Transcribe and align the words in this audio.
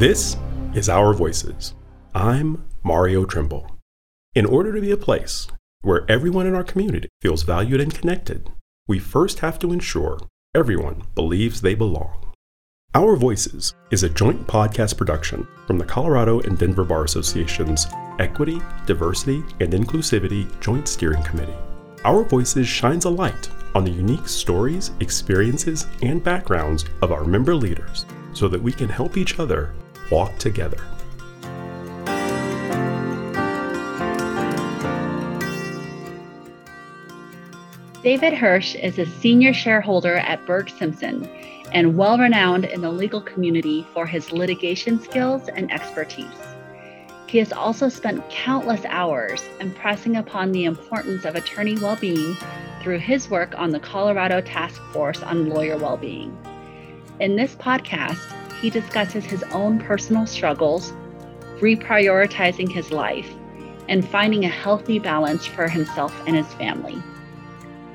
This 0.00 0.38
is 0.72 0.88
Our 0.88 1.12
Voices. 1.12 1.74
I'm 2.14 2.64
Mario 2.82 3.26
Trimble. 3.26 3.76
In 4.34 4.46
order 4.46 4.72
to 4.72 4.80
be 4.80 4.92
a 4.92 4.96
place 4.96 5.46
where 5.82 6.10
everyone 6.10 6.46
in 6.46 6.54
our 6.54 6.64
community 6.64 7.10
feels 7.20 7.42
valued 7.42 7.82
and 7.82 7.94
connected, 7.94 8.48
we 8.88 8.98
first 8.98 9.40
have 9.40 9.58
to 9.58 9.74
ensure 9.74 10.18
everyone 10.54 11.02
believes 11.14 11.60
they 11.60 11.74
belong. 11.74 12.32
Our 12.94 13.14
Voices 13.14 13.74
is 13.90 14.02
a 14.02 14.08
joint 14.08 14.46
podcast 14.46 14.96
production 14.96 15.46
from 15.66 15.76
the 15.76 15.84
Colorado 15.84 16.40
and 16.40 16.56
Denver 16.56 16.84
Bar 16.84 17.04
Association's 17.04 17.86
Equity, 18.18 18.58
Diversity, 18.86 19.42
and 19.60 19.74
Inclusivity 19.74 20.48
Joint 20.60 20.88
Steering 20.88 21.22
Committee. 21.24 21.58
Our 22.06 22.24
Voices 22.24 22.66
shines 22.66 23.04
a 23.04 23.10
light 23.10 23.50
on 23.74 23.84
the 23.84 23.90
unique 23.90 24.28
stories, 24.28 24.92
experiences, 25.00 25.86
and 26.00 26.24
backgrounds 26.24 26.86
of 27.02 27.12
our 27.12 27.24
member 27.24 27.54
leaders 27.54 28.06
so 28.32 28.48
that 28.48 28.62
we 28.62 28.72
can 28.72 28.88
help 28.88 29.18
each 29.18 29.38
other 29.38 29.74
walk 30.10 30.36
together. 30.38 30.78
David 38.02 38.32
Hersh 38.32 38.82
is 38.82 38.98
a 38.98 39.04
senior 39.04 39.52
shareholder 39.52 40.16
at 40.16 40.44
Burg 40.46 40.70
Simpson 40.70 41.28
and 41.72 41.96
well 41.96 42.18
renowned 42.18 42.64
in 42.64 42.80
the 42.80 42.90
legal 42.90 43.20
community 43.20 43.86
for 43.92 44.06
his 44.06 44.32
litigation 44.32 44.98
skills 45.00 45.48
and 45.48 45.70
expertise. 45.70 46.26
He 47.26 47.38
has 47.38 47.52
also 47.52 47.88
spent 47.88 48.28
countless 48.30 48.84
hours 48.86 49.44
impressing 49.60 50.16
upon 50.16 50.50
the 50.50 50.64
importance 50.64 51.24
of 51.24 51.36
attorney 51.36 51.76
well 51.78 51.96
being 51.96 52.36
through 52.82 52.98
his 52.98 53.30
work 53.30 53.56
on 53.56 53.70
the 53.70 53.78
Colorado 53.78 54.40
Task 54.40 54.80
Force 54.92 55.22
on 55.22 55.48
Lawyer 55.48 55.76
Well 55.76 55.96
Being. 55.96 56.36
In 57.20 57.36
this 57.36 57.54
podcast, 57.54 58.18
he 58.60 58.70
discusses 58.70 59.24
his 59.24 59.42
own 59.52 59.78
personal 59.78 60.26
struggles, 60.26 60.92
reprioritizing 61.60 62.70
his 62.70 62.90
life, 62.90 63.30
and 63.88 64.06
finding 64.08 64.44
a 64.44 64.48
healthy 64.48 64.98
balance 64.98 65.46
for 65.46 65.68
himself 65.68 66.14
and 66.26 66.36
his 66.36 66.52
family. 66.54 67.02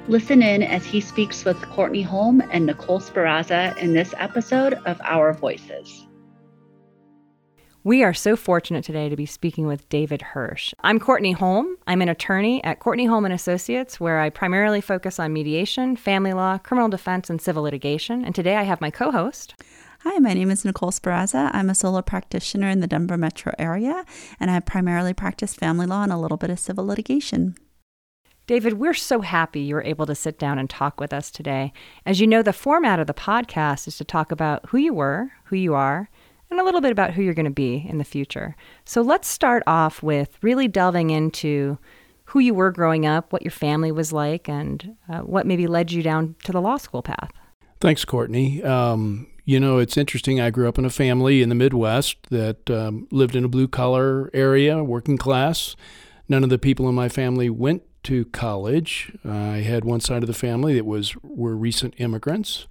Listen 0.07 0.41
in 0.41 0.61
as 0.61 0.85
he 0.85 1.01
speaks 1.01 1.45
with 1.45 1.59
Courtney 1.69 2.03
Holm 2.03 2.41
and 2.51 2.65
Nicole 2.65 2.99
Sperrazza 2.99 3.75
in 3.77 3.93
this 3.93 4.13
episode 4.17 4.73
of 4.85 4.99
Our 5.03 5.33
Voices. 5.33 6.05
We 7.83 8.03
are 8.03 8.15
so 8.15 8.35
fortunate 8.35 8.83
today 8.83 9.09
to 9.09 9.15
be 9.15 9.27
speaking 9.27 9.67
with 9.67 9.87
David 9.89 10.23
Hersh. 10.33 10.73
I'm 10.81 10.99
Courtney 10.99 11.33
Holm. 11.33 11.77
I'm 11.85 12.01
an 12.01 12.09
attorney 12.09 12.63
at 12.63 12.79
Courtney 12.79 13.05
Holm 13.05 13.25
and 13.25 13.33
Associates, 13.33 13.99
where 13.99 14.19
I 14.19 14.31
primarily 14.31 14.81
focus 14.81 15.19
on 15.19 15.33
mediation, 15.33 15.95
family 15.95 16.33
law, 16.33 16.57
criminal 16.57 16.89
defense, 16.89 17.29
and 17.29 17.39
civil 17.39 17.61
litigation. 17.61 18.25
And 18.25 18.33
today 18.33 18.55
I 18.55 18.63
have 18.63 18.81
my 18.81 18.89
co-host. 18.89 19.53
Hi, 20.07 20.19
my 20.19 20.35
name 20.35 20.51
is 20.51 20.63
Nicole 20.63 20.91
Sperrazza. 20.91 21.49
I'm 21.51 21.67
a 21.67 21.73
solo 21.73 22.03
practitioner 22.03 22.69
in 22.69 22.79
the 22.79 22.85
Denver 22.85 23.17
metro 23.17 23.53
area, 23.57 24.05
and 24.39 24.51
I 24.51 24.59
primarily 24.59 25.15
practice 25.15 25.55
family 25.55 25.87
law 25.87 26.03
and 26.03 26.11
a 26.11 26.17
little 26.17 26.37
bit 26.37 26.51
of 26.51 26.59
civil 26.59 26.85
litigation. 26.85 27.55
David, 28.45 28.73
we're 28.73 28.93
so 28.93 29.21
happy 29.21 29.61
you 29.61 29.73
were 29.73 29.83
able 29.83 30.05
to 30.05 30.13
sit 30.13 30.37
down 30.37 30.59
and 30.59 30.69
talk 30.69 30.99
with 30.99 31.11
us 31.11 31.31
today. 31.31 31.73
As 32.05 32.21
you 32.21 32.27
know, 32.27 32.43
the 32.43 32.53
format 32.53 32.99
of 32.99 33.07
the 33.07 33.15
podcast 33.15 33.87
is 33.87 33.97
to 33.97 34.03
talk 34.03 34.31
about 34.31 34.69
who 34.69 34.77
you 34.77 34.93
were, 34.93 35.31
who 35.45 35.55
you 35.55 35.73
are, 35.73 36.07
and 36.51 36.59
a 36.59 36.63
little 36.63 36.81
bit 36.81 36.91
about 36.91 37.15
who 37.15 37.23
you're 37.23 37.33
going 37.33 37.45
to 37.45 37.49
be 37.49 37.83
in 37.89 37.97
the 37.97 38.03
future. 38.03 38.55
So 38.85 39.01
let's 39.01 39.27
start 39.27 39.63
off 39.65 40.03
with 40.03 40.37
really 40.43 40.67
delving 40.67 41.09
into 41.09 41.79
who 42.25 42.37
you 42.37 42.53
were 42.53 42.69
growing 42.69 43.07
up, 43.07 43.33
what 43.33 43.41
your 43.41 43.49
family 43.49 43.91
was 43.91 44.13
like, 44.13 44.47
and 44.47 44.97
uh, 45.09 45.21
what 45.21 45.47
maybe 45.47 45.65
led 45.65 45.91
you 45.91 46.03
down 46.03 46.35
to 46.43 46.51
the 46.51 46.61
law 46.61 46.77
school 46.77 47.01
path. 47.01 47.31
Thanks, 47.81 48.05
Courtney. 48.05 48.61
Um, 48.63 49.25
you 49.45 49.59
know, 49.59 49.77
it's 49.77 49.95
interesting. 49.95 50.41
I 50.41 50.49
grew 50.49 50.67
up 50.67 50.79
in 50.79 50.85
a 50.85 50.89
family 50.89 51.41
in 51.41 51.49
the 51.49 51.55
Midwest 51.55 52.17
that 52.31 52.69
um, 52.69 53.07
lived 53.11 53.35
in 53.35 53.45
a 53.45 53.47
blue 53.47 53.67
collar 53.67 54.31
area, 54.33 54.83
working 54.83 55.17
class. 55.17 55.75
None 56.27 56.43
of 56.43 56.49
the 56.49 56.57
people 56.57 56.89
in 56.89 56.95
my 56.95 57.09
family 57.09 57.49
went 57.49 57.83
to 58.03 58.25
college. 58.25 59.11
I 59.23 59.57
had 59.57 59.85
one 59.85 59.99
side 59.99 60.23
of 60.23 60.27
the 60.27 60.33
family 60.33 60.73
that 60.73 60.85
was 60.85 61.15
were 61.21 61.55
recent 61.55 61.93
immigrants 61.97 62.67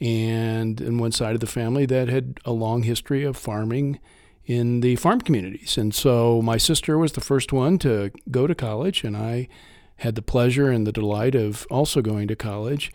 and 0.00 0.80
in 0.80 0.98
one 0.98 1.12
side 1.12 1.34
of 1.34 1.40
the 1.40 1.46
family 1.46 1.86
that 1.86 2.08
had 2.08 2.40
a 2.44 2.52
long 2.52 2.82
history 2.82 3.24
of 3.24 3.36
farming 3.36 3.98
in 4.44 4.80
the 4.80 4.96
farm 4.96 5.20
communities. 5.20 5.78
And 5.78 5.94
so 5.94 6.42
my 6.42 6.56
sister 6.56 6.98
was 6.98 7.12
the 7.12 7.20
first 7.20 7.52
one 7.52 7.78
to 7.78 8.10
go 8.30 8.46
to 8.46 8.54
college, 8.54 9.04
and 9.04 9.16
I 9.16 9.48
had 9.96 10.16
the 10.16 10.22
pleasure 10.22 10.70
and 10.70 10.86
the 10.86 10.92
delight 10.92 11.34
of 11.34 11.66
also 11.70 12.02
going 12.02 12.26
to 12.28 12.36
college. 12.36 12.90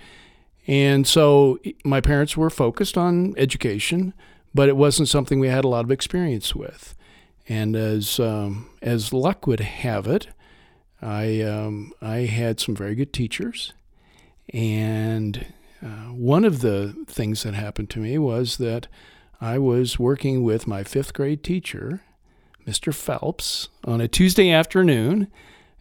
And 0.67 1.07
so 1.07 1.59
my 1.85 2.01
parents 2.01 2.35
were 2.35 2.49
focused 2.49 2.97
on 2.97 3.33
education, 3.37 4.13
but 4.53 4.67
it 4.67 4.75
wasn't 4.75 5.07
something 5.07 5.39
we 5.39 5.47
had 5.47 5.63
a 5.63 5.69
lot 5.69 5.85
of 5.85 5.91
experience 5.91 6.53
with. 6.53 6.93
And 7.47 7.75
as 7.75 8.19
um, 8.19 8.69
as 8.81 9.13
luck 9.13 9.47
would 9.47 9.61
have 9.61 10.05
it, 10.07 10.27
I 11.01 11.41
um, 11.41 11.93
I 12.01 12.19
had 12.19 12.59
some 12.59 12.75
very 12.75 12.93
good 12.93 13.13
teachers, 13.13 13.73
and 14.53 15.45
uh, 15.81 16.11
one 16.11 16.43
of 16.43 16.59
the 16.59 17.05
things 17.07 17.43
that 17.43 17.53
happened 17.53 17.89
to 17.91 17.99
me 17.99 18.17
was 18.17 18.57
that 18.57 18.87
I 19.39 19.59
was 19.59 19.99
working 19.99 20.43
with 20.43 20.67
my 20.67 20.83
fifth 20.83 21.13
grade 21.13 21.43
teacher, 21.43 22.01
Mr. 22.65 22.93
Phelps, 22.93 23.69
on 23.85 24.01
a 24.01 24.07
Tuesday 24.07 24.49
afternoon 24.51 25.27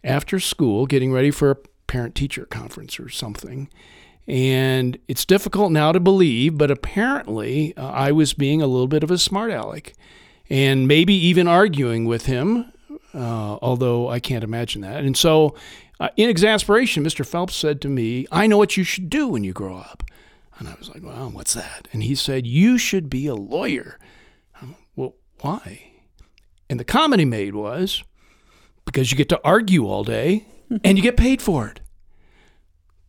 after 0.03 0.39
school, 0.39 0.85
getting 0.85 1.11
ready 1.11 1.31
for 1.31 1.51
a 1.51 1.57
parent 1.87 2.15
teacher 2.15 2.45
conference 2.45 2.99
or 2.99 3.09
something. 3.09 3.69
And 4.27 4.97
it's 5.07 5.25
difficult 5.25 5.71
now 5.71 5.91
to 5.93 5.99
believe, 5.99 6.57
but 6.57 6.69
apparently 6.69 7.75
uh, 7.77 7.87
I 7.87 8.11
was 8.11 8.33
being 8.33 8.61
a 8.61 8.67
little 8.67 8.87
bit 8.87 9.03
of 9.03 9.09
a 9.09 9.17
smart 9.17 9.51
aleck 9.51 9.93
and 10.49 10.87
maybe 10.87 11.13
even 11.13 11.47
arguing 11.47 12.05
with 12.05 12.25
him, 12.25 12.71
uh, 13.13 13.57
although 13.61 14.09
I 14.09 14.19
can't 14.19 14.43
imagine 14.43 14.81
that. 14.81 15.05
And 15.05 15.15
so 15.15 15.55
uh, 15.99 16.09
in 16.17 16.29
exasperation, 16.29 17.03
Mr. 17.03 17.25
Phelps 17.25 17.55
said 17.55 17.81
to 17.81 17.89
me, 17.89 18.27
I 18.31 18.47
know 18.47 18.57
what 18.57 18.75
you 18.75 18.83
should 18.83 19.09
do 19.09 19.29
when 19.29 19.43
you 19.43 19.53
grow 19.53 19.77
up. 19.77 20.03
And 20.59 20.67
I 20.67 20.75
was 20.77 20.89
like, 20.89 21.03
well, 21.03 21.29
what's 21.29 21.53
that? 21.53 21.87
And 21.93 22.03
he 22.03 22.15
said, 22.15 22.47
you 22.47 22.77
should 22.77 23.09
be 23.09 23.27
a 23.27 23.35
lawyer. 23.35 23.97
I'm, 24.61 24.75
well, 24.95 25.15
why? 25.39 25.91
And 26.69 26.79
the 26.79 26.83
comment 26.83 27.19
he 27.19 27.25
made 27.25 27.55
was, 27.55 28.03
because 28.85 29.11
you 29.11 29.17
get 29.17 29.29
to 29.29 29.41
argue 29.43 29.85
all 29.85 30.03
day 30.03 30.47
and 30.83 30.97
you 30.97 31.03
get 31.03 31.15
paid 31.15 31.41
for 31.41 31.67
it. 31.67 31.79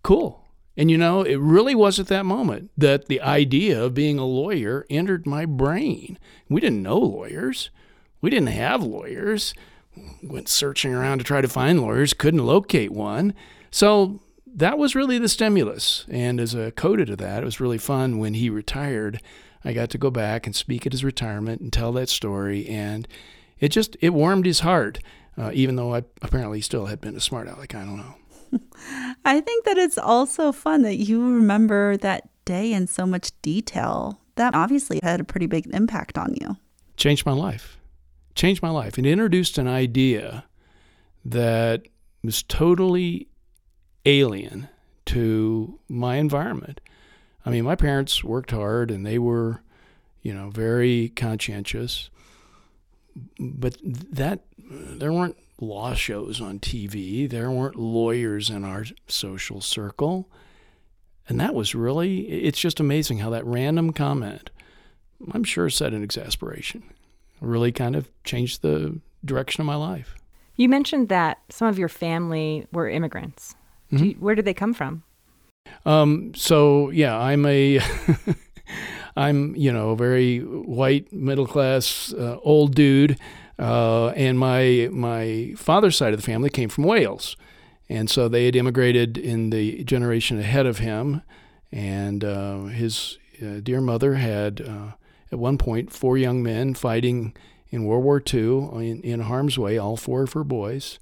Cool. 0.02 0.37
And 0.78 0.90
you 0.90 0.96
know, 0.96 1.22
it 1.22 1.36
really 1.36 1.74
was 1.74 2.00
at 2.00 2.06
that 2.06 2.24
moment 2.24 2.70
that 2.78 3.08
the 3.08 3.20
idea 3.20 3.82
of 3.82 3.92
being 3.92 4.18
a 4.18 4.24
lawyer 4.24 4.86
entered 4.88 5.26
my 5.26 5.44
brain. 5.44 6.18
We 6.48 6.62
didn't 6.62 6.82
know 6.82 6.98
lawyers, 6.98 7.68
we 8.22 8.30
didn't 8.30 8.48
have 8.48 8.82
lawyers 8.82 9.52
went 10.22 10.48
searching 10.48 10.94
around 10.94 11.18
to 11.18 11.24
try 11.24 11.40
to 11.40 11.48
find 11.48 11.80
lawyers, 11.80 12.14
couldn't 12.14 12.44
locate 12.44 12.92
one. 12.92 13.34
So 13.70 14.20
that 14.46 14.78
was 14.78 14.94
really 14.94 15.18
the 15.18 15.28
stimulus. 15.28 16.06
And 16.08 16.40
as 16.40 16.54
a 16.54 16.70
coda 16.72 17.04
to 17.06 17.16
that, 17.16 17.42
it 17.42 17.44
was 17.44 17.60
really 17.60 17.78
fun 17.78 18.18
when 18.18 18.34
he 18.34 18.50
retired. 18.50 19.20
I 19.64 19.72
got 19.72 19.90
to 19.90 19.98
go 19.98 20.10
back 20.10 20.46
and 20.46 20.54
speak 20.54 20.86
at 20.86 20.92
his 20.92 21.04
retirement 21.04 21.60
and 21.60 21.72
tell 21.72 21.92
that 21.92 22.08
story. 22.08 22.66
And 22.68 23.06
it 23.58 23.68
just, 23.70 23.96
it 24.00 24.10
warmed 24.10 24.46
his 24.46 24.60
heart, 24.60 25.00
uh, 25.36 25.50
even 25.52 25.76
though 25.76 25.94
I 25.94 26.04
apparently 26.22 26.60
still 26.60 26.86
had 26.86 27.00
been 27.00 27.16
a 27.16 27.20
smart 27.20 27.48
aleck. 27.48 27.74
I 27.74 27.84
don't 27.84 27.96
know. 27.96 28.14
I 29.24 29.40
think 29.40 29.64
that 29.64 29.78
it's 29.78 29.98
also 29.98 30.52
fun 30.52 30.82
that 30.82 30.96
you 30.96 31.20
remember 31.22 31.96
that 31.98 32.28
day 32.44 32.72
in 32.72 32.86
so 32.86 33.06
much 33.06 33.30
detail. 33.42 34.20
That 34.36 34.54
obviously 34.54 35.00
had 35.02 35.20
a 35.20 35.24
pretty 35.24 35.46
big 35.46 35.66
impact 35.72 36.16
on 36.16 36.34
you. 36.40 36.56
Changed 36.96 37.26
my 37.26 37.32
life 37.32 37.78
changed 38.38 38.62
my 38.62 38.70
life. 38.70 38.98
It 38.98 39.04
introduced 39.04 39.58
an 39.58 39.68
idea 39.68 40.44
that 41.24 41.82
was 42.22 42.42
totally 42.44 43.28
alien 44.06 44.68
to 45.06 45.80
my 45.88 46.16
environment. 46.16 46.80
I 47.44 47.50
mean, 47.50 47.64
my 47.64 47.74
parents 47.74 48.22
worked 48.22 48.52
hard 48.52 48.90
and 48.90 49.04
they 49.04 49.18
were, 49.18 49.62
you 50.22 50.32
know, 50.32 50.50
very 50.50 51.10
conscientious. 51.10 52.10
But 53.40 53.76
that 53.82 54.44
there 54.58 55.12
weren't 55.12 55.36
law 55.60 55.94
shows 55.94 56.40
on 56.40 56.58
TV. 56.58 57.28
There 57.28 57.50
weren't 57.50 57.76
lawyers 57.76 58.50
in 58.50 58.64
our 58.64 58.84
social 59.06 59.60
circle. 59.60 60.28
And 61.28 61.38
that 61.40 61.54
was 61.54 61.74
really, 61.74 62.20
it's 62.28 62.58
just 62.58 62.80
amazing 62.80 63.18
how 63.18 63.30
that 63.30 63.44
random 63.44 63.92
comment, 63.92 64.50
I'm 65.32 65.44
sure, 65.44 65.68
set 65.68 65.92
an 65.92 66.02
exasperation 66.02 66.84
really 67.40 67.72
kind 67.72 67.96
of 67.96 68.08
changed 68.24 68.62
the 68.62 69.00
direction 69.24 69.60
of 69.60 69.66
my 69.66 69.74
life. 69.74 70.14
You 70.56 70.68
mentioned 70.68 71.08
that 71.08 71.38
some 71.50 71.68
of 71.68 71.78
your 71.78 71.88
family 71.88 72.66
were 72.72 72.88
immigrants. 72.88 73.54
Mm-hmm. 73.92 74.04
You, 74.04 74.12
where 74.14 74.34
did 74.34 74.44
they 74.44 74.54
come 74.54 74.74
from? 74.74 75.02
Um, 75.86 76.34
so 76.34 76.90
yeah, 76.90 77.16
I'm 77.16 77.46
a, 77.46 77.80
I'm 79.16 79.54
you 79.54 79.72
know 79.72 79.90
a 79.90 79.96
very 79.96 80.38
white 80.38 81.12
middle 81.12 81.46
class 81.46 82.12
uh, 82.14 82.38
old 82.42 82.74
dude, 82.74 83.18
uh, 83.58 84.08
and 84.08 84.38
my 84.38 84.88
my 84.92 85.54
father's 85.56 85.96
side 85.96 86.12
of 86.12 86.20
the 86.20 86.26
family 86.26 86.50
came 86.50 86.68
from 86.68 86.84
Wales, 86.84 87.36
and 87.88 88.08
so 88.08 88.28
they 88.28 88.44
had 88.46 88.56
immigrated 88.56 89.18
in 89.18 89.50
the 89.50 89.84
generation 89.84 90.38
ahead 90.38 90.66
of 90.66 90.78
him, 90.78 91.22
and 91.72 92.24
uh, 92.24 92.64
his 92.64 93.18
uh, 93.42 93.60
dear 93.62 93.80
mother 93.80 94.14
had 94.14 94.60
uh, 94.60 94.92
at 95.32 95.38
one 95.38 95.58
point 95.58 95.92
four 95.92 96.16
young 96.16 96.42
men 96.42 96.74
fighting 96.74 97.34
in 97.70 97.84
World 97.84 98.04
War 98.04 98.22
II 98.32 98.88
in, 98.88 99.00
in 99.02 99.20
harm's 99.20 99.58
way, 99.58 99.76
all 99.76 99.96
four 99.96 100.22
of 100.22 100.32
her 100.32 100.44
boys. 100.44 100.98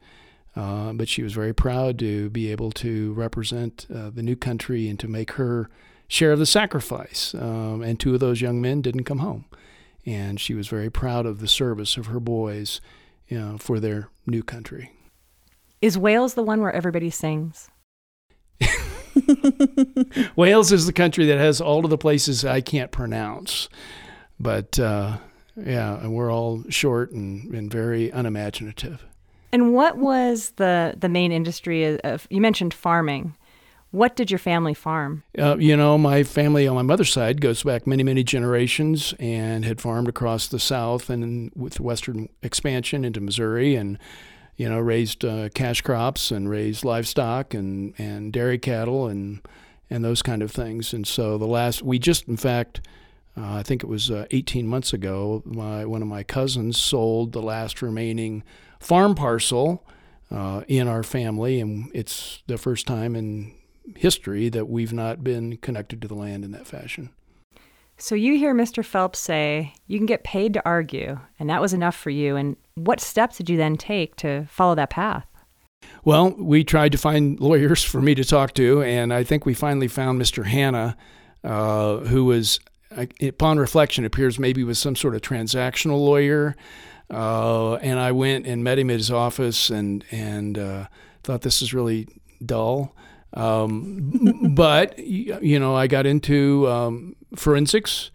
Uh, 0.56 0.94
but 0.94 1.06
she 1.06 1.22
was 1.22 1.34
very 1.34 1.52
proud 1.52 1.98
to 1.98 2.30
be 2.30 2.50
able 2.50 2.70
to 2.72 3.12
represent 3.12 3.86
uh, 3.94 4.08
the 4.08 4.22
new 4.22 4.34
country 4.34 4.88
and 4.88 4.98
to 4.98 5.06
make 5.06 5.32
her 5.32 5.68
share 6.08 6.32
of 6.32 6.38
the 6.38 6.46
sacrifice. 6.46 7.34
Um, 7.34 7.82
and 7.82 8.00
two 8.00 8.14
of 8.14 8.20
those 8.20 8.40
young 8.40 8.60
men 8.60 8.80
didn't 8.80 9.04
come 9.04 9.18
home. 9.18 9.44
And 10.06 10.40
she 10.40 10.54
was 10.54 10.68
very 10.68 10.88
proud 10.88 11.26
of 11.26 11.40
the 11.40 11.48
service 11.48 11.96
of 11.96 12.06
her 12.06 12.20
boys 12.20 12.80
you 13.28 13.38
know, 13.38 13.58
for 13.58 13.80
their 13.80 14.08
new 14.26 14.42
country. 14.42 14.92
Is 15.82 15.98
Wales 15.98 16.34
the 16.34 16.42
one 16.42 16.60
where 16.60 16.72
everybody 16.72 17.10
sings? 17.10 17.68
Wales 20.36 20.72
is 20.72 20.86
the 20.86 20.92
country 20.92 21.26
that 21.26 21.38
has 21.38 21.60
all 21.60 21.84
of 21.84 21.90
the 21.90 21.98
places 21.98 22.44
I 22.44 22.60
can't 22.60 22.90
pronounce. 22.90 23.68
But 24.38 24.78
uh, 24.78 25.18
yeah, 25.56 25.98
and 25.98 26.14
we're 26.14 26.32
all 26.32 26.64
short 26.68 27.12
and, 27.12 27.52
and 27.54 27.70
very 27.70 28.10
unimaginative. 28.10 29.04
And 29.52 29.72
what 29.72 29.96
was 29.96 30.50
the, 30.56 30.94
the 30.98 31.08
main 31.08 31.32
industry 31.32 31.98
of, 32.00 32.26
you 32.30 32.40
mentioned 32.40 32.74
farming. 32.74 33.34
What 33.90 34.16
did 34.16 34.30
your 34.30 34.38
family 34.38 34.74
farm? 34.74 35.22
Uh, 35.38 35.56
you 35.58 35.76
know, 35.76 35.96
my 35.96 36.22
family 36.22 36.66
on 36.66 36.74
my 36.74 36.82
mother's 36.82 37.12
side 37.12 37.40
goes 37.40 37.62
back 37.62 37.86
many, 37.86 38.02
many 38.02 38.24
generations 38.24 39.14
and 39.18 39.64
had 39.64 39.80
farmed 39.80 40.08
across 40.08 40.48
the 40.48 40.58
South 40.58 41.08
and 41.08 41.50
with 41.54 41.80
western 41.80 42.28
expansion 42.42 43.04
into 43.04 43.20
Missouri 43.20 43.76
and, 43.76 43.98
you 44.56 44.68
know, 44.68 44.78
raised 44.78 45.24
uh, 45.24 45.48
cash 45.50 45.80
crops 45.80 46.30
and 46.30 46.50
raised 46.50 46.84
livestock 46.84 47.54
and, 47.54 47.94
and 47.96 48.32
dairy 48.32 48.58
cattle 48.58 49.06
and, 49.06 49.40
and 49.88 50.04
those 50.04 50.20
kind 50.20 50.42
of 50.42 50.50
things. 50.50 50.92
And 50.92 51.06
so 51.06 51.38
the 51.38 51.46
last, 51.46 51.82
we 51.82 51.98
just, 51.98 52.26
in 52.28 52.36
fact, 52.36 52.80
uh, 53.38 53.54
I 53.56 53.62
think 53.62 53.82
it 53.82 53.88
was 53.88 54.10
uh, 54.10 54.26
18 54.30 54.66
months 54.66 54.92
ago, 54.92 55.42
my, 55.44 55.84
one 55.84 56.02
of 56.02 56.08
my 56.08 56.22
cousins 56.22 56.76
sold 56.76 57.32
the 57.32 57.42
last 57.42 57.82
remaining 57.82 58.42
farm 58.80 59.14
parcel 59.14 59.86
uh, 60.30 60.62
in 60.66 60.88
our 60.88 61.02
family, 61.02 61.60
and 61.60 61.90
it's 61.94 62.42
the 62.46 62.58
first 62.58 62.86
time 62.86 63.14
in 63.14 63.52
history 63.94 64.48
that 64.48 64.68
we've 64.68 64.92
not 64.92 65.22
been 65.22 65.56
connected 65.58 66.02
to 66.02 66.08
the 66.08 66.14
land 66.14 66.44
in 66.44 66.52
that 66.52 66.66
fashion. 66.66 67.10
So 67.98 68.14
you 68.14 68.36
hear 68.36 68.54
Mr. 68.54 68.84
Phelps 68.84 69.18
say 69.18 69.72
you 69.86 69.98
can 69.98 70.06
get 70.06 70.22
paid 70.22 70.52
to 70.54 70.62
argue, 70.66 71.18
and 71.38 71.48
that 71.48 71.62
was 71.62 71.72
enough 71.72 71.96
for 71.96 72.10
you. 72.10 72.36
And 72.36 72.56
what 72.74 73.00
steps 73.00 73.38
did 73.38 73.48
you 73.48 73.56
then 73.56 73.76
take 73.76 74.16
to 74.16 74.46
follow 74.50 74.74
that 74.74 74.90
path? 74.90 75.26
Well, 76.04 76.34
we 76.38 76.62
tried 76.62 76.92
to 76.92 76.98
find 76.98 77.40
lawyers 77.40 77.82
for 77.82 78.02
me 78.02 78.14
to 78.14 78.24
talk 78.24 78.52
to, 78.54 78.82
and 78.82 79.14
I 79.14 79.24
think 79.24 79.46
we 79.46 79.54
finally 79.54 79.88
found 79.88 80.20
Mr. 80.20 80.44
Hanna, 80.44 80.96
uh, 81.42 81.98
who 81.98 82.26
was, 82.26 82.60
upon 83.22 83.58
reflection, 83.58 84.04
appears 84.04 84.38
maybe 84.38 84.62
was 84.62 84.78
some 84.78 84.96
sort 84.96 85.14
of 85.14 85.22
transactional 85.22 85.98
lawyer. 85.98 86.54
Uh, 87.10 87.74
and 87.76 87.98
I 87.98 88.12
went 88.12 88.46
and 88.46 88.64
met 88.64 88.78
him 88.78 88.90
at 88.90 88.96
his 88.96 89.12
office 89.12 89.70
and 89.70 90.04
and 90.10 90.58
uh, 90.58 90.86
thought 91.22 91.42
this 91.42 91.62
is 91.62 91.72
really 91.72 92.08
dull. 92.44 92.96
Um, 93.34 94.54
but 94.54 94.98
you 94.98 95.58
know, 95.58 95.74
I 95.74 95.86
got 95.86 96.06
into 96.06 96.68
um, 96.68 97.16
forensics 97.34 98.10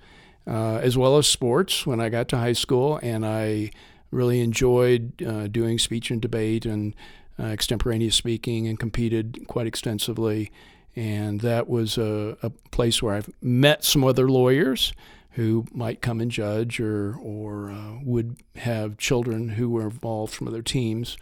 uh, 0.48 0.78
as 0.78 0.98
well 0.98 1.18
as 1.18 1.28
sports 1.28 1.86
when 1.86 2.00
I 2.00 2.10
got 2.10 2.28
to 2.30 2.38
high 2.38 2.54
school, 2.54 3.00
and 3.02 3.26
I 3.26 3.72
really 4.10 4.42
enjoyed 4.42 5.22
uh, 5.24 5.48
doing 5.48 5.80
speech 5.80 6.12
and 6.12 6.22
debate 6.22 6.66
and 6.66 6.96
uh, 7.40 7.46
extemporaneous 7.46 8.16
speaking, 8.16 8.68
and 8.68 8.80
competed 8.80 9.46
quite 9.48 9.68
extensively. 9.68 10.52
And 10.96 11.40
that 11.42 11.70
was 11.70 11.98
a, 11.98 12.38
a 12.44 12.50
place 12.72 13.02
where 13.02 13.16
I've 13.16 13.30
met 13.42 13.86
some 13.86 14.04
other 14.04 14.30
lawyers 14.30 14.94
who 15.32 15.66
might 15.72 16.02
come 16.02 16.20
and 16.20 16.30
judge 16.30 16.80
or 16.80 17.16
or 17.16 17.72
uh, 17.72 18.00
would 18.04 18.38
have 18.58 18.98
children 18.98 19.50
who 19.50 19.70
were 19.70 19.84
involved 19.84 20.34
from 20.34 20.48
other 20.48 20.62
teams. 20.62 21.18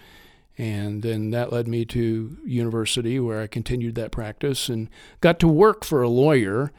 And 0.59 1.03
then 1.03 1.31
that 1.31 1.53
led 1.53 1.69
me 1.69 1.85
to 1.85 2.38
university 2.45 3.17
where 3.17 3.41
I 3.41 3.47
continued 3.47 3.95
that 3.95 4.11
practice 4.11 4.67
and 4.67 4.89
got 5.21 5.39
to 5.39 5.47
work 5.47 5.85
for 5.85 6.01
a 6.03 6.09
lawyer. 6.09 6.73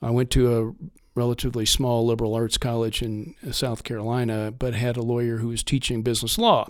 I 0.00 0.10
went 0.10 0.30
to 0.30 0.56
a 0.58 0.86
relatively 1.14 1.66
small 1.66 2.06
liberal 2.06 2.34
arts 2.34 2.56
college 2.56 3.02
in 3.02 3.34
uh, 3.46 3.52
South 3.52 3.84
Carolina, 3.84 4.50
but 4.58 4.72
had 4.72 4.96
a 4.96 5.02
lawyer 5.02 5.36
who 5.36 5.48
was 5.48 5.62
teaching 5.62 6.00
business 6.00 6.38
law. 6.38 6.66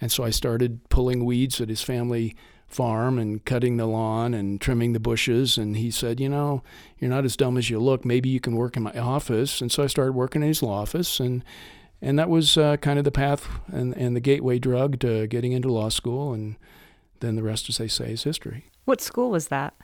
And 0.00 0.10
so 0.10 0.24
I 0.24 0.30
started 0.30 0.88
pulling 0.88 1.22
weeds 1.22 1.60
at 1.60 1.68
his 1.68 1.82
family 1.82 2.34
farm 2.66 3.18
and 3.18 3.44
cutting 3.44 3.76
the 3.76 3.86
lawn 3.86 4.32
and 4.32 4.58
trimming 4.58 4.94
the 4.94 5.00
bushes. 5.00 5.58
And 5.58 5.76
he 5.76 5.90
said, 5.90 6.18
You 6.18 6.30
know, 6.30 6.62
you're 6.98 7.10
not 7.10 7.26
as 7.26 7.36
dumb 7.36 7.58
as 7.58 7.68
you 7.68 7.78
look. 7.78 8.06
Maybe 8.06 8.30
you 8.30 8.40
can 8.40 8.56
work 8.56 8.78
in 8.78 8.84
my 8.84 8.98
office. 8.98 9.60
And 9.60 9.70
so 9.70 9.82
I 9.82 9.86
started 9.86 10.12
working 10.12 10.40
in 10.40 10.48
his 10.48 10.62
law 10.62 10.80
office. 10.80 11.20
And 11.20 11.44
and 12.02 12.18
that 12.18 12.28
was 12.28 12.56
uh, 12.56 12.76
kind 12.78 12.98
of 12.98 13.04
the 13.04 13.10
path 13.10 13.48
and, 13.68 13.96
and 13.96 14.14
the 14.14 14.20
gateway 14.20 14.58
drug 14.58 14.98
to 15.00 15.26
getting 15.26 15.52
into 15.52 15.72
law 15.72 15.88
school. 15.88 16.32
And 16.32 16.56
then 17.20 17.36
the 17.36 17.42
rest, 17.42 17.68
as 17.68 17.78
they 17.78 17.88
say, 17.88 18.12
is 18.12 18.24
history. 18.24 18.70
What 18.84 19.00
school 19.00 19.30
was 19.30 19.48
that? 19.48 19.74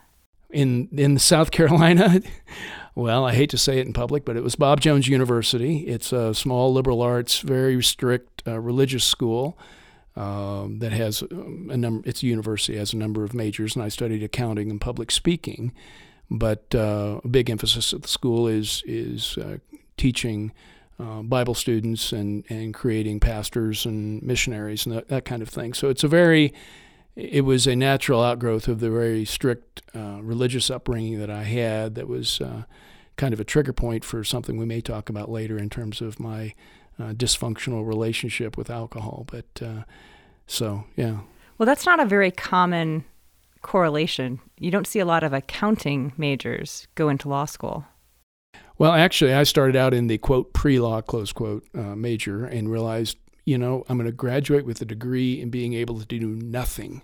In 0.50 0.88
in 0.93 1.19
South 1.19 1.50
Carolina, 1.50 2.20
well, 2.94 3.25
I 3.25 3.35
hate 3.35 3.49
to 3.50 3.59
say 3.59 3.79
it 3.79 3.87
in 3.87 3.94
public, 3.94 4.26
but 4.26 4.37
it 4.37 4.43
was 4.43 4.55
Bob 4.55 4.81
Jones 4.82 5.09
University. 5.09 5.79
It's 5.88 6.12
a 6.12 6.35
small 6.35 6.73
liberal 6.73 7.00
arts, 7.00 7.41
very 7.41 7.82
strict 7.82 8.43
uh, 8.47 8.61
religious 8.61 9.03
school 9.03 9.58
um, 10.15 10.79
that 10.81 10.93
has 10.93 11.23
um, 11.23 11.70
a 11.73 11.76
number. 11.76 12.06
It's 12.06 12.23
a 12.23 12.26
university 12.26 12.76
has 12.76 12.93
a 12.93 12.99
number 12.99 13.25
of 13.25 13.32
majors, 13.32 13.75
and 13.75 13.82
I 13.82 13.88
studied 13.88 14.23
accounting 14.23 14.70
and 14.70 14.79
public 14.79 15.11
speaking. 15.11 15.73
But 16.31 16.75
uh, 16.75 17.20
a 17.25 17.29
big 17.29 17.49
emphasis 17.49 17.94
at 17.94 18.03
the 18.03 18.08
school 18.08 18.47
is 18.47 18.82
is 18.87 19.38
uh, 19.38 19.56
teaching 19.97 20.53
uh, 21.03 21.23
Bible 21.23 21.55
students 21.55 22.13
and, 22.13 22.45
and 22.49 22.73
creating 22.73 23.19
pastors 23.19 23.85
and 23.85 24.23
missionaries 24.23 24.87
and 24.87 24.95
that, 24.95 25.09
that, 25.09 25.25
kind 25.25 25.43
of 25.43 25.49
thing. 25.49 25.75
So 25.75 25.89
it's 25.89 26.05
a 26.05 26.09
very, 26.09 26.55
it 27.17 27.45
was 27.45 27.67
a 27.67 27.75
natural 27.75 28.23
outgrowth 28.23 28.69
of 28.69 28.81
the 28.81 28.91
very 28.91 29.25
strict 29.25 29.83
uh, 29.95 30.21
religious 30.23 30.71
upbringing 30.71 31.19
that 31.19 31.31
I 31.31 31.43
had 31.43 31.97
that 31.97 32.07
was 32.07 32.41
uh, 32.41 32.65
kind 33.17 33.35
of 33.35 33.41
a 33.41 33.45
trigger 33.45 33.73
point 33.73 34.05
for 34.05 34.23
something 34.23 34.57
we 34.57 34.65
may 34.65 34.81
talk 34.81 35.09
about 35.09 35.31
later 35.31 35.59
in 35.59 35.71
terms 35.71 36.01
of 36.01 36.21
my 36.21 36.55
uh, 36.99 37.13
dysfunctional 37.13 37.87
relationship 37.87 38.57
with 38.57 38.71
alcohol. 38.71 39.27
But 39.31 39.47
uh, 39.61 39.83
so, 40.47 40.85
yeah. 40.97 41.21
Well, 41.59 41.67
that's 41.67 41.87
not 41.87 42.01
a 42.01 42.07
very 42.07 42.31
common 42.31 43.05
correlation. 43.63 44.41
You 44.59 44.71
don't 44.71 44.87
see 44.87 44.99
a 45.01 45.05
lot 45.05 45.23
of 45.23 45.33
accounting 45.33 46.13
majors 46.17 46.87
go 46.94 47.09
into 47.09 47.29
law 47.29 47.44
school. 47.44 47.87
Well, 48.82 48.94
actually, 48.94 49.32
I 49.32 49.44
started 49.44 49.77
out 49.77 49.94
in 49.94 50.08
the 50.08 50.19
quote 50.19 50.53
pre 50.53 50.81
law 50.81 51.01
close 51.03 51.31
quote 51.31 51.65
uh, 51.72 51.94
major 51.94 52.44
and 52.44 52.69
realized, 52.69 53.17
you 53.44 53.56
know, 53.56 53.84
I'm 53.89 53.96
going 53.96 54.10
to 54.10 54.12
graduate 54.12 54.67
with 54.67 54.82
a 54.82 54.84
degree 54.84 55.41
in 55.41 55.51
being 55.51 55.72
able 55.74 56.01
to 56.01 56.05
do 56.05 56.27
nothing. 56.27 57.03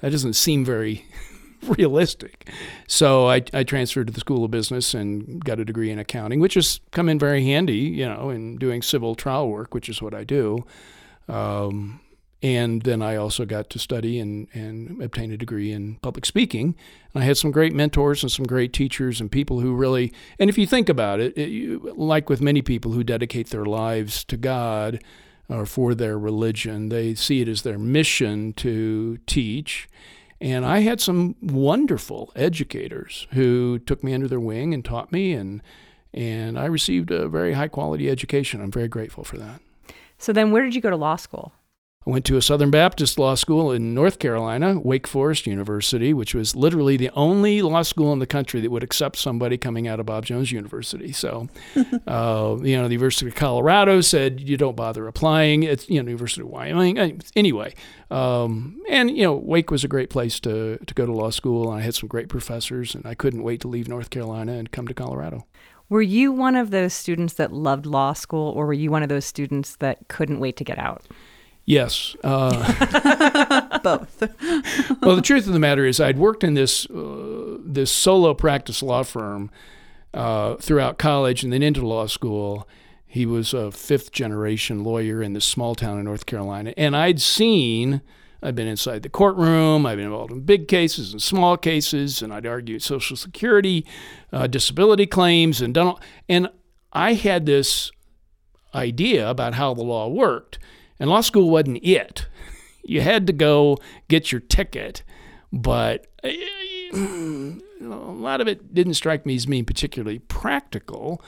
That 0.00 0.08
doesn't 0.08 0.32
seem 0.32 0.64
very 0.64 1.04
realistic. 1.62 2.48
So 2.86 3.28
I, 3.28 3.42
I 3.52 3.62
transferred 3.62 4.06
to 4.06 4.12
the 4.14 4.20
School 4.20 4.42
of 4.42 4.50
Business 4.50 4.94
and 4.94 5.44
got 5.44 5.60
a 5.60 5.66
degree 5.66 5.90
in 5.90 5.98
accounting, 5.98 6.40
which 6.40 6.54
has 6.54 6.80
come 6.92 7.10
in 7.10 7.18
very 7.18 7.44
handy, 7.44 7.74
you 7.74 8.08
know, 8.08 8.30
in 8.30 8.56
doing 8.56 8.80
civil 8.80 9.14
trial 9.14 9.50
work, 9.50 9.74
which 9.74 9.90
is 9.90 10.00
what 10.00 10.14
I 10.14 10.24
do. 10.24 10.64
Um, 11.28 12.00
and 12.42 12.82
then 12.82 13.02
I 13.02 13.14
also 13.14 13.44
got 13.44 13.70
to 13.70 13.78
study 13.78 14.18
and, 14.18 14.48
and 14.52 15.00
obtain 15.00 15.30
a 15.30 15.36
degree 15.36 15.70
in 15.70 15.96
public 16.02 16.26
speaking. 16.26 16.74
And 17.14 17.22
I 17.22 17.26
had 17.26 17.36
some 17.36 17.52
great 17.52 17.72
mentors 17.72 18.24
and 18.24 18.32
some 18.32 18.46
great 18.46 18.72
teachers 18.72 19.20
and 19.20 19.30
people 19.30 19.60
who 19.60 19.74
really, 19.74 20.12
and 20.40 20.50
if 20.50 20.58
you 20.58 20.66
think 20.66 20.88
about 20.88 21.20
it, 21.20 21.38
it 21.38 21.50
you, 21.50 21.94
like 21.96 22.28
with 22.28 22.40
many 22.40 22.60
people 22.60 22.92
who 22.92 23.04
dedicate 23.04 23.50
their 23.50 23.64
lives 23.64 24.24
to 24.24 24.36
God 24.36 25.00
or 25.48 25.66
for 25.66 25.94
their 25.94 26.18
religion, 26.18 26.88
they 26.88 27.14
see 27.14 27.40
it 27.40 27.48
as 27.48 27.62
their 27.62 27.78
mission 27.78 28.52
to 28.54 29.18
teach. 29.26 29.88
And 30.40 30.64
I 30.64 30.80
had 30.80 31.00
some 31.00 31.36
wonderful 31.40 32.32
educators 32.34 33.28
who 33.30 33.78
took 33.78 34.02
me 34.02 34.12
under 34.14 34.26
their 34.26 34.40
wing 34.40 34.74
and 34.74 34.84
taught 34.84 35.12
me, 35.12 35.32
and, 35.32 35.62
and 36.12 36.58
I 36.58 36.64
received 36.64 37.12
a 37.12 37.28
very 37.28 37.52
high 37.52 37.68
quality 37.68 38.10
education. 38.10 38.60
I'm 38.60 38.72
very 38.72 38.88
grateful 38.88 39.22
for 39.22 39.36
that. 39.36 39.60
So 40.18 40.32
then, 40.32 40.50
where 40.50 40.64
did 40.64 40.74
you 40.74 40.80
go 40.80 40.90
to 40.90 40.96
law 40.96 41.14
school? 41.14 41.52
I 42.04 42.10
went 42.10 42.24
to 42.24 42.36
a 42.36 42.42
Southern 42.42 42.72
Baptist 42.72 43.16
law 43.16 43.36
school 43.36 43.70
in 43.70 43.94
North 43.94 44.18
Carolina, 44.18 44.80
Wake 44.80 45.06
Forest 45.06 45.46
University, 45.46 46.12
which 46.12 46.34
was 46.34 46.56
literally 46.56 46.96
the 46.96 47.10
only 47.10 47.62
law 47.62 47.82
school 47.82 48.12
in 48.12 48.18
the 48.18 48.26
country 48.26 48.60
that 48.60 48.72
would 48.72 48.82
accept 48.82 49.16
somebody 49.16 49.56
coming 49.56 49.86
out 49.86 50.00
of 50.00 50.06
Bob 50.06 50.26
Jones 50.26 50.50
University. 50.50 51.12
So, 51.12 51.48
uh, 52.08 52.56
you 52.60 52.76
know, 52.76 52.88
the 52.88 52.94
University 52.94 53.28
of 53.28 53.36
Colorado 53.36 54.00
said 54.00 54.40
you 54.40 54.56
don't 54.56 54.74
bother 54.74 55.06
applying. 55.06 55.62
It's 55.62 55.88
you 55.88 56.02
know 56.02 56.08
University 56.08 56.42
of 56.42 56.48
Wyoming. 56.48 57.20
Anyway, 57.36 57.74
um, 58.10 58.80
and 58.88 59.16
you 59.16 59.22
know 59.22 59.34
Wake 59.34 59.70
was 59.70 59.84
a 59.84 59.88
great 59.88 60.10
place 60.10 60.40
to 60.40 60.78
to 60.78 60.94
go 60.94 61.06
to 61.06 61.12
law 61.12 61.30
school. 61.30 61.70
And 61.70 61.80
I 61.80 61.84
had 61.84 61.94
some 61.94 62.08
great 62.08 62.28
professors, 62.28 62.96
and 62.96 63.06
I 63.06 63.14
couldn't 63.14 63.44
wait 63.44 63.60
to 63.60 63.68
leave 63.68 63.86
North 63.86 64.10
Carolina 64.10 64.54
and 64.54 64.72
come 64.72 64.88
to 64.88 64.94
Colorado. 64.94 65.46
Were 65.88 66.02
you 66.02 66.32
one 66.32 66.56
of 66.56 66.70
those 66.70 66.94
students 66.94 67.34
that 67.34 67.52
loved 67.52 67.86
law 67.86 68.12
school, 68.12 68.50
or 68.56 68.66
were 68.66 68.72
you 68.72 68.90
one 68.90 69.04
of 69.04 69.08
those 69.08 69.26
students 69.26 69.76
that 69.76 70.08
couldn't 70.08 70.40
wait 70.40 70.56
to 70.56 70.64
get 70.64 70.78
out? 70.78 71.06
Yes. 71.64 72.16
Uh, 72.24 73.78
Both. 73.82 74.20
well, 75.02 75.16
the 75.16 75.22
truth 75.22 75.46
of 75.46 75.52
the 75.52 75.58
matter 75.58 75.84
is, 75.84 76.00
I'd 76.00 76.18
worked 76.18 76.42
in 76.44 76.54
this 76.54 76.86
uh, 76.90 77.58
this 77.64 77.90
solo 77.90 78.34
practice 78.34 78.82
law 78.82 79.02
firm 79.04 79.50
uh, 80.14 80.56
throughout 80.56 80.98
college 80.98 81.42
and 81.42 81.52
then 81.52 81.62
into 81.62 81.86
law 81.86 82.06
school, 82.06 82.68
He 83.06 83.26
was 83.26 83.54
a 83.54 83.70
fifth 83.70 84.12
generation 84.12 84.82
lawyer 84.84 85.22
in 85.22 85.32
this 85.34 85.44
small 85.44 85.74
town 85.74 85.98
in 85.98 86.04
North 86.04 86.26
Carolina. 86.26 86.74
And 86.76 86.96
I'd 86.96 87.20
seen, 87.20 88.02
I've 88.42 88.54
been 88.54 88.66
inside 88.68 89.02
the 89.02 89.08
courtroom, 89.08 89.86
I've 89.86 89.96
been 89.96 90.06
involved 90.06 90.32
in 90.32 90.40
big 90.40 90.66
cases 90.68 91.12
and 91.12 91.22
small 91.22 91.56
cases, 91.56 92.22
and 92.22 92.32
I'd 92.32 92.46
argued 92.46 92.82
Social 92.82 93.16
Security, 93.16 93.86
uh, 94.32 94.46
disability 94.46 95.06
claims, 95.06 95.60
and 95.60 95.72
done 95.72 95.86
all, 95.86 96.00
and 96.28 96.48
I 96.92 97.14
had 97.14 97.46
this 97.46 97.90
idea 98.74 99.28
about 99.30 99.54
how 99.54 99.74
the 99.74 99.82
law 99.82 100.08
worked. 100.08 100.58
And 101.02 101.10
law 101.10 101.20
school 101.20 101.50
wasn't 101.50 101.80
it. 101.82 102.28
You 102.84 103.00
had 103.00 103.26
to 103.26 103.32
go 103.32 103.76
get 104.06 104.30
your 104.30 104.40
ticket, 104.40 105.02
but 105.52 106.06
eh, 106.22 106.36
a 106.92 107.56
lot 107.82 108.40
of 108.40 108.46
it 108.46 108.72
didn't 108.72 108.94
strike 108.94 109.26
me 109.26 109.34
as 109.34 109.46
being 109.46 109.64
particularly 109.64 110.20
practical. 110.20 111.20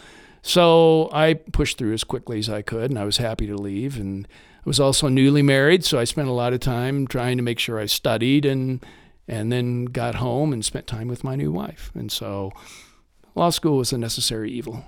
So 0.42 1.10
I 1.12 1.34
pushed 1.34 1.76
through 1.76 1.92
as 1.92 2.04
quickly 2.04 2.38
as 2.38 2.48
I 2.48 2.62
could, 2.62 2.88
and 2.88 2.96
I 3.00 3.04
was 3.04 3.16
happy 3.16 3.48
to 3.48 3.56
leave. 3.56 3.98
And 3.98 4.28
I 4.58 4.62
was 4.64 4.78
also 4.78 5.08
newly 5.08 5.42
married, 5.42 5.84
so 5.84 5.98
I 5.98 6.04
spent 6.04 6.28
a 6.28 6.32
lot 6.32 6.52
of 6.52 6.60
time 6.60 7.08
trying 7.08 7.36
to 7.38 7.42
make 7.42 7.58
sure 7.58 7.80
I 7.80 7.86
studied 7.86 8.44
and 8.44 8.80
and 9.26 9.50
then 9.50 9.86
got 9.86 10.14
home 10.14 10.52
and 10.52 10.64
spent 10.64 10.86
time 10.86 11.08
with 11.08 11.24
my 11.24 11.34
new 11.34 11.50
wife. 11.50 11.90
And 11.96 12.12
so 12.12 12.52
law 13.34 13.50
school 13.50 13.78
was 13.78 13.92
a 13.92 13.98
necessary 13.98 14.52
evil. 14.52 14.84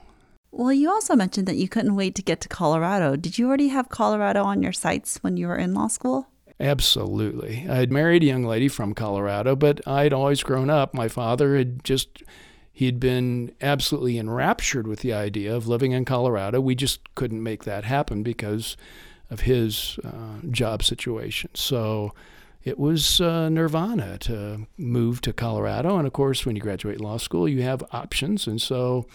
Well, 0.50 0.72
you 0.72 0.90
also 0.90 1.14
mentioned 1.14 1.46
that 1.48 1.56
you 1.56 1.68
couldn't 1.68 1.96
wait 1.96 2.14
to 2.14 2.22
get 2.22 2.40
to 2.42 2.48
Colorado. 2.48 3.16
Did 3.16 3.38
you 3.38 3.46
already 3.46 3.68
have 3.68 3.88
Colorado 3.88 4.42
on 4.42 4.62
your 4.62 4.72
sights 4.72 5.18
when 5.18 5.36
you 5.36 5.48
were 5.48 5.56
in 5.56 5.74
law 5.74 5.88
school? 5.88 6.28
Absolutely. 6.58 7.66
I 7.68 7.76
had 7.76 7.92
married 7.92 8.22
a 8.22 8.26
young 8.26 8.44
lady 8.44 8.68
from 8.68 8.94
Colorado, 8.94 9.54
but 9.54 9.86
I'd 9.86 10.14
always 10.14 10.42
grown 10.42 10.70
up. 10.70 10.94
My 10.94 11.08
father 11.08 11.56
had 11.56 11.84
just, 11.84 12.22
he'd 12.72 12.98
been 12.98 13.52
absolutely 13.60 14.18
enraptured 14.18 14.86
with 14.86 15.00
the 15.00 15.12
idea 15.12 15.54
of 15.54 15.68
living 15.68 15.92
in 15.92 16.06
Colorado. 16.06 16.60
We 16.60 16.74
just 16.74 17.14
couldn't 17.14 17.42
make 17.42 17.64
that 17.64 17.84
happen 17.84 18.22
because 18.22 18.76
of 19.28 19.40
his 19.40 19.98
uh, 20.02 20.38
job 20.50 20.82
situation. 20.82 21.50
So 21.52 22.14
it 22.64 22.78
was 22.78 23.20
uh, 23.20 23.50
nirvana 23.50 24.16
to 24.20 24.66
move 24.78 25.20
to 25.22 25.34
Colorado. 25.34 25.98
And 25.98 26.06
of 26.06 26.14
course, 26.14 26.46
when 26.46 26.56
you 26.56 26.62
graduate 26.62 27.00
law 27.00 27.18
school, 27.18 27.46
you 27.46 27.60
have 27.62 27.84
options. 27.92 28.46
And 28.46 28.62
so 28.62 29.06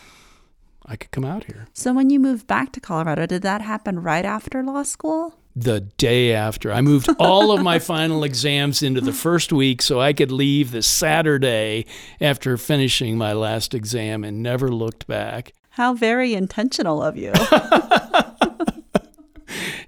I 0.85 0.95
could 0.95 1.11
come 1.11 1.25
out 1.25 1.45
here. 1.45 1.67
So 1.73 1.93
when 1.93 2.09
you 2.09 2.19
moved 2.19 2.47
back 2.47 2.71
to 2.73 2.79
Colorado, 2.79 3.25
did 3.25 3.41
that 3.43 3.61
happen 3.61 4.01
right 4.01 4.25
after 4.25 4.63
law 4.63 4.83
school? 4.83 5.37
The 5.55 5.81
day 5.81 6.33
after. 6.33 6.71
I 6.71 6.81
moved 6.81 7.09
all 7.19 7.51
of 7.51 7.61
my 7.61 7.79
final 7.79 8.23
exams 8.23 8.81
into 8.81 9.01
the 9.01 9.13
first 9.13 9.51
week 9.51 9.81
so 9.81 9.99
I 9.99 10.13
could 10.13 10.31
leave 10.31 10.71
the 10.71 10.81
Saturday 10.81 11.85
after 12.19 12.57
finishing 12.57 13.17
my 13.17 13.33
last 13.33 13.73
exam 13.73 14.23
and 14.23 14.41
never 14.41 14.69
looked 14.69 15.07
back. 15.07 15.53
How 15.71 15.93
very 15.93 16.33
intentional 16.33 17.01
of 17.01 17.17
you. 17.17 17.33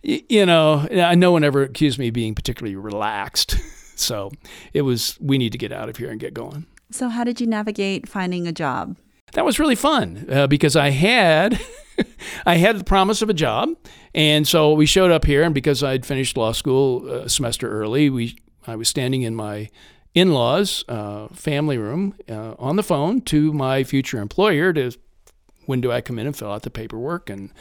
you 0.03 0.45
know, 0.45 0.87
no 1.15 1.31
one 1.31 1.43
ever 1.43 1.63
accused 1.63 1.97
me 1.99 2.09
of 2.09 2.13
being 2.13 2.35
particularly 2.35 2.75
relaxed. 2.75 3.57
So 3.95 4.31
it 4.73 4.81
was, 4.81 5.19
we 5.21 5.37
need 5.37 5.51
to 5.51 5.57
get 5.59 5.71
out 5.71 5.87
of 5.87 5.97
here 5.97 6.09
and 6.09 6.19
get 6.19 6.33
going. 6.33 6.65
So, 6.89 7.09
how 7.09 7.23
did 7.23 7.39
you 7.39 7.45
navigate 7.45 8.09
finding 8.09 8.47
a 8.47 8.51
job? 8.51 8.97
That 9.33 9.45
was 9.45 9.59
really 9.59 9.75
fun 9.75 10.25
uh, 10.29 10.47
because 10.47 10.75
I 10.75 10.89
had 10.89 11.59
I 12.45 12.55
had 12.55 12.79
the 12.79 12.83
promise 12.83 13.21
of 13.21 13.29
a 13.29 13.33
job, 13.33 13.69
and 14.15 14.47
so 14.47 14.73
we 14.73 14.85
showed 14.85 15.11
up 15.11 15.25
here. 15.25 15.43
And 15.43 15.53
because 15.53 15.83
I'd 15.83 16.05
finished 16.05 16.37
law 16.37 16.51
school 16.51 17.07
a 17.09 17.29
semester 17.29 17.69
early, 17.69 18.09
we 18.09 18.37
I 18.65 18.75
was 18.75 18.87
standing 18.87 19.23
in 19.23 19.35
my 19.35 19.69
in-laws' 20.13 20.83
uh, 20.87 21.27
family 21.29 21.77
room 21.77 22.15
uh, 22.29 22.53
on 22.59 22.75
the 22.75 22.83
phone 22.83 23.21
to 23.21 23.51
my 23.51 23.83
future 23.83 24.19
employer 24.19 24.71
to 24.73 24.91
when 25.65 25.81
do 25.81 25.91
I 25.91 26.01
come 26.01 26.19
in 26.19 26.27
and 26.27 26.35
fill 26.35 26.51
out 26.51 26.63
the 26.63 26.69
paperwork 26.69 27.29
and 27.29 27.51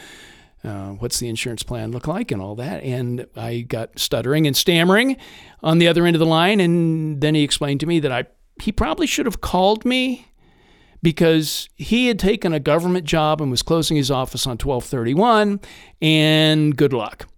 uh, 0.64 0.90
what's 0.90 1.18
the 1.18 1.28
insurance 1.28 1.62
plan 1.62 1.92
look 1.92 2.06
like 2.06 2.30
and 2.30 2.40
all 2.40 2.54
that. 2.56 2.82
And 2.84 3.26
I 3.36 3.60
got 3.62 3.98
stuttering 3.98 4.46
and 4.46 4.56
stammering 4.56 5.16
on 5.62 5.78
the 5.78 5.88
other 5.88 6.06
end 6.06 6.14
of 6.14 6.20
the 6.20 6.26
line, 6.26 6.60
and 6.60 7.20
then 7.20 7.34
he 7.34 7.42
explained 7.42 7.80
to 7.80 7.86
me 7.86 8.00
that 8.00 8.12
I 8.12 8.26
he 8.60 8.70
probably 8.70 9.06
should 9.06 9.26
have 9.26 9.40
called 9.40 9.84
me 9.84 10.28
because 11.02 11.68
he 11.76 12.06
had 12.06 12.18
taken 12.18 12.52
a 12.52 12.60
government 12.60 13.04
job 13.04 13.40
and 13.40 13.50
was 13.50 13.62
closing 13.62 13.96
his 13.96 14.10
office 14.10 14.46
on 14.46 14.52
1231 14.52 15.60
and 16.00 16.76
good 16.76 16.92
luck. 16.92 17.28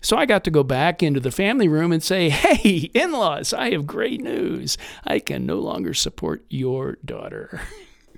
So 0.00 0.16
I 0.16 0.26
got 0.26 0.44
to 0.44 0.50
go 0.50 0.62
back 0.62 1.02
into 1.02 1.18
the 1.18 1.32
family 1.32 1.66
room 1.66 1.90
and 1.90 2.02
say, 2.02 2.30
"Hey, 2.30 2.90
in-laws, 2.94 3.52
I 3.52 3.72
have 3.72 3.86
great 3.86 4.20
news. 4.20 4.78
I 5.04 5.18
can 5.18 5.44
no 5.44 5.58
longer 5.58 5.92
support 5.92 6.44
your 6.48 6.98
daughter." 7.04 7.60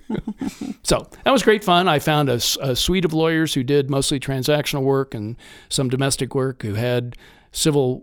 so 0.82 1.08
that 1.24 1.30
was 1.30 1.42
great 1.42 1.64
fun. 1.64 1.88
I 1.88 1.98
found 1.98 2.28
a, 2.28 2.40
a, 2.60 2.76
suite 2.76 3.04
of 3.04 3.14
lawyers 3.14 3.54
who 3.54 3.62
did 3.62 3.90
mostly 3.90 4.20
transactional 4.20 4.82
work 4.82 5.14
and 5.14 5.36
some 5.68 5.88
domestic 5.88 6.34
work 6.34 6.62
who 6.62 6.74
had 6.74 7.16
civil 7.52 8.02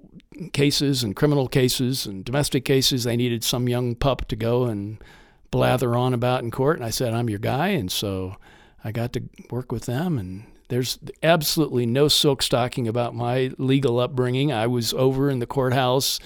cases 0.54 1.04
and 1.04 1.16
criminal 1.16 1.48
cases 1.48 2.06
and 2.06 2.24
domestic 2.24 2.66
cases. 2.66 3.04
They 3.04 3.18
needed 3.18 3.44
some 3.44 3.68
young 3.68 3.96
pup 3.96 4.27
to 4.30 4.36
go 4.36 4.66
and 4.66 5.04
blather 5.51 5.96
on 5.96 6.13
about 6.13 6.44
in 6.44 6.51
court. 6.51 6.77
And 6.77 6.86
I 6.86 6.89
said, 6.89 7.13
I'm 7.13 7.30
your 7.30 7.39
guy. 7.39 7.70
And 7.70 7.92
so 7.92 8.36
I 8.84 8.92
got 8.92 9.13
to 9.13 9.24
work 9.50 9.72
with 9.72 9.86
them. 9.86 10.18
And 10.18 10.44
there's 10.70 11.00
absolutely 11.24 11.86
no 11.86 12.08
silk 12.08 12.42
stocking 12.42 12.88
about 12.88 13.16
my 13.16 13.51
legal 13.58 14.00
upbringing. 14.00 14.51
I 14.51 14.68
was 14.68 14.94
over 14.94 15.30
in 15.30 15.39
the 15.39 15.48
courthouse 15.48 16.20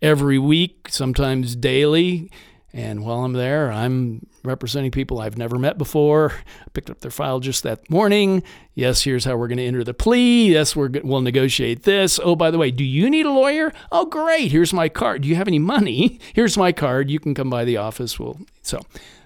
every 0.00 0.38
week, 0.38 0.88
sometimes 0.88 1.56
daily. 1.56 2.30
And 2.72 3.04
while 3.04 3.24
I'm 3.24 3.32
there, 3.32 3.72
I'm 3.72 4.26
representing 4.44 4.90
people 4.90 5.20
I've 5.20 5.36
never 5.36 5.58
met 5.58 5.76
before. 5.76 6.32
I 6.32 6.70
picked 6.72 6.88
up 6.88 7.00
their 7.00 7.10
file 7.10 7.40
just 7.40 7.64
that 7.64 7.90
morning. 7.90 8.42
Yes, 8.74 9.02
here's 9.02 9.24
how 9.24 9.36
we're 9.36 9.48
going 9.48 9.58
to 9.58 9.64
enter 9.64 9.82
the 9.82 9.94
plea. 9.94 10.52
Yes, 10.52 10.76
we're, 10.76 10.90
we'll 11.02 11.20
negotiate 11.20 11.82
this. 11.82 12.20
Oh, 12.22 12.36
by 12.36 12.50
the 12.50 12.58
way, 12.58 12.70
do 12.70 12.84
you 12.84 13.10
need 13.10 13.26
a 13.26 13.32
lawyer? 13.32 13.72
Oh, 13.90 14.06
great. 14.06 14.52
Here's 14.52 14.72
my 14.72 14.88
card. 14.88 15.22
Do 15.22 15.28
you 15.28 15.34
have 15.34 15.48
any 15.48 15.58
money? 15.58 16.20
Here's 16.32 16.56
my 16.56 16.70
card. 16.70 17.10
You 17.10 17.18
can 17.18 17.34
come 17.34 17.50
by 17.50 17.64
the 17.64 17.76
office. 17.76 18.18
We'll, 18.18 18.38
so 18.62 18.80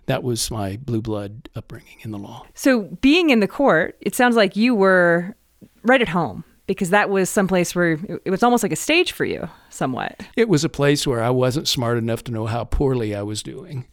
that 0.06 0.22
was 0.22 0.50
my 0.50 0.78
blue 0.78 1.02
blood 1.02 1.50
upbringing 1.54 1.98
in 2.00 2.10
the 2.10 2.18
law. 2.18 2.46
So 2.54 2.82
being 3.00 3.30
in 3.30 3.40
the 3.40 3.48
court, 3.48 3.96
it 4.00 4.14
sounds 4.14 4.36
like 4.36 4.56
you 4.56 4.74
were 4.74 5.36
right 5.82 6.00
at 6.00 6.08
home 6.08 6.44
because 6.66 6.90
that 6.90 7.10
was 7.10 7.28
someplace 7.28 7.74
where 7.74 7.98
it 8.24 8.30
was 8.30 8.42
almost 8.42 8.62
like 8.62 8.72
a 8.72 8.76
stage 8.76 9.12
for 9.12 9.24
you 9.24 9.48
somewhat. 9.70 10.20
It 10.36 10.48
was 10.48 10.64
a 10.64 10.68
place 10.68 11.06
where 11.06 11.22
I 11.22 11.30
wasn't 11.30 11.68
smart 11.68 11.98
enough 11.98 12.24
to 12.24 12.32
know 12.32 12.46
how 12.46 12.64
poorly 12.64 13.14
I 13.14 13.22
was 13.22 13.42
doing. 13.42 13.86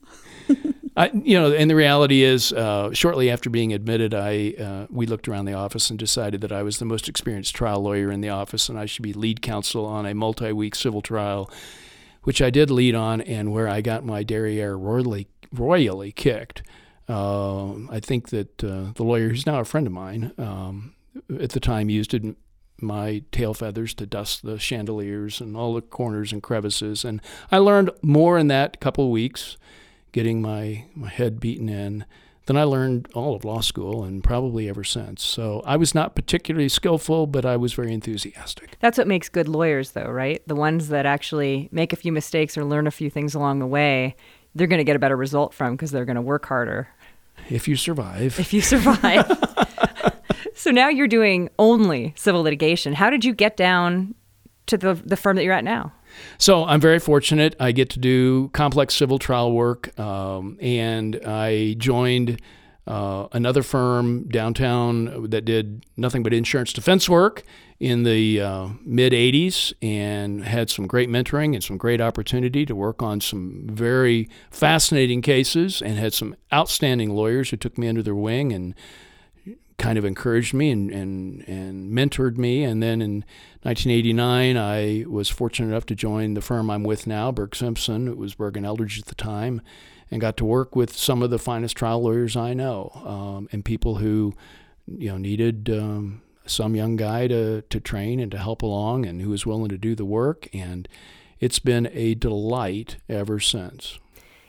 I, 0.98 1.10
you 1.14 1.40
know, 1.40 1.54
and 1.54 1.70
the 1.70 1.76
reality 1.76 2.24
is, 2.24 2.52
uh, 2.52 2.92
shortly 2.94 3.30
after 3.30 3.50
being 3.50 3.72
admitted, 3.72 4.14
I 4.14 4.54
uh, 4.60 4.88
we 4.90 5.06
looked 5.06 5.28
around 5.28 5.46
the 5.46 5.54
office 5.54 5.90
and 5.90 5.98
decided 5.98 6.42
that 6.42 6.52
I 6.52 6.64
was 6.64 6.80
the 6.80 6.86
most 6.86 7.08
experienced 7.08 7.56
trial 7.56 7.82
lawyer 7.82 8.12
in 8.12 8.20
the 8.20 8.30
office, 8.30 8.68
and 8.68 8.78
I 8.78 8.86
should 8.86 9.04
be 9.04 9.14
lead 9.14 9.42
counsel 9.42 9.86
on 9.86 10.06
a 10.06 10.14
multi-week 10.14 10.76
civil 10.76 11.02
trial, 11.02 11.50
which 12.24 12.42
I 12.42 12.50
did 12.50 12.70
lead 12.70 12.94
on, 12.94 13.22
and 13.22 13.54
where 13.54 13.70
I 13.70 13.80
got 13.80 14.06
my 14.06 14.24
derriere 14.24 14.76
royally 14.76 15.28
royally 15.54 16.12
kicked. 16.12 16.64
Uh, 17.08 17.74
I 17.90 18.00
think 18.02 18.30
that 18.30 18.64
uh, 18.64 18.92
the 18.96 19.04
lawyer, 19.04 19.30
who's 19.30 19.46
now 19.46 19.60
a 19.60 19.66
friend 19.66 19.88
of 19.88 19.94
mine, 19.94 20.34
um, 20.38 20.94
at 21.40 21.52
the 21.52 21.60
time 21.60 21.90
used 21.90 22.14
my 22.82 23.24
tail 23.32 23.54
feathers 23.54 23.94
to 23.96 24.06
dust 24.06 24.44
the 24.44 24.60
chandeliers 24.60 25.42
and 25.42 25.56
all 25.56 25.74
the 25.74 25.82
corners 25.82 26.32
and 26.32 26.42
crevices, 26.42 27.06
and 27.06 27.22
I 27.52 27.58
learned 27.58 27.92
more 28.02 28.38
in 28.38 28.48
that 28.48 28.80
couple 28.80 29.06
of 29.06 29.12
weeks 29.12 29.58
getting 30.12 30.42
my, 30.42 30.86
my 30.94 31.10
head 31.10 31.40
beaten 31.40 31.70
in 31.70 32.06
than 32.46 32.58
I 32.58 32.64
learned 32.64 33.08
all 33.14 33.36
of 33.36 33.46
law 33.46 33.62
school 33.62 34.04
and 34.04 34.24
probably 34.24 34.68
ever 34.68 34.84
since. 34.84 35.24
So 35.24 35.62
I 35.66 35.78
was 35.78 35.94
not 35.94 36.16
particularly 36.16 36.70
skillful, 36.70 37.28
but 37.28 37.46
I 37.46 37.56
was 37.56 37.74
very 37.74 37.94
enthusiastic. 37.94 38.78
That's 38.80 38.98
what 38.98 39.08
makes 39.08 39.30
good 39.30 39.48
lawyers, 39.48 39.92
though, 39.92 40.10
right? 40.10 40.46
The 40.48 40.56
ones 40.56 40.90
that 40.90 41.06
actually 41.06 41.70
make 41.72 41.94
a 41.94 41.96
few 41.96 42.12
mistakes 42.12 42.58
or 42.58 42.66
learn 42.66 42.88
a 42.88 42.92
few 42.92 43.10
things 43.10 43.36
along 43.36 43.60
the 43.60 43.68
way, 43.68 44.16
they're 44.56 44.68
going 44.68 44.80
to 44.80 44.84
get 44.84 44.96
a 44.96 45.00
better 45.00 45.16
result 45.16 45.54
from 45.54 45.76
because 45.76 45.92
they're 45.92 46.06
going 46.06 46.16
to 46.16 46.22
work 46.22 46.46
harder. 46.46 46.90
If 47.50 47.68
you 47.68 47.76
survive. 47.76 48.40
If 48.40 48.54
you 48.54 48.62
survive. 48.62 49.26
so 50.54 50.72
now 50.72 50.90
you're 50.90 51.08
doing 51.08 51.50
only 51.60 52.14
civil 52.16 52.42
litigation. 52.42 52.94
How 52.94 53.10
did 53.10 53.26
you 53.26 53.34
get 53.34 53.58
down 53.58 54.16
to 54.68 54.78
the, 54.78 54.94
the 54.94 55.18
firm 55.18 55.36
that 55.36 55.44
you're 55.44 55.54
at 55.54 55.64
now? 55.64 55.94
So 56.38 56.66
I'm 56.66 56.82
very 56.82 57.00
fortunate. 57.00 57.56
I 57.60 57.72
get 57.72 57.90
to 57.92 58.00
do 58.00 58.50
complex 58.50 58.96
civil 58.96 59.18
trial 59.18 59.52
work, 59.52 59.98
um, 60.00 60.58
and 60.62 61.20
I 61.26 61.76
joined 61.78 62.42
uh, 62.88 63.28
another 63.32 63.64
firm 63.64 64.28
downtown 64.28 65.30
that 65.30 65.46
did 65.46 65.86
nothing 65.98 66.24
but 66.24 66.34
insurance 66.34 66.74
defense 66.74 67.08
work 67.08 67.44
in 67.80 68.04
the 68.04 68.42
uh, 68.42 68.68
mid 68.84 69.14
80s 69.14 69.74
and 69.82 70.44
had 70.44 70.70
some 70.70 70.88
great 70.88 71.10
mentoring 71.10 71.54
and 71.54 71.64
some 71.64 71.78
great 71.78 72.02
opportunity 72.02 72.66
to 72.66 72.76
work 72.76 73.02
on 73.02 73.22
some 73.22 73.68
very 73.68 74.30
fascinating 74.50 75.22
cases 75.22 75.82
and 75.82 75.98
had 75.98 76.14
some 76.14 76.36
outstanding 76.54 77.12
lawyers 77.12 77.50
who 77.50 77.58
took 77.58 77.78
me 77.78 77.88
under 77.88 78.04
their 78.04 78.16
wing 78.16 78.52
and 78.52 78.76
kind 79.78 79.98
of 79.98 80.06
encouraged 80.06 80.54
me 80.54 80.70
and, 80.70 80.92
and, 80.92 81.48
and 81.48 81.92
mentored 81.92 82.38
me. 82.38 82.64
And 82.64 82.82
then 82.82 83.02
in 83.02 83.26
1989, 83.64 84.58
I 84.58 85.06
was 85.08 85.30
fortunate 85.30 85.70
enough 85.70 85.86
to 85.88 85.96
join 85.96 86.34
the 86.34 86.42
firm 86.42 86.70
I'm 86.70 86.84
with 86.84 87.08
now, 87.08 87.32
Burg 87.32 87.56
Simpson. 87.56 88.08
It 88.08 88.18
was 88.18 88.36
Burg 88.36 88.58
and 88.58 88.66
Eldridge 88.66 89.00
at 89.00 89.06
the 89.06 89.16
time, 89.16 89.62
and 90.10 90.22
got 90.22 90.38
to 90.38 90.46
work 90.46 90.76
with 90.76 90.96
some 90.96 91.22
of 91.24 91.30
the 91.30 91.40
finest 91.40 91.78
trial 91.78 92.04
lawyers 92.04 92.36
I 92.36 92.54
know 92.54 92.92
um, 93.06 93.50
and 93.52 93.64
people 93.66 93.96
who 93.96 94.36
you 94.88 95.10
know 95.10 95.18
needed 95.18 95.70
um, 95.70 96.22
some 96.46 96.76
young 96.76 96.96
guy 96.96 97.28
to 97.28 97.62
to 97.62 97.80
train 97.80 98.20
and 98.20 98.32
to 98.32 98.38
help 98.38 98.62
along, 98.62 99.06
and 99.06 99.22
who 99.22 99.30
was 99.30 99.46
willing 99.46 99.70
to 99.70 99.78
do 99.78 99.96
the 99.96 100.06
work. 100.06 100.48
And 100.54 100.88
it's 101.40 101.60
been 101.60 101.90
a 101.94 102.14
delight 102.14 102.98
ever 103.10 103.40
since. 103.40 104.00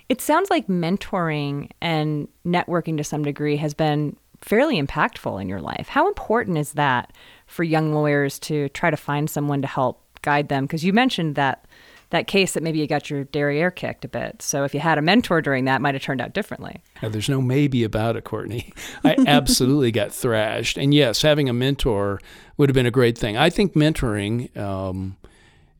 It 0.08 0.20
sounds 0.20 0.50
like 0.50 0.66
mentoring 0.66 1.70
and 1.80 2.28
networking 2.44 2.98
to 2.98 3.04
some 3.04 3.22
degree 3.22 3.56
has 3.56 3.72
been 3.72 4.16
fairly 4.42 4.80
impactful 4.80 5.40
in 5.40 5.49
your 5.49 5.61
life. 5.61 5.88
How 5.88 6.08
important 6.08 6.58
is 6.58 6.72
that 6.72 7.12
for 7.46 7.64
young 7.64 7.92
lawyers 7.92 8.38
to 8.40 8.68
try 8.70 8.90
to 8.90 8.96
find 8.96 9.30
someone 9.30 9.62
to 9.62 9.68
help 9.68 10.02
guide 10.22 10.49
them? 10.49 10.64
Because 10.64 10.84
you 10.84 10.92
mentioned 10.92 11.37
that 11.37 11.66
that 12.12 12.26
case 12.26 12.52
that 12.52 12.62
maybe 12.62 12.78
you 12.78 12.87
got 12.87 13.08
your 13.08 13.25
derriere 13.25 13.70
kicked 13.70 14.04
a 14.04 14.08
bit. 14.08 14.42
So 14.42 14.64
if 14.64 14.75
you 14.75 14.80
had 14.80 14.99
a 14.99 15.02
mentor 15.02 15.40
during 15.40 15.64
that, 15.64 15.80
might 15.80 15.94
have 15.94 16.02
turned 16.02 16.20
out 16.20 16.34
differently. 16.34 16.82
Now, 17.02 17.08
there's 17.08 17.28
no 17.28 17.40
maybe 17.40 17.84
about 17.84 18.16
it, 18.16 18.25
Courtney. 18.25 18.72
I 19.04 19.16
absolutely 19.26 19.90
got 19.90 20.12
thrashed. 20.12 20.76
And 20.76 20.92
yes, 20.92 21.22
having 21.22 21.49
a 21.49 21.54
mentor 21.54 22.20
would 22.58 22.68
have 22.68 22.75
been 22.75 22.87
a 22.87 22.90
great 22.90 23.16
thing. 23.16 23.38
I 23.38 23.49
think 23.49 23.72
mentoring, 23.72 24.54
um, 24.58 25.16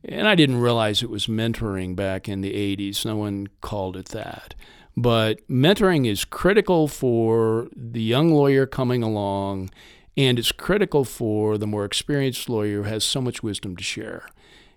and 0.03 0.27
I 0.27 0.33
didn't 0.33 0.59
realize 0.59 1.03
it 1.03 1.09
was 1.09 1.27
mentoring 1.27 1.95
back 1.95 2.27
in 2.27 2.41
the 2.41 2.51
80s. 2.51 3.05
No 3.05 3.15
one 3.15 3.47
called 3.61 3.95
it 3.95 4.07
that. 4.07 4.55
But 4.95 5.45
mentoring 5.47 6.07
is 6.07 6.23
critical 6.23 6.87
for 6.87 7.67
the 7.75 8.01
young 8.01 8.31
lawyer 8.31 8.65
coming 8.65 9.01
along, 9.01 9.71
and 10.15 10.37
it's 10.37 10.51
critical 10.51 11.03
for 11.03 11.57
the 11.57 11.65
more 11.67 11.85
experienced 11.85 12.47
lawyer 12.47 12.83
who 12.83 12.83
has 12.83 13.03
so 13.03 13.21
much 13.21 13.41
wisdom 13.41 13.75
to 13.75 13.83
share. 13.83 14.27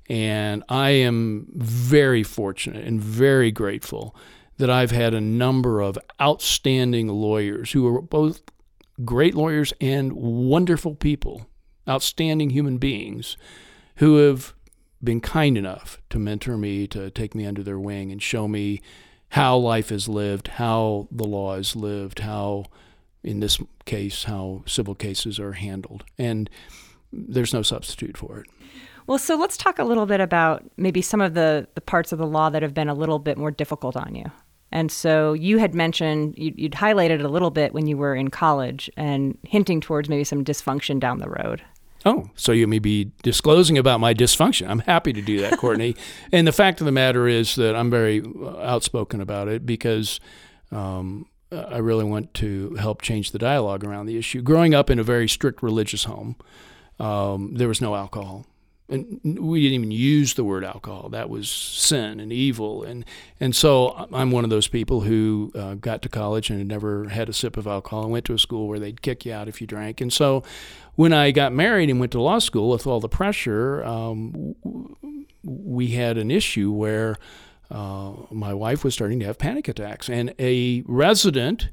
And 0.08 0.62
I 0.68 0.90
am 0.90 1.48
very 1.54 2.22
fortunate 2.22 2.86
and 2.86 3.00
very 3.00 3.50
grateful 3.50 4.16
that 4.58 4.70
I've 4.70 4.92
had 4.92 5.12
a 5.12 5.20
number 5.20 5.80
of 5.80 5.98
outstanding 6.20 7.08
lawyers 7.08 7.72
who 7.72 7.86
are 7.86 8.00
both 8.00 8.40
great 9.04 9.34
lawyers 9.34 9.74
and 9.80 10.12
wonderful 10.12 10.94
people, 10.94 11.46
outstanding 11.86 12.50
human 12.50 12.78
beings, 12.78 13.36
who 13.96 14.16
have 14.16 14.54
been 15.04 15.20
kind 15.20 15.58
enough 15.58 16.00
to 16.08 16.18
mentor 16.18 16.56
me, 16.56 16.86
to 16.86 17.10
take 17.10 17.34
me 17.34 17.44
under 17.44 17.62
their 17.62 17.78
wing 17.78 18.10
and 18.10 18.22
show 18.22 18.48
me 18.48 18.80
how 19.36 19.54
life 19.54 19.92
is 19.92 20.08
lived, 20.08 20.48
how 20.48 21.06
the 21.10 21.26
law 21.26 21.56
is 21.56 21.76
lived, 21.76 22.20
how, 22.20 22.64
in 23.22 23.40
this 23.40 23.60
case, 23.84 24.24
how 24.24 24.62
civil 24.66 24.94
cases 24.94 25.38
are 25.38 25.52
handled. 25.52 26.04
And 26.16 26.48
there's 27.12 27.52
no 27.52 27.60
substitute 27.60 28.16
for 28.16 28.38
it. 28.38 28.46
Well, 29.06 29.18
so 29.18 29.36
let's 29.36 29.58
talk 29.58 29.78
a 29.78 29.84
little 29.84 30.06
bit 30.06 30.20
about 30.20 30.64
maybe 30.78 31.02
some 31.02 31.20
of 31.20 31.34
the, 31.34 31.68
the 31.74 31.82
parts 31.82 32.12
of 32.12 32.18
the 32.18 32.26
law 32.26 32.48
that 32.48 32.62
have 32.62 32.72
been 32.72 32.88
a 32.88 32.94
little 32.94 33.18
bit 33.18 33.36
more 33.36 33.50
difficult 33.50 33.94
on 33.94 34.14
you. 34.14 34.24
And 34.72 34.90
so 34.90 35.34
you 35.34 35.58
had 35.58 35.74
mentioned, 35.74 36.34
you, 36.38 36.54
would 36.58 36.72
highlighted 36.72 37.22
a 37.22 37.28
little 37.28 37.50
bit 37.50 37.74
when 37.74 37.86
you 37.86 37.98
were 37.98 38.14
in 38.14 38.30
college 38.30 38.90
and 38.96 39.36
hinting 39.42 39.82
towards 39.82 40.08
maybe 40.08 40.24
some 40.24 40.46
dysfunction 40.46 40.98
down 40.98 41.18
the 41.18 41.28
road. 41.28 41.62
Oh, 42.06 42.30
so 42.36 42.52
you 42.52 42.68
may 42.68 42.78
be 42.78 43.10
disclosing 43.24 43.76
about 43.76 43.98
my 43.98 44.14
dysfunction. 44.14 44.68
I'm 44.70 44.78
happy 44.78 45.12
to 45.12 45.20
do 45.20 45.40
that, 45.40 45.58
Courtney. 45.58 45.96
and 46.30 46.46
the 46.46 46.52
fact 46.52 46.80
of 46.80 46.84
the 46.84 46.92
matter 46.92 47.26
is 47.26 47.56
that 47.56 47.74
I'm 47.74 47.90
very 47.90 48.22
uh, 48.22 48.58
outspoken 48.60 49.20
about 49.20 49.48
it 49.48 49.66
because 49.66 50.20
um, 50.70 51.26
I 51.50 51.78
really 51.78 52.04
want 52.04 52.32
to 52.34 52.76
help 52.76 53.02
change 53.02 53.32
the 53.32 53.40
dialogue 53.40 53.84
around 53.84 54.06
the 54.06 54.16
issue. 54.16 54.40
Growing 54.40 54.72
up 54.72 54.88
in 54.88 55.00
a 55.00 55.02
very 55.02 55.28
strict 55.28 55.64
religious 55.64 56.04
home, 56.04 56.36
um, 57.00 57.54
there 57.54 57.66
was 57.66 57.80
no 57.80 57.96
alcohol. 57.96 58.46
And 58.88 59.20
we 59.24 59.62
didn't 59.62 59.74
even 59.74 59.90
use 59.90 60.34
the 60.34 60.44
word 60.44 60.64
alcohol. 60.64 61.08
That 61.08 61.28
was 61.28 61.50
sin 61.50 62.20
and 62.20 62.32
evil. 62.32 62.84
And, 62.84 63.04
and 63.40 63.54
so 63.54 64.06
I'm 64.12 64.30
one 64.30 64.44
of 64.44 64.50
those 64.50 64.68
people 64.68 65.00
who 65.00 65.50
uh, 65.56 65.74
got 65.74 66.02
to 66.02 66.08
college 66.08 66.50
and 66.50 66.60
had 66.60 66.68
never 66.68 67.08
had 67.08 67.28
a 67.28 67.32
sip 67.32 67.56
of 67.56 67.66
alcohol 67.66 68.04
and 68.04 68.12
went 68.12 68.24
to 68.26 68.34
a 68.34 68.38
school 68.38 68.68
where 68.68 68.78
they'd 68.78 69.02
kick 69.02 69.26
you 69.26 69.32
out 69.32 69.48
if 69.48 69.60
you 69.60 69.66
drank. 69.66 70.00
And 70.00 70.12
so 70.12 70.44
when 70.96 71.12
I 71.12 71.30
got 71.30 71.52
married 71.52 71.88
and 71.88 72.00
went 72.00 72.12
to 72.12 72.20
law 72.20 72.38
school 72.38 72.70
with 72.70 72.86
all 72.86 73.00
the 73.00 73.08
pressure, 73.08 73.84
um, 73.84 74.56
we 75.44 75.88
had 75.88 76.18
an 76.18 76.30
issue 76.30 76.72
where 76.72 77.16
uh, 77.70 78.12
my 78.30 78.52
wife 78.54 78.82
was 78.82 78.94
starting 78.94 79.20
to 79.20 79.26
have 79.26 79.38
panic 79.38 79.68
attacks. 79.68 80.08
And 80.08 80.34
a 80.38 80.82
resident 80.86 81.68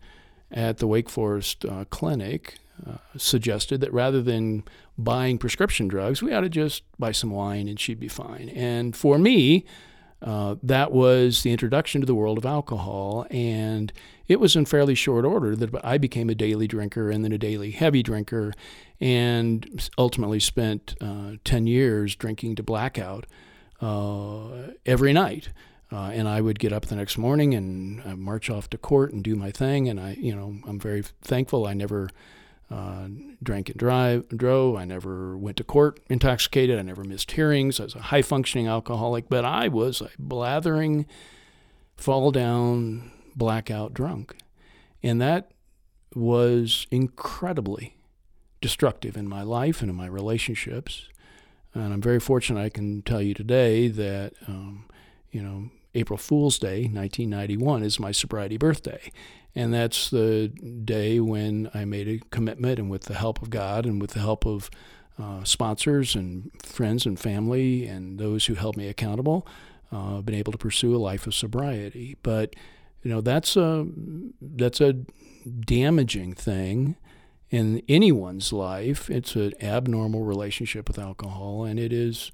at 0.51 0.77
the 0.77 0.87
Wake 0.87 1.09
Forest 1.09 1.65
uh, 1.65 1.85
Clinic 1.89 2.55
uh, 2.85 2.97
suggested 3.17 3.81
that 3.81 3.93
rather 3.93 4.21
than 4.21 4.63
buying 4.97 5.37
prescription 5.37 5.87
drugs, 5.87 6.21
we 6.21 6.33
ought 6.33 6.41
to 6.41 6.49
just 6.49 6.83
buy 6.99 7.11
some 7.11 7.31
wine 7.31 7.67
and 7.67 7.79
she'd 7.79 7.99
be 7.99 8.07
fine. 8.07 8.49
And 8.49 8.95
for 8.95 9.17
me, 9.17 9.65
uh, 10.23 10.55
that 10.63 10.91
was 10.91 11.43
the 11.43 11.51
introduction 11.51 12.01
to 12.01 12.07
the 12.07 12.15
world 12.15 12.37
of 12.37 12.45
alcohol. 12.45 13.27
And 13.29 13.91
it 14.27 14.39
was 14.39 14.55
in 14.55 14.65
fairly 14.65 14.95
short 14.95 15.25
order 15.25 15.55
that 15.55 15.69
I 15.83 15.97
became 15.97 16.29
a 16.29 16.35
daily 16.35 16.67
drinker 16.67 17.11
and 17.11 17.23
then 17.23 17.33
a 17.33 17.37
daily 17.37 17.71
heavy 17.71 18.01
drinker, 18.01 18.53
and 19.01 19.89
ultimately 19.97 20.39
spent 20.39 20.95
uh, 21.01 21.33
10 21.43 21.67
years 21.67 22.15
drinking 22.15 22.55
to 22.55 22.63
blackout 22.63 23.25
uh, 23.81 24.71
every 24.85 25.11
night. 25.11 25.49
Uh, 25.91 26.09
and 26.11 26.27
I 26.27 26.41
would 26.41 26.57
get 26.57 26.73
up 26.73 26.85
the 26.85 26.95
next 26.95 27.17
morning 27.17 27.53
and 27.53 28.01
uh, 28.03 28.15
march 28.15 28.49
off 28.49 28.69
to 28.71 28.77
court 28.77 29.13
and 29.13 29.23
do 29.23 29.35
my 29.35 29.51
thing. 29.51 29.89
And 29.89 29.99
I, 29.99 30.13
you 30.13 30.35
know, 30.35 30.55
I'm 30.65 30.79
very 30.79 31.03
thankful 31.21 31.67
I 31.67 31.73
never 31.73 32.09
uh, 32.73 33.07
drank 33.43 33.69
and 33.69 33.77
drive, 33.77 34.27
drove. 34.29 34.75
I 34.75 34.85
never 34.85 35.37
went 35.37 35.57
to 35.57 35.63
court 35.63 35.99
intoxicated. 36.09 36.79
I 36.79 36.81
never 36.81 37.03
missed 37.03 37.31
hearings. 37.31 37.79
I 37.79 37.83
was 37.83 37.95
a 37.95 38.01
high 38.01 38.23
functioning 38.23 38.67
alcoholic, 38.67 39.29
but 39.29 39.45
I 39.45 39.67
was 39.67 40.01
a 40.01 40.09
blathering, 40.17 41.05
fall 41.95 42.31
down, 42.31 43.11
blackout 43.35 43.93
drunk. 43.93 44.35
And 45.03 45.21
that 45.21 45.51
was 46.15 46.87
incredibly 46.89 47.95
destructive 48.59 49.17
in 49.17 49.27
my 49.27 49.43
life 49.43 49.81
and 49.81 49.89
in 49.91 49.95
my 49.95 50.07
relationships. 50.07 51.09
And 51.75 51.93
I'm 51.93 52.01
very 52.01 52.19
fortunate 52.19 52.59
I 52.59 52.69
can 52.69 53.03
tell 53.03 53.21
you 53.21 53.35
today 53.35 53.87
that, 53.87 54.33
um, 54.47 54.85
you 55.31 55.43
know, 55.43 55.69
April 55.93 56.17
Fool's 56.17 56.57
Day, 56.57 56.85
1991, 56.85 57.83
is 57.83 57.99
my 57.99 58.11
sobriety 58.11 58.57
birthday. 58.57 59.11
And 59.55 59.73
that's 59.73 60.09
the 60.09 60.47
day 60.47 61.19
when 61.19 61.69
I 61.73 61.85
made 61.85 62.07
a 62.07 62.19
commitment, 62.31 62.79
and 62.79 62.89
with 62.89 63.03
the 63.03 63.13
help 63.13 63.41
of 63.41 63.49
God 63.49 63.85
and 63.85 64.01
with 64.01 64.11
the 64.11 64.19
help 64.19 64.45
of 64.45 64.69
uh, 65.19 65.43
sponsors 65.43 66.15
and 66.15 66.49
friends 66.63 67.05
and 67.05 67.19
family 67.19 67.85
and 67.85 68.17
those 68.17 68.47
who 68.47 68.55
held 68.55 68.77
me 68.77 68.87
accountable, 68.87 69.47
uh, 69.91 70.21
been 70.21 70.35
able 70.35 70.51
to 70.51 70.57
pursue 70.57 70.95
a 70.95 70.97
life 70.97 71.27
of 71.27 71.35
sobriety. 71.35 72.17
But 72.23 72.55
you 73.03 73.11
know 73.11 73.21
that's 73.21 73.55
a 73.55 73.85
that's 74.41 74.81
a 74.81 74.93
damaging 75.65 76.33
thing 76.33 76.95
in 77.51 77.83
anyone's 77.87 78.51
life. 78.51 79.09
It's 79.09 79.35
an 79.35 79.53
abnormal 79.61 80.23
relationship 80.23 80.87
with 80.87 80.97
alcohol, 80.97 81.65
and 81.65 81.79
it 81.79 81.93
is 81.93 82.31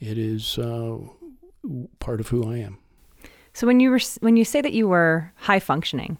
it 0.00 0.18
is 0.18 0.58
uh, 0.58 0.98
part 2.00 2.20
of 2.20 2.28
who 2.28 2.50
I 2.50 2.56
am. 2.56 2.78
So 3.52 3.66
when 3.66 3.78
you 3.78 3.90
were 3.90 4.00
when 4.20 4.36
you 4.36 4.44
say 4.44 4.60
that 4.60 4.72
you 4.72 4.88
were 4.88 5.32
high 5.36 5.60
functioning, 5.60 6.18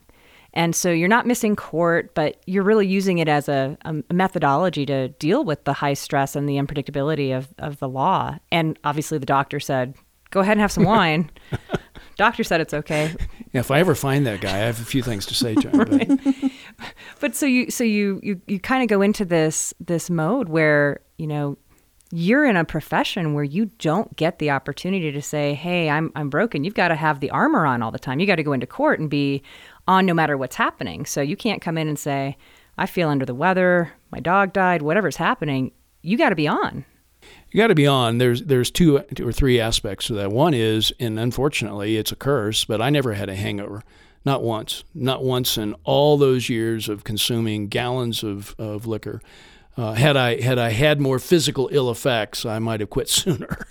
and 0.53 0.75
so 0.75 0.91
you're 0.91 1.09
not 1.09 1.27
missing 1.27 1.55
court, 1.57 2.15
but 2.15 2.41
you're 2.47 2.65
really 2.65 2.87
using 2.87 3.19
it 3.19 3.29
as 3.29 3.49
a, 3.49 3.79
um, 3.85 4.05
a, 4.11 4.15
methodology 4.15 4.85
to 4.87 5.09
deal 5.09 5.45
with 5.45 5.65
the 5.65 5.73
high 5.73 5.95
stress 5.95 6.35
and 6.35 6.49
the 6.49 6.57
unpredictability 6.57 7.37
of, 7.37 7.49
of 7.59 7.79
the 7.79 7.89
law. 7.89 8.37
And 8.51 8.79
obviously, 8.83 9.19
the 9.19 9.27
doctor 9.27 9.61
said, 9.61 9.95
go 10.31 10.41
ahead 10.41 10.53
and 10.53 10.61
have 10.61 10.73
some 10.73 10.85
wine. 10.97 11.31
doctor 12.17 12.43
said 12.43 12.61
it's 12.61 12.75
okay. 12.75 13.15
Yeah, 13.53 13.61
if 13.61 13.71
I 13.71 13.81
ever 13.81 13.95
find 13.95 14.27
that 14.27 14.41
guy, 14.41 14.57
I 14.57 14.59
have 14.59 14.81
a 14.81 14.85
few 14.85 15.03
things 15.03 15.27
to 15.27 15.35
say 15.35 15.55
to 15.55 15.71
him. 15.71 15.79
right. 15.81 16.09
but. 16.77 16.95
but 17.21 17.37
so 17.37 17.47
you 17.47 17.71
so 17.71 17.85
you 17.85 18.21
you, 18.23 18.41
you 18.47 18.59
kind 18.61 18.83
of 18.83 18.89
go 18.89 19.03
into 19.03 19.25
this 19.25 19.75
this 19.81 20.11
mode 20.11 20.49
where 20.49 21.01
you 21.19 21.27
know 21.27 21.59
you're 22.13 22.45
in 22.45 22.57
a 22.57 22.65
profession 22.65 23.35
where 23.35 23.45
you 23.45 23.67
don't 23.79 24.15
get 24.17 24.39
the 24.39 24.51
opportunity 24.51 25.13
to 25.13 25.23
say, 25.23 25.55
"Hey, 25.55 25.89
I'm 25.89 26.11
I'm 26.17 26.29
broken." 26.29 26.65
You've 26.65 26.75
got 26.75 26.89
to 26.89 26.97
have 26.97 27.21
the 27.21 27.31
armor 27.31 27.67
on 27.67 27.83
all 27.83 27.91
the 27.91 27.99
time. 27.99 28.21
You 28.21 28.27
got 28.27 28.37
to 28.37 28.43
go 28.43 28.53
into 28.53 28.67
court 28.67 29.01
and 29.01 29.09
be 29.09 29.43
on 29.91 30.07
no 30.07 30.15
matter 30.15 30.37
what's 30.37 30.55
happening. 30.55 31.05
So 31.05 31.21
you 31.21 31.37
can't 31.37 31.61
come 31.61 31.77
in 31.77 31.89
and 31.89 31.99
say, 31.99 32.37
I 32.79 32.87
feel 32.87 33.09
under 33.09 33.27
the 33.27 33.35
weather, 33.35 33.93
my 34.13 34.21
dog 34.21 34.53
died, 34.53 34.83
whatever's 34.83 35.17
happening. 35.17 35.73
You 36.01 36.17
got 36.17 36.31
to 36.31 36.37
be 36.37 36.47
on. 36.47 36.85
You 37.51 37.59
got 37.59 37.67
to 37.67 37.75
be 37.75 37.89
on. 37.89 38.19
There's 38.19 38.45
there's 38.45 38.71
two, 38.71 39.01
two 39.15 39.27
or 39.27 39.33
three 39.33 39.61
aspects 39.61 40.07
to 40.07 40.15
that. 40.15 40.31
One 40.31 40.55
is, 40.55 40.93
and 41.01 41.19
unfortunately, 41.19 41.97
it's 41.97 42.13
a 42.13 42.17
curse, 42.17 42.65
but 42.65 42.81
I 42.81 42.89
never 42.89 43.15
had 43.15 43.29
a 43.29 43.35
hangover. 43.35 43.83
Not 44.25 44.43
once. 44.43 44.85
Not 44.95 45.25
once 45.25 45.59
in 45.59 45.75
all 45.85 46.17
those 46.17 46.49
years 46.49 46.89
of 46.89 47.05
consuming 47.05 47.67
gallons 47.67 48.23
of, 48.23 48.55
of 48.59 48.87
liquor. 48.87 49.21
Uh, 49.81 49.95
had 49.95 50.15
I 50.15 50.39
had 50.39 50.59
I 50.59 50.69
had 50.73 51.01
more 51.01 51.19
physical 51.19 51.71
ill 51.73 51.91
effects, 51.91 52.45
I 52.45 52.59
might 52.59 52.81
have 52.81 52.91
quit 52.91 53.09
sooner. 53.21 53.67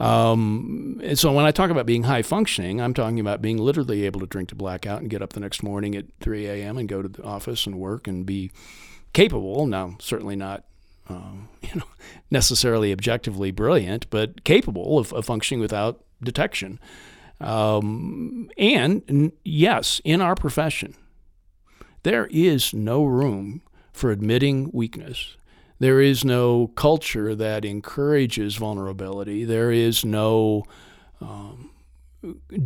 Um, 0.00 1.00
and 1.04 1.16
so 1.16 1.32
when 1.32 1.44
I 1.44 1.52
talk 1.52 1.70
about 1.70 1.86
being 1.86 2.02
high 2.02 2.22
functioning, 2.22 2.80
I'm 2.80 2.94
talking 2.94 3.20
about 3.20 3.40
being 3.40 3.58
literally 3.58 4.04
able 4.04 4.18
to 4.18 4.26
drink 4.26 4.48
to 4.48 4.56
blackout 4.56 5.02
and 5.02 5.08
get 5.08 5.22
up 5.22 5.34
the 5.34 5.40
next 5.40 5.62
morning 5.62 5.94
at 5.94 6.06
3 6.18 6.48
a.m. 6.48 6.78
and 6.78 6.88
go 6.88 7.00
to 7.00 7.08
the 7.08 7.22
office 7.22 7.64
and 7.64 7.78
work 7.78 8.08
and 8.08 8.26
be 8.26 8.50
capable. 9.12 9.64
Now, 9.66 9.94
certainly 10.00 10.34
not. 10.34 10.64
Um, 11.08 11.48
you 11.62 11.76
know, 11.76 11.86
necessarily 12.28 12.90
objectively 12.90 13.52
brilliant, 13.52 14.10
but 14.10 14.42
capable 14.42 14.98
of, 14.98 15.12
of 15.12 15.24
functioning 15.24 15.60
without 15.60 16.02
detection. 16.20 16.80
Um, 17.40 18.50
and 18.58 19.30
yes, 19.44 20.00
in 20.02 20.20
our 20.20 20.34
profession, 20.34 20.96
there 22.02 22.26
is 22.32 22.74
no 22.74 23.04
room 23.04 23.62
for 23.92 24.10
admitting 24.10 24.68
weakness. 24.72 25.36
There 25.82 26.00
is 26.00 26.24
no 26.24 26.68
culture 26.76 27.34
that 27.34 27.64
encourages 27.64 28.54
vulnerability. 28.54 29.44
There 29.44 29.72
is 29.72 30.04
no 30.04 30.62
um, 31.20 31.72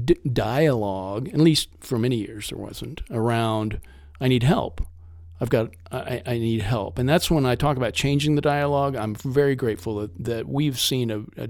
d- 0.04 0.18
dialogue, 0.30 1.30
at 1.30 1.40
least 1.40 1.70
for 1.80 1.98
many 1.98 2.16
years 2.16 2.50
there 2.50 2.58
wasn't, 2.58 3.00
around 3.10 3.80
I 4.20 4.28
need 4.28 4.42
help. 4.42 4.86
I've 5.40 5.48
got 5.48 5.70
I, 5.90 6.20
I 6.26 6.36
need 6.36 6.60
help. 6.60 6.98
And 6.98 7.08
that's 7.08 7.30
when 7.30 7.46
I 7.46 7.54
talk 7.54 7.78
about 7.78 7.94
changing 7.94 8.34
the 8.34 8.42
dialogue. 8.42 8.96
I'm 8.96 9.14
very 9.14 9.56
grateful 9.56 9.96
that, 10.00 10.22
that 10.22 10.46
we've 10.46 10.78
seen 10.78 11.10
a, 11.10 11.20
a 11.38 11.48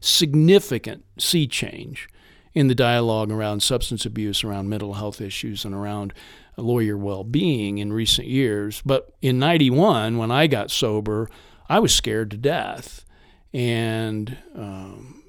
significant 0.00 1.04
sea 1.18 1.46
change 1.46 2.08
in 2.54 2.68
the 2.68 2.74
dialogue 2.74 3.30
around 3.30 3.62
substance 3.62 4.06
abuse, 4.06 4.42
around 4.42 4.70
mental 4.70 4.94
health 4.94 5.20
issues, 5.20 5.66
and 5.66 5.74
around 5.74 6.14
lawyer 6.62 6.96
well 6.96 7.24
being 7.24 7.78
in 7.78 7.92
recent 7.92 8.28
years. 8.28 8.82
But 8.84 9.14
in 9.22 9.38
91, 9.38 10.18
when 10.18 10.30
I 10.30 10.46
got 10.46 10.70
sober, 10.70 11.28
I 11.68 11.78
was 11.78 11.94
scared 11.94 12.30
to 12.32 12.36
death. 12.36 13.04
And 13.52 14.36
um, 14.54 15.22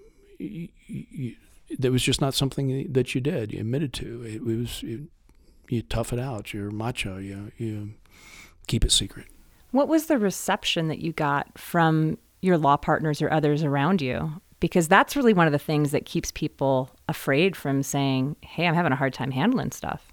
that 1.80 1.92
was 1.92 2.04
just 2.04 2.22
not 2.22 2.34
something 2.34 2.92
that 2.92 3.16
you 3.16 3.22
did. 3.22 3.54
You 3.54 3.60
admitted 3.60 3.94
to 3.94 4.24
it. 4.24 4.44
was 4.44 4.84
you, 4.84 5.08
you 5.70 5.82
tough 5.82 6.14
it 6.14 6.20
out. 6.20 6.54
You're 6.54 6.72
macho. 6.72 7.18
You 7.18 7.52
you 7.58 7.94
keep 8.68 8.84
it 8.84 8.92
secret. 8.92 9.28
What 9.72 9.88
was 9.88 10.06
the 10.06 10.18
reception 10.18 10.88
that 10.88 11.00
you 11.00 11.12
got 11.12 11.58
from 11.58 12.18
your 12.42 12.58
law 12.58 12.78
partners 12.78 13.22
or 13.22 13.32
others 13.32 13.64
around 13.64 14.02
you? 14.02 14.42
Because 14.60 14.88
that's 14.88 15.16
really 15.16 15.34
one 15.34 15.46
of 15.46 15.54
the 15.54 15.60
things 15.60 15.92
that 15.92 16.06
keeps 16.06 16.32
people 16.32 16.90
afraid 17.08 17.56
from 17.56 17.84
saying, 17.84 18.36
"Hey, 18.42 18.68
I'm 18.68 18.74
having 18.74 18.92
a 18.92 18.96
hard 18.96 19.14
time 19.14 19.32
handling 19.32 19.72
stuff." 19.72 20.12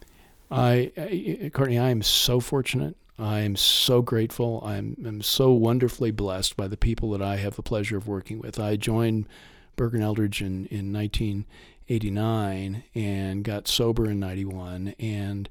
I, 0.50 0.92
I 0.96 1.50
Courtney, 1.52 1.78
I 1.78 1.90
am 1.90 2.02
so 2.02 2.40
fortunate. 2.40 2.96
I 3.18 3.40
am 3.40 3.54
so 3.54 4.02
grateful. 4.02 4.62
I'm, 4.64 4.96
I'm 5.06 5.22
so 5.22 5.52
wonderfully 5.52 6.10
blessed 6.10 6.56
by 6.56 6.66
the 6.66 6.76
people 6.76 7.10
that 7.10 7.22
I 7.22 7.36
have 7.36 7.54
the 7.56 7.62
pleasure 7.62 7.96
of 7.96 8.08
working 8.08 8.40
with. 8.40 8.58
I 8.58 8.76
joined 8.76 9.28
Burg 9.76 9.94
and 9.94 10.02
Eldridge 10.02 10.40
in, 10.40 10.66
in 10.66 10.92
1989 10.92 12.84
and 12.94 13.44
got 13.44 13.68
sober 13.68 14.10
in 14.10 14.18
91. 14.18 14.94
And 14.98 15.48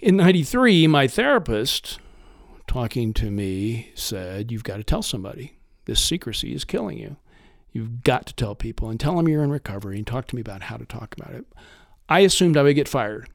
in 0.00 0.16
93, 0.16 0.88
my 0.88 1.06
therapist, 1.06 2.00
talking 2.66 3.12
to 3.14 3.30
me, 3.30 3.92
said, 3.94 4.50
You've 4.50 4.64
got 4.64 4.78
to 4.78 4.84
tell 4.84 5.02
somebody. 5.02 5.56
This 5.84 6.00
secrecy 6.00 6.52
is 6.52 6.64
killing 6.64 6.98
you. 6.98 7.16
You've 7.72 8.02
got 8.02 8.26
to 8.26 8.34
tell 8.34 8.56
people 8.56 8.90
and 8.90 8.98
tell 8.98 9.16
them 9.16 9.28
you're 9.28 9.44
in 9.44 9.50
recovery 9.50 9.98
and 9.98 10.06
talk 10.06 10.26
to 10.28 10.34
me 10.34 10.40
about 10.40 10.62
how 10.62 10.76
to 10.76 10.84
talk 10.84 11.14
about 11.16 11.34
it. 11.34 11.46
I 12.08 12.20
assumed 12.20 12.56
I 12.56 12.62
would 12.62 12.74
get 12.74 12.88
fired. 12.88 13.28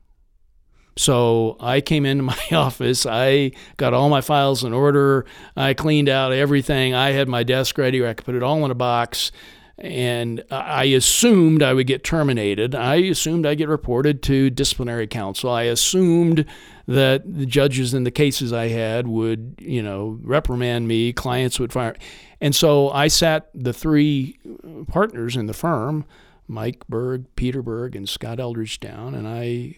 So 0.98 1.58
I 1.60 1.82
came 1.82 2.06
into 2.06 2.24
my 2.24 2.40
office. 2.52 3.06
I 3.06 3.52
got 3.78 3.94
all 3.94 4.10
my 4.10 4.22
files 4.22 4.64
in 4.64 4.74
order. 4.74 5.26
I 5.56 5.74
cleaned 5.74 6.10
out 6.10 6.32
everything. 6.32 6.94
I 6.94 7.12
had 7.12 7.28
my 7.28 7.44
desk 7.44 7.78
ready 7.78 8.00
where 8.00 8.10
I 8.10 8.14
could 8.14 8.26
put 8.26 8.36
it 8.36 8.44
all 8.44 8.64
in 8.64 8.72
a 8.72 8.76
box. 8.76 9.32
And 9.78 10.42
I 10.50 10.86
assumed 10.86 11.62
I 11.62 11.74
would 11.74 11.88
get 11.88 12.06
terminated. 12.06 12.74
I 12.74 12.96
assumed 12.96 13.46
I'd 13.46 13.58
get 13.58 13.68
reported 13.68 14.24
to 14.24 14.50
disciplinary 14.50 15.06
counsel. 15.06 15.50
I 15.52 15.64
assumed 15.64 16.46
that 16.88 17.24
the 17.26 17.46
judges 17.46 17.94
in 17.94 18.06
the 18.06 18.12
cases 18.12 18.54
I 18.54 18.70
had 18.70 19.06
would, 19.06 19.56
you 19.60 19.84
know, 19.84 20.18
reprimand 20.22 20.88
me, 20.88 21.12
clients 21.12 21.60
would 21.60 21.74
fire. 21.74 21.96
And 22.40 22.56
so 22.56 22.90
I 22.92 23.10
sat 23.10 23.50
the 23.54 23.74
three 23.74 24.40
partners 24.88 25.36
in 25.36 25.48
the 25.48 25.54
firm, 25.54 26.06
Mike 26.48 26.88
Burg, 26.88 27.26
Peter 27.36 27.62
Burg, 27.62 27.98
and 27.98 28.08
Scott 28.08 28.40
Eldridge 28.40 28.80
down, 28.80 29.14
and 29.14 29.28
I 29.28 29.76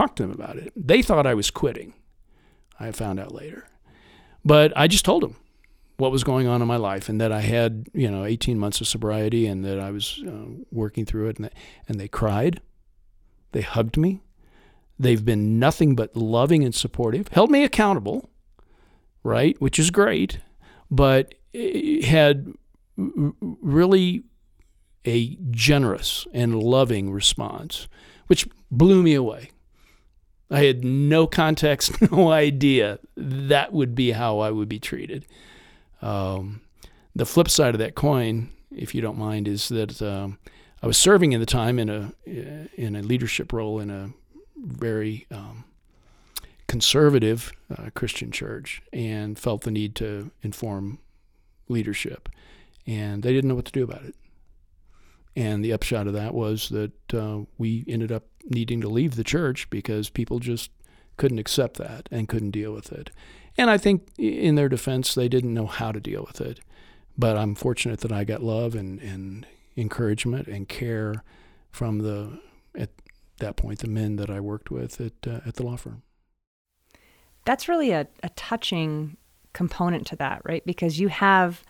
talked 0.00 0.16
to 0.16 0.22
them 0.22 0.32
about 0.32 0.56
it. 0.56 0.72
They 0.74 1.02
thought 1.02 1.26
I 1.26 1.34
was 1.34 1.50
quitting. 1.50 1.92
I 2.78 2.90
found 2.92 3.20
out 3.20 3.34
later. 3.34 3.66
But 4.44 4.72
I 4.74 4.86
just 4.86 5.04
told 5.04 5.22
them 5.22 5.36
what 5.98 6.10
was 6.10 6.24
going 6.24 6.46
on 6.46 6.62
in 6.62 6.68
my 6.68 6.76
life 6.76 7.10
and 7.10 7.20
that 7.20 7.30
I 7.30 7.40
had, 7.40 7.88
you 7.92 8.10
know, 8.10 8.24
18 8.24 8.58
months 8.58 8.80
of 8.80 8.88
sobriety 8.88 9.46
and 9.46 9.62
that 9.66 9.78
I 9.78 9.90
was 9.90 10.22
uh, 10.26 10.46
working 10.72 11.04
through 11.04 11.28
it. 11.28 11.36
And, 11.36 11.44
they, 11.44 11.50
and 11.86 12.00
they 12.00 12.08
cried. 12.08 12.62
They 13.52 13.60
hugged 13.60 13.98
me. 13.98 14.22
They've 14.98 15.22
been 15.22 15.58
nothing 15.58 15.94
but 15.94 16.16
loving 16.16 16.64
and 16.64 16.74
supportive, 16.74 17.28
held 17.28 17.50
me 17.50 17.62
accountable, 17.64 18.30
right, 19.22 19.60
which 19.60 19.78
is 19.78 19.90
great, 19.90 20.40
but 20.90 21.34
had 22.04 22.52
really 22.92 24.24
a 25.06 25.36
generous 25.50 26.26
and 26.32 26.62
loving 26.62 27.10
response, 27.10 27.88
which 28.26 28.46
blew 28.70 29.02
me 29.02 29.14
away. 29.14 29.50
I 30.50 30.64
had 30.64 30.84
no 30.84 31.26
context, 31.26 32.00
no 32.10 32.30
idea 32.30 32.98
that 33.16 33.72
would 33.72 33.94
be 33.94 34.12
how 34.12 34.40
I 34.40 34.50
would 34.50 34.68
be 34.68 34.78
treated. 34.78 35.26
Um, 36.02 36.62
the 37.14 37.26
flip 37.26 37.48
side 37.48 37.74
of 37.74 37.78
that 37.78 37.94
coin, 37.94 38.50
if 38.74 38.94
you 38.94 39.00
don't 39.00 39.18
mind, 39.18 39.46
is 39.46 39.68
that 39.68 40.00
um, 40.02 40.38
I 40.82 40.86
was 40.86 40.96
serving 40.96 41.32
in 41.32 41.40
the 41.40 41.46
time 41.46 41.78
in 41.78 41.88
a 41.88 42.12
in 42.26 42.96
a 42.96 43.02
leadership 43.02 43.52
role 43.52 43.80
in 43.80 43.90
a 43.90 44.10
very 44.56 45.26
um, 45.30 45.64
conservative 46.66 47.52
uh, 47.76 47.90
Christian 47.94 48.30
church, 48.30 48.82
and 48.92 49.38
felt 49.38 49.62
the 49.62 49.70
need 49.70 49.94
to 49.96 50.30
inform 50.42 50.98
leadership, 51.68 52.28
and 52.86 53.22
they 53.22 53.32
didn't 53.32 53.48
know 53.48 53.54
what 53.54 53.66
to 53.66 53.72
do 53.72 53.84
about 53.84 54.04
it. 54.04 54.14
And 55.36 55.64
the 55.64 55.72
upshot 55.72 56.06
of 56.06 56.12
that 56.14 56.34
was 56.34 56.68
that 56.70 57.14
uh, 57.14 57.40
we 57.56 57.84
ended 57.86 58.10
up 58.10 58.24
needing 58.44 58.80
to 58.80 58.88
leave 58.88 59.16
the 59.16 59.24
church 59.24 59.70
because 59.70 60.10
people 60.10 60.38
just 60.38 60.70
couldn't 61.16 61.38
accept 61.38 61.76
that 61.76 62.08
and 62.10 62.28
couldn't 62.28 62.50
deal 62.50 62.72
with 62.72 62.92
it. 62.92 63.10
And 63.56 63.70
I 63.70 63.78
think 63.78 64.08
in 64.18 64.54
their 64.54 64.68
defense, 64.68 65.14
they 65.14 65.28
didn't 65.28 65.54
know 65.54 65.66
how 65.66 65.92
to 65.92 66.00
deal 66.00 66.24
with 66.26 66.40
it. 66.40 66.60
But 67.16 67.36
I'm 67.36 67.54
fortunate 67.54 68.00
that 68.00 68.12
I 68.12 68.24
got 68.24 68.42
love 68.42 68.74
and, 68.74 69.00
and 69.00 69.46
encouragement 69.76 70.48
and 70.48 70.68
care 70.68 71.22
from 71.70 71.98
the, 71.98 72.40
at 72.74 72.90
that 73.38 73.56
point, 73.56 73.80
the 73.80 73.88
men 73.88 74.16
that 74.16 74.30
I 74.30 74.40
worked 74.40 74.70
with 74.70 75.00
at, 75.00 75.26
uh, 75.26 75.40
at 75.46 75.56
the 75.56 75.62
law 75.62 75.76
firm. 75.76 76.02
That's 77.44 77.68
really 77.68 77.90
a, 77.90 78.06
a 78.22 78.28
touching 78.30 79.16
component 79.52 80.06
to 80.08 80.16
that, 80.16 80.42
right? 80.44 80.64
Because 80.64 80.98
you 80.98 81.08
have 81.08 81.62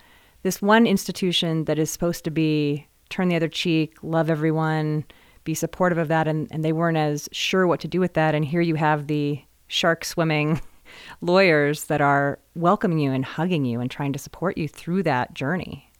this 0.43 0.61
one 0.61 0.87
institution 0.87 1.65
that 1.65 1.77
is 1.77 1.91
supposed 1.91 2.23
to 2.23 2.31
be 2.31 2.87
turn 3.11 3.27
the 3.27 3.35
other 3.35 3.47
cheek, 3.47 3.97
love 4.01 4.29
everyone, 4.29 5.05
be 5.43 5.53
supportive 5.53 5.97
of 5.97 6.07
that, 6.07 6.27
and, 6.27 6.47
and 6.51 6.63
they 6.63 6.73
weren't 6.73 6.97
as 6.97 7.29
sure 7.31 7.67
what 7.67 7.79
to 7.81 7.87
do 7.87 7.99
with 7.99 8.13
that. 8.13 8.35
And 8.35 8.45
here 8.45 8.61
you 8.61 8.75
have 8.75 9.07
the 9.07 9.41
shark 9.67 10.05
swimming 10.05 10.61
lawyers 11.21 11.85
that 11.85 12.01
are 12.01 12.39
welcoming 12.55 12.99
you 12.99 13.11
and 13.11 13.25
hugging 13.25 13.65
you 13.65 13.79
and 13.79 13.89
trying 13.89 14.13
to 14.13 14.19
support 14.19 14.57
you 14.57 14.67
through 14.67 15.03
that 15.03 15.33
journey. 15.33 15.91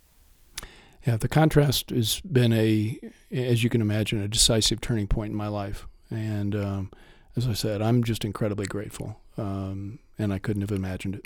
Yeah, 1.06 1.18
the 1.18 1.28
contrast 1.28 1.90
has 1.90 2.20
been 2.22 2.54
a, 2.54 3.00
as 3.32 3.64
you 3.64 3.70
can 3.70 3.82
imagine, 3.82 4.22
a 4.22 4.28
decisive 4.28 4.82
turning 4.82 5.08
point 5.08 5.32
in 5.32 5.38
my 5.38 5.48
life. 5.48 5.88
And 6.12 6.56
um, 6.56 6.92
as 7.36 7.48
I 7.48 7.54
said, 7.54 7.82
I'm 7.82 8.04
just 8.04 8.24
incredibly 8.24 8.68
grateful, 8.68 9.20
um, 9.38 10.00
and 10.20 10.32
I 10.32 10.38
couldn't 10.38 10.62
have 10.62 10.72
imagined 10.72 11.16
it. 11.16 11.26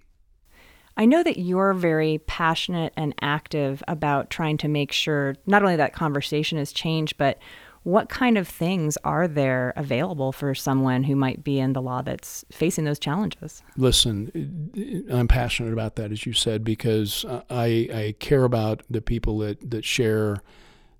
I 0.97 1.05
know 1.05 1.23
that 1.23 1.37
you're 1.37 1.73
very 1.73 2.19
passionate 2.25 2.93
and 2.95 3.13
active 3.21 3.83
about 3.87 4.29
trying 4.29 4.57
to 4.57 4.67
make 4.67 4.91
sure 4.91 5.35
not 5.45 5.61
only 5.61 5.75
that 5.75 5.93
conversation 5.93 6.57
has 6.57 6.71
changed, 6.71 7.17
but 7.17 7.37
what 7.83 8.09
kind 8.09 8.35
of 8.35 8.47
things 8.47 8.97
are 9.03 9.27
there 9.27 9.71
available 9.75 10.31
for 10.31 10.55
someone 10.55 11.03
who 11.03 11.15
might 11.15 11.43
be 11.43 11.59
in 11.59 11.73
the 11.73 11.81
law 11.81 12.01
that's 12.01 12.43
facing 12.51 12.83
those 12.83 12.97
challenges? 12.97 13.61
Listen, 13.77 15.05
I'm 15.11 15.27
passionate 15.27 15.71
about 15.71 15.95
that, 15.97 16.11
as 16.11 16.25
you 16.25 16.33
said, 16.33 16.63
because 16.63 17.25
I, 17.29 17.89
I 17.93 18.15
care 18.19 18.43
about 18.43 18.81
the 18.89 19.01
people 19.01 19.37
that, 19.39 19.69
that 19.69 19.85
share 19.85 20.41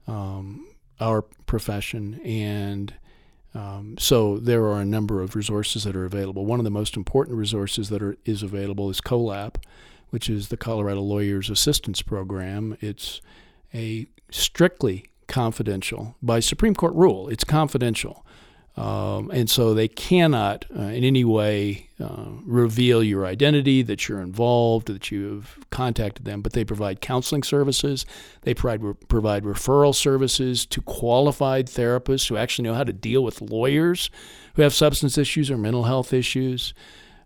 um, 0.05 0.67
our 0.99 1.23
profession. 1.23 2.21
And 2.23 2.93
um, 3.55 3.95
so 3.97 4.37
there 4.37 4.63
are 4.65 4.81
a 4.81 4.85
number 4.85 5.21
of 5.21 5.35
resources 5.35 5.85
that 5.85 5.95
are 5.95 6.05
available. 6.05 6.45
One 6.45 6.59
of 6.59 6.65
the 6.65 6.69
most 6.69 6.97
important 6.97 7.37
resources 7.37 7.89
that 7.89 8.03
are, 8.03 8.17
is 8.25 8.43
available 8.43 8.89
is 8.89 8.99
COLAP, 8.99 9.57
which 10.09 10.29
is 10.29 10.49
the 10.49 10.57
Colorado 10.57 11.01
Lawyers 11.01 11.49
Assistance 11.49 12.01
Program. 12.01 12.77
It's 12.81 13.21
a 13.73 14.07
strictly 14.29 15.05
confidential 15.27 16.15
by 16.21 16.41
Supreme 16.41 16.75
Court 16.75 16.93
rule. 16.93 17.29
It's 17.29 17.45
confidential. 17.45 18.24
Um, 18.77 19.31
and 19.31 19.49
so 19.49 19.73
they 19.73 19.87
cannot 19.87 20.65
uh, 20.75 20.81
in 20.81 21.05
any 21.05 21.23
way 21.23 21.89
uh, 21.97 22.25
reveal 22.43 23.01
your 23.01 23.25
identity, 23.25 23.81
that 23.83 24.09
you're 24.09 24.19
involved, 24.19 24.87
that 24.87 25.11
you've 25.11 25.57
contacted 25.69 26.25
them, 26.25 26.41
but 26.41 26.51
they 26.51 26.65
provide 26.65 26.99
counseling 26.99 27.41
services. 27.41 28.05
They 28.41 28.53
provide, 28.53 28.83
re- 28.83 28.93
provide 29.07 29.43
referral 29.43 29.95
services 29.95 30.65
to 30.65 30.81
qualified 30.81 31.67
therapists 31.67 32.27
who 32.27 32.35
actually 32.35 32.67
know 32.67 32.73
how 32.73 32.83
to 32.83 32.91
deal 32.91 33.23
with 33.23 33.41
lawyers 33.41 34.09
who 34.55 34.61
have 34.61 34.73
substance 34.73 35.17
issues 35.17 35.49
or 35.49 35.57
mental 35.57 35.83
health 35.83 36.11
issues. 36.11 36.73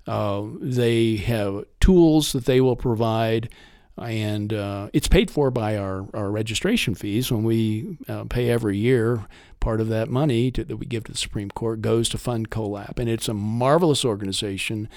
Uh, 0.06 0.44
they 0.62 1.16
have 1.18 1.64
tools 1.80 2.32
that 2.34 2.46
they 2.46 2.62
will 2.62 2.76
provide 2.76 3.50
and 3.98 4.54
uh, 4.54 4.90
it's 4.94 5.08
paid 5.08 5.30
for 5.30 5.52
by 5.52 5.78
our, 5.78 6.08
our 6.14 6.32
registration 6.32 6.96
fees 6.96 7.32
when 7.32 7.44
we 7.44 7.98
uh, 8.08 8.24
pay 8.26 8.50
every 8.50 8.78
year. 8.78 9.26
Part 9.60 9.82
of 9.82 9.90
that 9.90 10.10
money 10.10 10.52
to, 10.52 10.64
that 10.64 10.78
we 10.78 10.86
give 10.86 11.04
to 11.06 11.12
the 11.12 11.18
Supreme 11.18 11.50
Court 11.52 11.82
goes 11.82 12.10
to 12.10 12.18
fund 12.18 12.50
COLAP, 12.50 12.98
and 13.00 13.10
it's 13.10 13.28
a 13.28 13.34
marvelous 13.34 14.06
organization. 14.06 14.88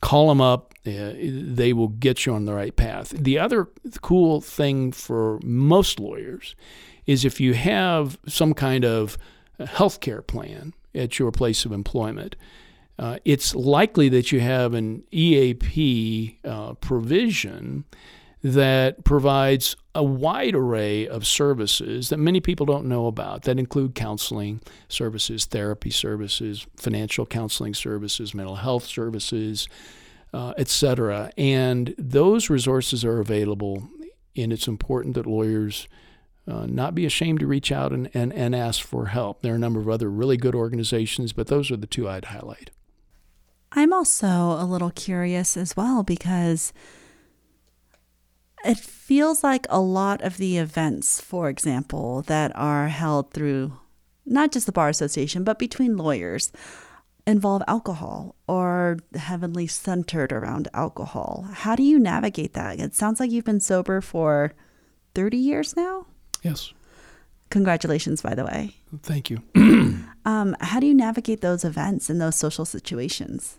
call 0.00 0.28
them 0.28 0.40
up. 0.40 0.74
Uh, 0.86 1.12
they 1.18 1.72
will 1.72 1.88
get 1.88 2.24
you 2.24 2.32
on 2.32 2.44
the 2.44 2.54
right 2.54 2.74
path. 2.74 3.10
The 3.10 3.38
other 3.38 3.68
cool 4.00 4.40
thing 4.40 4.92
for 4.92 5.38
most 5.42 6.00
lawyers 6.00 6.54
is 7.06 7.24
if 7.24 7.40
you 7.40 7.54
have 7.54 8.18
some 8.26 8.54
kind 8.54 8.84
of 8.84 9.18
health 9.58 10.00
care 10.00 10.22
plan 10.22 10.74
at 10.94 11.18
your 11.18 11.32
place 11.32 11.64
of 11.64 11.72
employment, 11.72 12.36
uh, 12.98 13.18
it's 13.24 13.54
likely 13.54 14.08
that 14.08 14.32
you 14.32 14.40
have 14.40 14.74
an 14.74 15.04
EAP 15.12 16.38
uh, 16.44 16.74
provision 16.74 17.84
that 18.42 19.04
provides 19.04 19.76
a 19.94 20.02
wide 20.02 20.54
array 20.54 21.08
of 21.08 21.26
services 21.26 22.08
that 22.08 22.18
many 22.18 22.40
people 22.40 22.64
don't 22.64 22.86
know 22.86 23.06
about 23.06 23.42
that 23.42 23.58
include 23.58 23.94
counseling 23.94 24.60
services, 24.88 25.44
therapy 25.44 25.90
services, 25.90 26.66
financial 26.76 27.26
counseling 27.26 27.74
services, 27.74 28.34
mental 28.34 28.56
health 28.56 28.84
services, 28.84 29.68
uh, 30.32 30.54
etc. 30.56 31.32
And 31.36 31.94
those 31.98 32.48
resources 32.48 33.04
are 33.04 33.18
available, 33.18 33.88
and 34.36 34.52
it's 34.52 34.68
important 34.68 35.14
that 35.14 35.26
lawyers 35.26 35.88
uh, 36.46 36.66
not 36.66 36.94
be 36.94 37.04
ashamed 37.04 37.40
to 37.40 37.46
reach 37.46 37.72
out 37.72 37.92
and, 37.92 38.08
and, 38.14 38.32
and 38.32 38.54
ask 38.54 38.82
for 38.82 39.06
help. 39.06 39.42
There 39.42 39.52
are 39.52 39.56
a 39.56 39.60
number 39.60 39.80
of 39.80 39.88
other 39.88 40.08
really 40.08 40.36
good 40.36 40.54
organizations, 40.54 41.32
but 41.32 41.48
those 41.48 41.70
are 41.70 41.76
the 41.76 41.86
two 41.86 42.08
I'd 42.08 42.26
highlight. 42.26 42.70
I'm 43.72 43.92
also 43.92 44.26
a 44.26 44.64
little 44.64 44.90
curious 44.90 45.56
as 45.56 45.76
well 45.76 46.02
because 46.02 46.72
it 48.68 48.78
feels 48.78 49.42
like 49.42 49.66
a 49.70 49.80
lot 49.80 50.22
of 50.22 50.36
the 50.36 50.58
events, 50.58 51.20
for 51.20 51.48
example, 51.48 52.22
that 52.22 52.52
are 52.54 52.88
held 52.88 53.32
through 53.32 53.72
not 54.26 54.52
just 54.52 54.66
the 54.66 54.72
Bar 54.72 54.90
Association, 54.90 55.42
but 55.42 55.58
between 55.58 55.96
lawyers, 55.96 56.52
involve 57.26 57.62
alcohol 57.66 58.36
or 58.46 58.98
heavily 59.14 59.66
centered 59.66 60.32
around 60.32 60.68
alcohol. 60.74 61.48
How 61.52 61.76
do 61.76 61.82
you 61.82 61.98
navigate 61.98 62.52
that? 62.54 62.78
It 62.78 62.94
sounds 62.94 63.20
like 63.20 63.30
you've 63.30 63.44
been 63.46 63.60
sober 63.60 64.02
for 64.02 64.52
30 65.14 65.38
years 65.38 65.74
now. 65.74 66.06
Yes. 66.42 66.72
Congratulations, 67.50 68.20
by 68.20 68.34
the 68.34 68.44
way. 68.44 68.76
Thank 69.02 69.30
you. 69.30 69.42
um, 70.24 70.56
how 70.60 70.80
do 70.80 70.86
you 70.86 70.94
navigate 70.94 71.40
those 71.40 71.64
events 71.64 72.10
and 72.10 72.20
those 72.20 72.36
social 72.36 72.64
situations? 72.64 73.58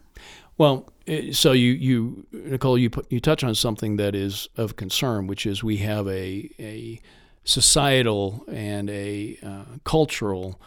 Well, 0.57 0.91
eh, 1.07 1.31
so 1.31 1.53
you, 1.53 1.71
you 1.71 2.25
Nicole, 2.31 2.77
you 2.77 2.89
you 3.09 3.19
touch 3.19 3.43
on 3.43 3.55
something 3.55 3.95
that 3.95 4.15
is 4.15 4.47
of 4.57 4.75
concern, 4.75 5.27
which 5.27 5.45
is 5.45 5.63
we 5.63 5.77
have 5.77 6.07
a 6.07 6.49
a 6.59 6.99
societal 7.43 8.43
and 8.51 8.89
a 8.89 9.39
uh, 9.41 9.77
cultural 9.85 10.61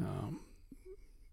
um, 0.00 0.40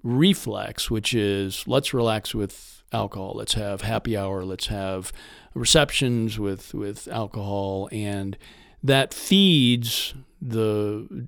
reflex, 0.04 0.92
which 0.92 1.14
is 1.14 1.68
let's 1.68 1.94
relax 1.94 2.36
with 2.36 2.84
alcohol, 2.92 3.34
let's 3.36 3.54
have 3.54 3.82
happy 3.82 4.16
hour, 4.16 4.46
let's 4.46 4.68
have 4.68 5.12
receptions 5.54 6.38
with 6.40 6.74
with 6.74 7.08
alcohol, 7.08 7.90
and 7.92 8.38
that 8.84 9.14
feeds 9.14 10.14
the 10.42 11.28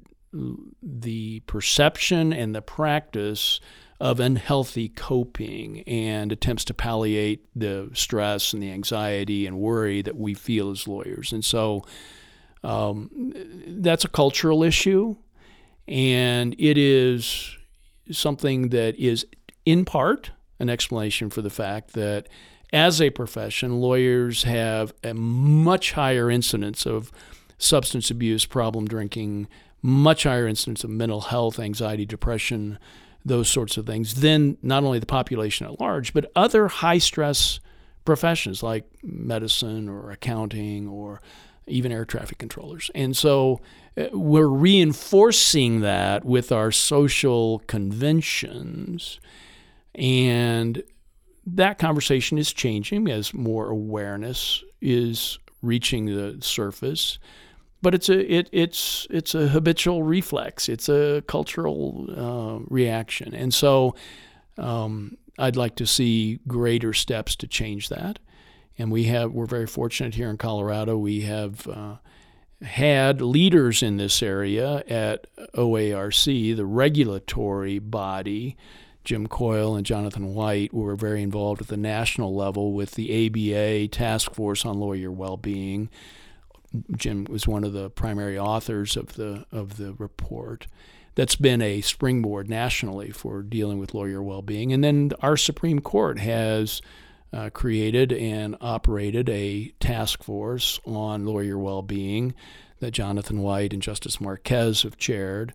the 0.82 1.40
perception 1.42 2.34
and 2.34 2.54
the 2.54 2.62
practice 2.62 3.60
of 4.00 4.20
unhealthy 4.20 4.90
coping 4.90 5.82
and 5.82 6.32
attempts 6.32 6.66
to 6.66 6.74
palliate 6.74 7.46
the 7.56 7.90
stress 7.94 8.52
and 8.52 8.62
the 8.62 8.72
anxiety 8.72 9.48
and 9.48 9.58
worry 9.58 10.02
that 10.02 10.18
we 10.18 10.34
feel 10.34 10.70
as 10.70 10.88
lawyers. 10.88 11.32
And 11.32 11.46
so 11.46 11.86
um, 12.64 13.34
that's 13.68 14.04
a 14.04 14.10
cultural 14.10 14.64
issue, 14.64 15.16
and 15.88 16.56
it 16.58 16.78
is 16.78 17.56
something 18.12 18.70
that 18.70 18.96
is, 18.96 19.26
in 19.66 19.86
part, 19.86 20.32
an 20.60 20.70
explanation 20.70 21.30
for 21.30 21.42
the 21.42 21.50
fact 21.50 21.94
that 21.94 22.28
as 22.74 23.02
a 23.02 23.12
profession, 23.12 23.80
lawyers 23.80 24.44
have 24.44 24.94
a 25.04 25.14
much 25.14 25.94
higher 25.94 26.30
incidence 26.30 26.86
of 26.86 27.12
substance 27.58 28.12
abuse, 28.12 28.46
problem 28.46 28.88
drinking, 28.88 29.48
much 29.86 30.24
higher 30.24 30.48
incidence 30.48 30.84
of 30.84 30.90
mental 30.90 31.22
health, 31.22 31.60
anxiety, 31.60 32.06
depression, 32.08 32.80
those 33.24 33.48
sorts 33.48 33.78
of 33.78 33.86
things, 33.86 34.16
than 34.22 34.58
not 34.64 34.84
only 34.84 34.98
the 34.98 35.06
population 35.06 35.68
at 35.68 35.80
large, 35.80 36.12
but 36.12 36.32
other 36.36 36.68
high 36.68 36.98
stress 36.98 37.60
professions 38.04 38.64
like 38.64 38.86
medicine 39.04 39.88
or 39.88 40.10
accounting 40.10 40.88
or 40.88 41.22
even 41.68 41.92
air 41.92 42.04
traffic 42.04 42.40
controllers. 42.40 42.90
And 42.96 43.16
so 43.16 43.62
uh, 43.96 44.06
we're 44.12 44.48
reinforcing 44.48 45.82
that 45.82 46.26
with 46.26 46.52
our 46.52 46.72
social 46.72 47.60
conventions. 47.68 49.20
And 49.94 50.82
that 51.46 51.78
conversation 51.78 52.40
is 52.40 52.52
changing 52.54 53.08
as 53.08 53.36
more 53.36 53.70
awareness 53.70 54.64
is 54.82 55.38
reaching 55.62 56.06
the 56.08 56.38
surface 56.42 57.20
but 57.82 57.94
it's 57.94 58.10
a 58.10 58.34
it, 58.34 58.50
it's 58.52 59.08
it's 59.10 59.36
a 59.36 59.48
habitual 59.48 60.04
reflex. 60.04 60.70
It's 60.70 60.90
a 60.90 61.24
cultural 61.28 62.08
uh, 62.16 62.66
reaction, 62.68 63.34
and 63.34 63.54
so 63.54 63.96
um, 64.58 65.18
I'd 65.38 65.56
like 65.56 65.76
to 65.76 65.86
see 65.86 66.40
greater 66.48 66.94
steps 66.94 67.36
to 67.38 67.48
change 67.48 67.90
that. 67.90 68.20
And 68.78 68.92
we 68.92 69.06
have 69.06 69.32
we're 69.32 69.46
very 69.46 69.68
fortunate 69.68 70.16
here 70.16 70.30
in 70.30 70.38
Colorado. 70.38 70.98
We 70.98 71.22
have 71.22 71.68
uh, 71.68 71.96
had 72.62 73.22
leaders 73.22 73.84
in 73.84 73.98
this 73.98 74.22
area 74.22 74.84
at 74.88 75.28
OARC, 75.54 76.56
the 76.56 76.66
regulatory 76.66 77.80
body. 77.80 78.58
Jim 79.04 79.28
Coyle 79.28 79.76
and 79.76 79.86
Jonathan 79.86 80.34
White 80.34 80.74
were 80.74 80.96
very 80.96 81.22
involved 81.22 81.62
at 81.62 81.68
the 81.68 81.78
national 81.78 82.36
level 82.36 82.74
with 82.74 82.92
the 82.92 83.28
ABA 83.28 83.90
Task 83.90 84.34
Force 84.34 84.66
on 84.66 84.80
Lawyer 84.80 85.12
Well-being 85.12 85.90
Jim 86.96 87.26
was 87.30 87.48
one 87.48 87.64
of 87.64 87.74
the 87.74 87.90
primary 87.90 88.38
authors 88.38 88.96
of 88.98 89.14
the 89.16 89.46
of 89.52 89.78
the 89.78 89.94
report. 89.94 90.68
That's 91.16 91.36
been 91.36 91.62
a 91.62 91.82
springboard 91.82 92.50
nationally 92.50 93.12
for 93.12 93.42
dealing 93.42 93.80
with 93.80 93.94
lawyer 93.94 94.22
well-being. 94.22 94.74
And 94.74 94.84
then 94.84 95.12
our 95.22 95.38
Supreme 95.38 95.80
Court 95.80 96.20
has 96.20 96.82
uh, 97.32 97.50
created 97.52 98.12
and 98.12 98.58
operated 98.60 99.30
a 99.30 99.74
task 99.80 100.24
force 100.24 100.80
on 100.86 101.26
lawyer 101.26 101.58
well-being 101.58 102.34
that 102.80 102.92
Jonathan 102.92 103.42
White 103.42 103.72
and 103.72 103.82
Justice 103.82 104.20
Marquez 104.20 104.84
have 104.84 104.98
chaired. 104.98 105.54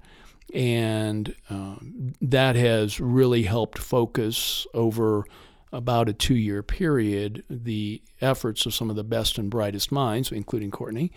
And 0.55 1.35
um, 1.51 2.15
that 2.23 2.57
has 2.57 2.99
really 2.99 3.43
helped 3.43 3.79
focus 3.79 4.67
over 4.73 5.27
about 5.73 6.09
a 6.09 6.13
two 6.13 6.35
year 6.35 6.63
period 6.63 7.45
the 7.49 8.03
efforts 8.21 8.67
of 8.67 8.75
some 8.75 8.91
of 8.91 8.97
the 8.97 9.05
best 9.05 9.39
and 9.39 9.51
brightest 9.51 9.93
minds, 9.93 10.33
including 10.33 10.71
Courtney, 10.71 11.13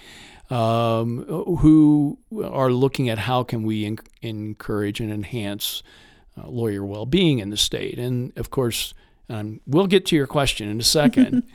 um, 0.50 1.24
who 1.60 2.20
are 2.44 2.72
looking 2.72 3.10
at 3.10 3.20
how 3.20 3.44
can 3.44 3.64
we 3.64 3.86
en- 3.86 3.98
encourage 4.22 5.00
and 5.00 5.12
enhance 5.12 5.82
uh, 6.38 6.48
lawyer 6.48 6.86
well 6.86 7.06
being 7.06 7.40
in 7.40 7.50
the 7.50 7.58
state. 7.58 7.98
And 7.98 8.32
of 8.38 8.50
course, 8.50 8.94
um, 9.30 9.62
we'll 9.66 9.88
get 9.88 10.06
to 10.08 10.16
your 10.16 10.28
question 10.28 10.70
in 10.70 10.80
a 10.80 10.84
second. 10.84 11.44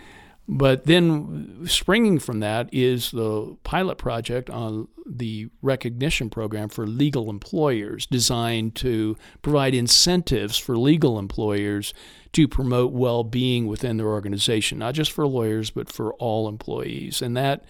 But 0.50 0.86
then, 0.86 1.66
springing 1.66 2.18
from 2.18 2.40
that 2.40 2.72
is 2.72 3.10
the 3.10 3.56
pilot 3.64 3.98
project 3.98 4.48
on 4.48 4.88
the 5.04 5.50
recognition 5.60 6.30
program 6.30 6.70
for 6.70 6.86
legal 6.86 7.28
employers, 7.28 8.06
designed 8.06 8.74
to 8.76 9.18
provide 9.42 9.74
incentives 9.74 10.56
for 10.56 10.78
legal 10.78 11.18
employers 11.18 11.92
to 12.32 12.48
promote 12.48 12.92
well 12.92 13.24
being 13.24 13.66
within 13.66 13.98
their 13.98 14.08
organization, 14.08 14.78
not 14.78 14.94
just 14.94 15.12
for 15.12 15.26
lawyers, 15.26 15.70
but 15.70 15.92
for 15.92 16.14
all 16.14 16.48
employees. 16.48 17.20
And 17.20 17.36
that 17.36 17.64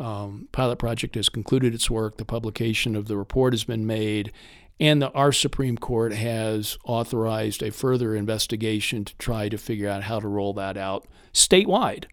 um, 0.00 0.48
pilot 0.52 0.78
project 0.78 1.16
has 1.16 1.28
concluded 1.28 1.74
its 1.74 1.90
work. 1.90 2.16
The 2.16 2.24
publication 2.24 2.96
of 2.96 3.08
the 3.08 3.16
report 3.18 3.52
has 3.52 3.64
been 3.64 3.86
made, 3.86 4.32
and 4.78 5.00
the, 5.00 5.10
our 5.12 5.32
Supreme 5.32 5.78
Court 5.78 6.12
has 6.12 6.76
authorized 6.84 7.62
a 7.62 7.70
further 7.70 8.14
investigation 8.14 9.04
to 9.04 9.16
try 9.16 9.48
to 9.48 9.56
figure 9.56 9.88
out 9.88 10.04
how 10.04 10.20
to 10.20 10.28
roll 10.28 10.52
that 10.54 10.76
out 10.76 11.06
statewide. 11.32 12.04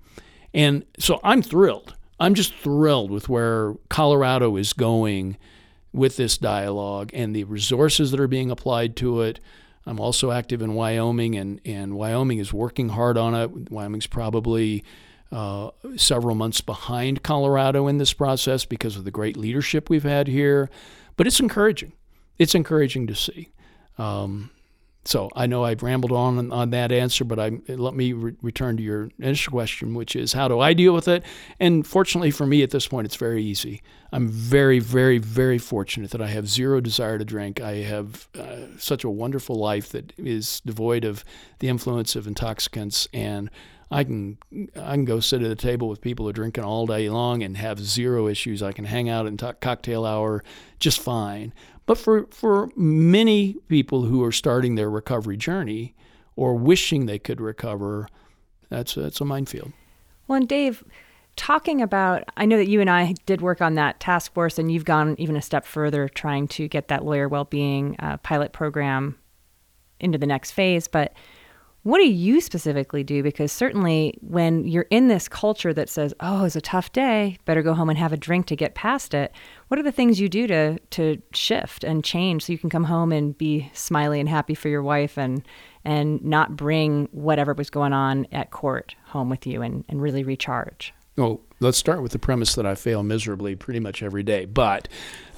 And 0.53 0.85
so 0.97 1.19
I'm 1.23 1.41
thrilled. 1.41 1.95
I'm 2.19 2.35
just 2.35 2.53
thrilled 2.55 3.11
with 3.11 3.27
where 3.27 3.73
Colorado 3.89 4.55
is 4.55 4.71
going 4.71 5.37
with 5.91 6.15
this 6.15 6.37
dialogue 6.37 7.11
and 7.13 7.35
the 7.35 7.43
resources 7.43 8.11
that 8.11 8.19
are 8.19 8.27
being 8.27 8.49
applied 8.49 8.95
to 8.97 9.21
it. 9.21 9.39
I'm 9.85 9.99
also 9.99 10.31
active 10.31 10.61
in 10.61 10.73
Wyoming, 10.75 11.35
and, 11.35 11.59
and 11.65 11.95
Wyoming 11.95 12.39
is 12.39 12.53
working 12.53 12.89
hard 12.89 13.17
on 13.17 13.35
it. 13.35 13.69
Wyoming's 13.71 14.07
probably 14.07 14.83
uh, 15.31 15.71
several 15.97 16.35
months 16.35 16.61
behind 16.61 17.23
Colorado 17.23 17.87
in 17.87 17.97
this 17.97 18.13
process 18.13 18.63
because 18.63 18.95
of 18.95 19.03
the 19.03 19.11
great 19.11 19.35
leadership 19.35 19.89
we've 19.89 20.03
had 20.03 20.27
here. 20.27 20.69
But 21.17 21.27
it's 21.27 21.41
encouraging 21.41 21.91
it's 22.37 22.55
encouraging 22.55 23.07
to 23.07 23.15
see. 23.15 23.49
Um, 23.97 24.49
so 25.05 25.29
I 25.35 25.47
know 25.47 25.65
I've 25.65 25.83
rambled 25.83 26.13
on 26.13 26.51
on 26.51 26.69
that 26.69 26.91
answer, 26.91 27.25
but 27.25 27.37
I 27.37 27.51
let 27.67 27.93
me 27.93 28.13
re- 28.13 28.35
return 28.41 28.77
to 28.77 28.83
your 28.83 29.09
initial 29.19 29.51
question, 29.51 29.93
which 29.93 30.15
is 30.15 30.31
how 30.31 30.47
do 30.47 30.59
I 30.61 30.73
deal 30.73 30.93
with 30.93 31.09
it? 31.09 31.23
And 31.59 31.85
fortunately 31.85 32.31
for 32.31 32.45
me 32.45 32.63
at 32.63 32.71
this 32.71 32.87
point, 32.87 33.05
it's 33.05 33.17
very 33.17 33.43
easy. 33.43 33.81
I'm 34.13 34.29
very, 34.29 34.79
very, 34.79 35.17
very 35.17 35.57
fortunate 35.57 36.11
that 36.11 36.21
I 36.21 36.27
have 36.27 36.47
zero 36.47 36.79
desire 36.79 37.17
to 37.17 37.25
drink. 37.25 37.59
I 37.59 37.77
have 37.77 38.29
uh, 38.39 38.67
such 38.77 39.03
a 39.03 39.09
wonderful 39.09 39.57
life 39.57 39.89
that 39.89 40.13
is 40.17 40.61
devoid 40.61 41.03
of 41.03 41.25
the 41.59 41.67
influence 41.67 42.15
of 42.15 42.25
intoxicants, 42.25 43.07
and 43.11 43.49
I 43.91 44.03
can 44.03 44.37
I 44.75 44.93
can 44.93 45.05
go 45.05 45.19
sit 45.19 45.43
at 45.43 45.51
a 45.51 45.55
table 45.55 45.87
with 45.87 46.01
people 46.01 46.25
who 46.25 46.29
are 46.29 46.33
drinking 46.33 46.63
all 46.63 46.87
day 46.87 47.09
long 47.09 47.43
and 47.43 47.57
have 47.57 47.79
zero 47.79 48.27
issues. 48.27 48.63
I 48.63 48.71
can 48.71 48.85
hang 48.85 49.09
out 49.09 49.27
in 49.27 49.37
t- 49.37 49.51
cocktail 49.61 50.05
hour 50.05 50.43
just 50.79 50.99
fine. 50.99 51.53
But 51.85 51.97
for, 51.97 52.27
for 52.31 52.69
many 52.75 53.55
people 53.67 54.03
who 54.03 54.23
are 54.23 54.31
starting 54.31 54.75
their 54.75 54.89
recovery 54.89 55.37
journey 55.37 55.95
or 56.35 56.55
wishing 56.55 57.05
they 57.05 57.19
could 57.19 57.41
recover, 57.41 58.07
that's, 58.69 58.95
that's 58.95 59.19
a 59.19 59.25
minefield. 59.25 59.73
Well, 60.27 60.37
and 60.37 60.47
Dave, 60.47 60.83
talking 61.35 61.81
about, 61.81 62.23
I 62.37 62.45
know 62.45 62.57
that 62.57 62.69
you 62.69 62.79
and 62.79 62.89
I 62.89 63.13
did 63.25 63.41
work 63.41 63.61
on 63.61 63.75
that 63.75 63.99
task 63.99 64.33
force, 64.33 64.57
and 64.57 64.71
you've 64.71 64.85
gone 64.85 65.15
even 65.17 65.35
a 65.35 65.41
step 65.41 65.65
further 65.65 66.07
trying 66.07 66.47
to 66.49 66.67
get 66.67 66.87
that 66.87 67.03
lawyer 67.03 67.27
well-being 67.27 67.97
uh, 67.99 68.17
pilot 68.17 68.53
program 68.53 69.17
into 69.99 70.17
the 70.17 70.25
next 70.25 70.51
phase. 70.51 70.87
But 70.87 71.13
what 71.83 71.99
do 71.99 72.09
you 72.09 72.41
specifically 72.41 73.03
do? 73.03 73.21
Because 73.21 73.51
certainly 73.51 74.17
when 74.21 74.65
you're 74.65 74.87
in 74.89 75.09
this 75.09 75.27
culture 75.27 75.73
that 75.73 75.89
says, 75.89 76.13
"Oh, 76.19 76.45
it's 76.45 76.55
a 76.55 76.61
tough 76.61 76.91
day, 76.93 77.37
better 77.45 77.61
go 77.61 77.73
home 77.73 77.89
and 77.89 77.99
have 77.99 78.13
a 78.13 78.17
drink 78.17 78.45
to 78.47 78.55
get 78.55 78.73
past 78.73 79.13
it," 79.13 79.33
what 79.67 79.79
are 79.79 79.83
the 79.83 79.91
things 79.91 80.19
you 80.19 80.29
do 80.29 80.47
to 80.47 80.79
to 80.79 81.21
shift 81.33 81.83
and 81.83 82.03
change 82.03 82.45
so 82.45 82.53
you 82.53 82.57
can 82.57 82.69
come 82.69 82.85
home 82.85 83.11
and 83.11 83.37
be 83.37 83.69
smiley 83.73 84.19
and 84.19 84.29
happy 84.29 84.55
for 84.55 84.69
your 84.69 84.83
wife 84.83 85.17
and 85.17 85.43
and 85.85 86.23
not 86.23 86.55
bring 86.55 87.09
whatever 87.11 87.53
was 87.53 87.69
going 87.69 87.93
on 87.93 88.25
at 88.31 88.51
court 88.51 88.95
home 89.07 89.29
with 89.29 89.45
you 89.45 89.61
and, 89.61 89.83
and 89.89 90.01
really 90.01 90.23
recharge? 90.23 90.93
Well, 91.15 91.41
let's 91.59 91.77
start 91.77 92.01
with 92.01 92.11
the 92.11 92.19
premise 92.19 92.55
that 92.55 92.65
I 92.65 92.73
fail 92.73 93.03
miserably 93.03 93.55
pretty 93.55 93.79
much 93.79 94.01
every 94.01 94.23
day. 94.23 94.45
But, 94.45 94.87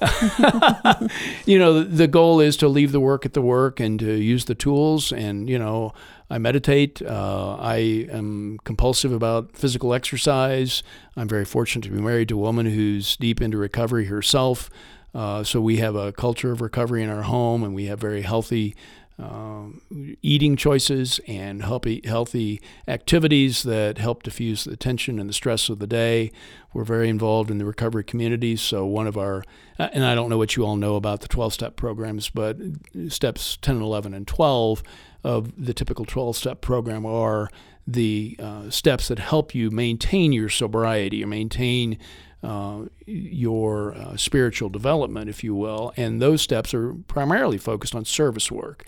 you 1.44 1.58
know, 1.58 1.82
the 1.82 2.08
goal 2.08 2.40
is 2.40 2.56
to 2.58 2.68
leave 2.68 2.92
the 2.92 3.00
work 3.00 3.26
at 3.26 3.34
the 3.34 3.42
work 3.42 3.78
and 3.78 4.00
to 4.00 4.14
use 4.14 4.46
the 4.46 4.54
tools. 4.54 5.12
And, 5.12 5.50
you 5.50 5.58
know, 5.58 5.92
I 6.30 6.38
meditate. 6.38 7.02
Uh, 7.02 7.56
I 7.60 7.76
am 8.10 8.58
compulsive 8.64 9.12
about 9.12 9.54
physical 9.54 9.92
exercise. 9.92 10.82
I'm 11.14 11.28
very 11.28 11.44
fortunate 11.44 11.84
to 11.84 11.90
be 11.90 12.00
married 12.00 12.30
to 12.30 12.36
a 12.36 12.40
woman 12.40 12.66
who's 12.66 13.14
deep 13.18 13.42
into 13.42 13.58
recovery 13.58 14.06
herself. 14.06 14.70
Uh, 15.14 15.44
so 15.44 15.60
we 15.60 15.76
have 15.76 15.94
a 15.94 16.12
culture 16.12 16.52
of 16.52 16.60
recovery 16.62 17.02
in 17.02 17.10
our 17.10 17.22
home, 17.22 17.62
and 17.62 17.74
we 17.74 17.86
have 17.86 17.98
very 18.00 18.22
healthy 18.22 18.74
um, 19.18 19.80
eating 20.20 20.56
choices 20.56 21.20
and 21.26 21.62
healthy, 21.62 22.02
healthy 22.04 22.60
activities 22.86 23.62
that 23.62 23.96
help 23.96 24.22
diffuse 24.22 24.64
the 24.64 24.76
tension 24.76 25.18
and 25.18 25.28
the 25.28 25.34
stress 25.34 25.68
of 25.68 25.78
the 25.78 25.86
day. 25.86 26.30
We're 26.74 26.84
very 26.84 27.08
involved 27.08 27.50
in 27.50 27.56
the 27.56 27.64
recovery 27.64 28.04
communities. 28.04 28.60
So, 28.60 28.84
one 28.84 29.06
of 29.06 29.16
our, 29.16 29.42
and 29.78 30.04
I 30.04 30.14
don't 30.14 30.28
know 30.28 30.36
what 30.36 30.56
you 30.56 30.66
all 30.66 30.76
know 30.76 30.96
about 30.96 31.22
the 31.22 31.28
12 31.28 31.54
step 31.54 31.76
programs, 31.76 32.28
but 32.28 32.58
steps 33.08 33.56
10 33.62 33.76
and 33.76 33.84
11 33.84 34.12
and 34.12 34.26
12 34.26 34.82
of 35.24 35.64
the 35.64 35.72
typical 35.72 36.04
12 36.04 36.36
step 36.36 36.60
program 36.60 37.06
are 37.06 37.48
the 37.86 38.36
uh, 38.38 38.68
steps 38.68 39.08
that 39.08 39.18
help 39.18 39.54
you 39.54 39.70
maintain 39.70 40.32
your 40.32 40.48
sobriety 40.48 41.22
or 41.22 41.26
maintain 41.26 41.98
uh, 42.46 42.84
your 43.06 43.92
uh, 43.94 44.16
spiritual 44.16 44.68
development, 44.68 45.28
if 45.28 45.42
you 45.42 45.54
will. 45.54 45.92
And 45.96 46.22
those 46.22 46.42
steps 46.42 46.72
are 46.72 46.94
primarily 47.08 47.58
focused 47.58 47.94
on 47.94 48.04
service 48.04 48.52
work. 48.52 48.86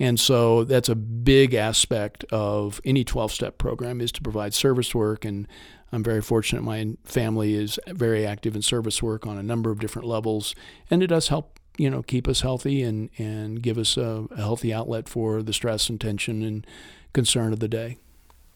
And 0.00 0.18
so 0.18 0.64
that's 0.64 0.88
a 0.88 0.94
big 0.94 1.52
aspect 1.52 2.24
of 2.32 2.80
any 2.82 3.04
12 3.04 3.30
step 3.30 3.58
program 3.58 4.00
is 4.00 4.10
to 4.12 4.22
provide 4.22 4.54
service 4.54 4.94
work. 4.94 5.24
And 5.24 5.46
I'm 5.92 6.02
very 6.02 6.22
fortunate 6.22 6.62
my 6.62 6.96
family 7.04 7.54
is 7.54 7.78
very 7.88 8.26
active 8.26 8.56
in 8.56 8.62
service 8.62 9.02
work 9.02 9.26
on 9.26 9.36
a 9.36 9.42
number 9.42 9.70
of 9.70 9.80
different 9.80 10.08
levels. 10.08 10.54
And 10.90 11.02
it 11.02 11.08
does 11.08 11.28
help, 11.28 11.60
you 11.76 11.90
know, 11.90 12.02
keep 12.02 12.26
us 12.26 12.40
healthy 12.40 12.82
and, 12.82 13.10
and 13.18 13.62
give 13.62 13.76
us 13.76 13.98
a, 13.98 14.26
a 14.30 14.38
healthy 14.38 14.72
outlet 14.72 15.10
for 15.10 15.42
the 15.42 15.52
stress 15.52 15.90
and 15.90 16.00
tension 16.00 16.42
and 16.42 16.66
concern 17.12 17.52
of 17.52 17.60
the 17.60 17.68
day. 17.68 17.98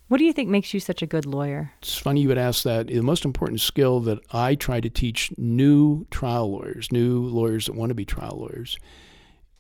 What 0.09 0.17
do 0.17 0.25
you 0.25 0.33
think 0.33 0.49
makes 0.49 0.73
you 0.73 0.81
such 0.81 1.03
a 1.03 1.07
good 1.07 1.27
lawyer? 1.27 1.73
It's 1.83 1.99
funny 1.99 2.23
you 2.23 2.29
would 2.29 2.39
ask 2.39 2.63
that. 2.65 2.87
The 2.87 3.03
most 3.03 3.27
important 3.27 3.61
skill 3.61 4.01
that 4.01 4.19
I 4.33 4.55
try 4.55 4.81
to 4.81 4.89
teach 4.89 5.31
new 5.37 6.07
trial 6.11 6.51
lawyers, 6.51 6.91
new 6.91 7.21
lawyers 7.21 7.67
that 7.67 7.75
want 7.75 7.91
to 7.91 7.95
be 7.95 8.07
trial 8.07 8.39
lawyers, 8.41 8.79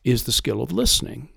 is 0.04 0.24
the 0.24 0.32
skill 0.32 0.62
of 0.62 0.72
listening. 0.72 1.28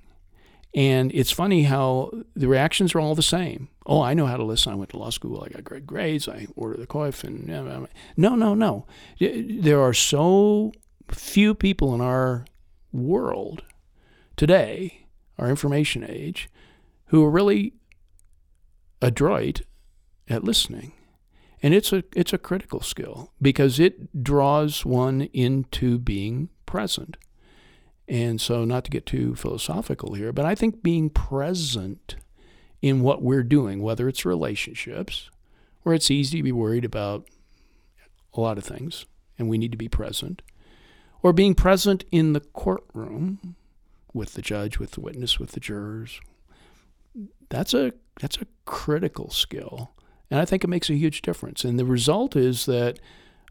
And 0.73 1.11
it's 1.13 1.31
funny 1.31 1.63
how 1.63 2.11
the 2.37 2.47
reactions 2.47 2.95
are 2.95 3.01
all 3.01 3.13
the 3.13 3.21
same. 3.21 3.67
Oh, 3.85 4.01
I 4.01 4.13
know 4.13 4.27
how 4.27 4.37
to 4.37 4.45
listen. 4.45 4.71
I 4.71 4.75
went 4.75 4.91
to 4.91 4.97
law 4.97 5.09
school. 5.09 5.43
I 5.45 5.49
got 5.49 5.65
great 5.65 5.85
grades. 5.85 6.29
I 6.29 6.47
ordered 6.55 6.79
the 6.79 6.87
coif. 6.87 7.25
And 7.25 7.45
no, 8.15 8.35
no, 8.35 8.53
no. 8.53 8.85
There 9.19 9.81
are 9.81 9.93
so 9.93 10.71
few 11.09 11.53
people 11.53 11.93
in 11.93 11.99
our 11.99 12.45
world 12.93 13.63
today, 14.37 15.07
our 15.37 15.49
information 15.49 16.05
age, 16.07 16.49
who 17.07 17.25
are 17.25 17.29
really 17.29 17.73
adroit 19.01 19.61
at 20.29 20.43
listening. 20.43 20.93
And 21.63 21.73
it's 21.73 21.93
a 21.93 22.03
it's 22.15 22.33
a 22.33 22.39
critical 22.39 22.81
skill 22.81 23.31
because 23.41 23.79
it 23.79 24.23
draws 24.23 24.83
one 24.83 25.21
into 25.33 25.99
being 25.99 26.49
present. 26.65 27.17
And 28.07 28.41
so 28.41 28.65
not 28.65 28.83
to 28.85 28.91
get 28.91 29.05
too 29.05 29.35
philosophical 29.35 30.15
here, 30.15 30.33
but 30.33 30.45
I 30.45 30.55
think 30.55 30.83
being 30.83 31.09
present 31.09 32.15
in 32.81 33.01
what 33.01 33.21
we're 33.21 33.43
doing, 33.43 33.81
whether 33.81 34.09
it's 34.09 34.25
relationships, 34.25 35.29
where 35.83 35.93
it's 35.93 36.11
easy 36.11 36.37
to 36.37 36.43
be 36.43 36.51
worried 36.51 36.83
about 36.83 37.27
a 38.33 38.41
lot 38.41 38.57
of 38.57 38.63
things 38.63 39.05
and 39.37 39.49
we 39.49 39.57
need 39.57 39.71
to 39.71 39.77
be 39.77 39.87
present, 39.87 40.41
or 41.23 41.31
being 41.31 41.55
present 41.55 42.03
in 42.11 42.33
the 42.33 42.39
courtroom 42.39 43.55
with 44.13 44.33
the 44.33 44.41
judge, 44.41 44.77
with 44.77 44.91
the 44.91 45.01
witness, 45.01 45.39
with 45.39 45.51
the 45.51 45.59
jurors. 45.59 46.19
That's 47.51 47.73
a 47.73 47.93
that's 48.19 48.37
a 48.37 48.47
critical 48.65 49.29
skill. 49.29 49.91
And 50.31 50.39
I 50.39 50.45
think 50.45 50.63
it 50.63 50.69
makes 50.69 50.89
a 50.89 50.95
huge 50.95 51.21
difference. 51.21 51.65
And 51.65 51.77
the 51.77 51.85
result 51.85 52.35
is 52.35 52.65
that 52.65 52.97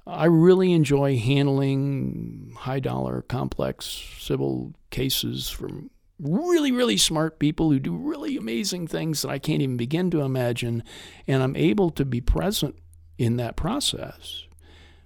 I 0.07 0.25
really 0.25 0.73
enjoy 0.73 1.19
handling 1.19 2.55
high 2.57 2.81
dollar, 2.81 3.23
complex 3.23 3.87
civil 4.19 4.73
cases 4.91 5.51
from 5.51 5.91
really, 6.19 6.73
really 6.73 6.97
smart 6.97 7.39
people 7.39 7.71
who 7.71 7.79
do 7.79 7.95
really 7.95 8.39
amazing 8.39 8.87
things 8.87 9.21
that 9.21 9.29
I 9.29 9.39
can't 9.39 9.61
even 9.61 9.77
begin 9.77 10.11
to 10.13 10.23
imagine. 10.23 10.83
And 11.27 11.43
I'm 11.43 11.55
able 11.55 11.91
to 11.91 12.05
be 12.07 12.23
present 12.23 12.77
in 13.19 13.37
that 13.37 13.57
process. 13.57 14.45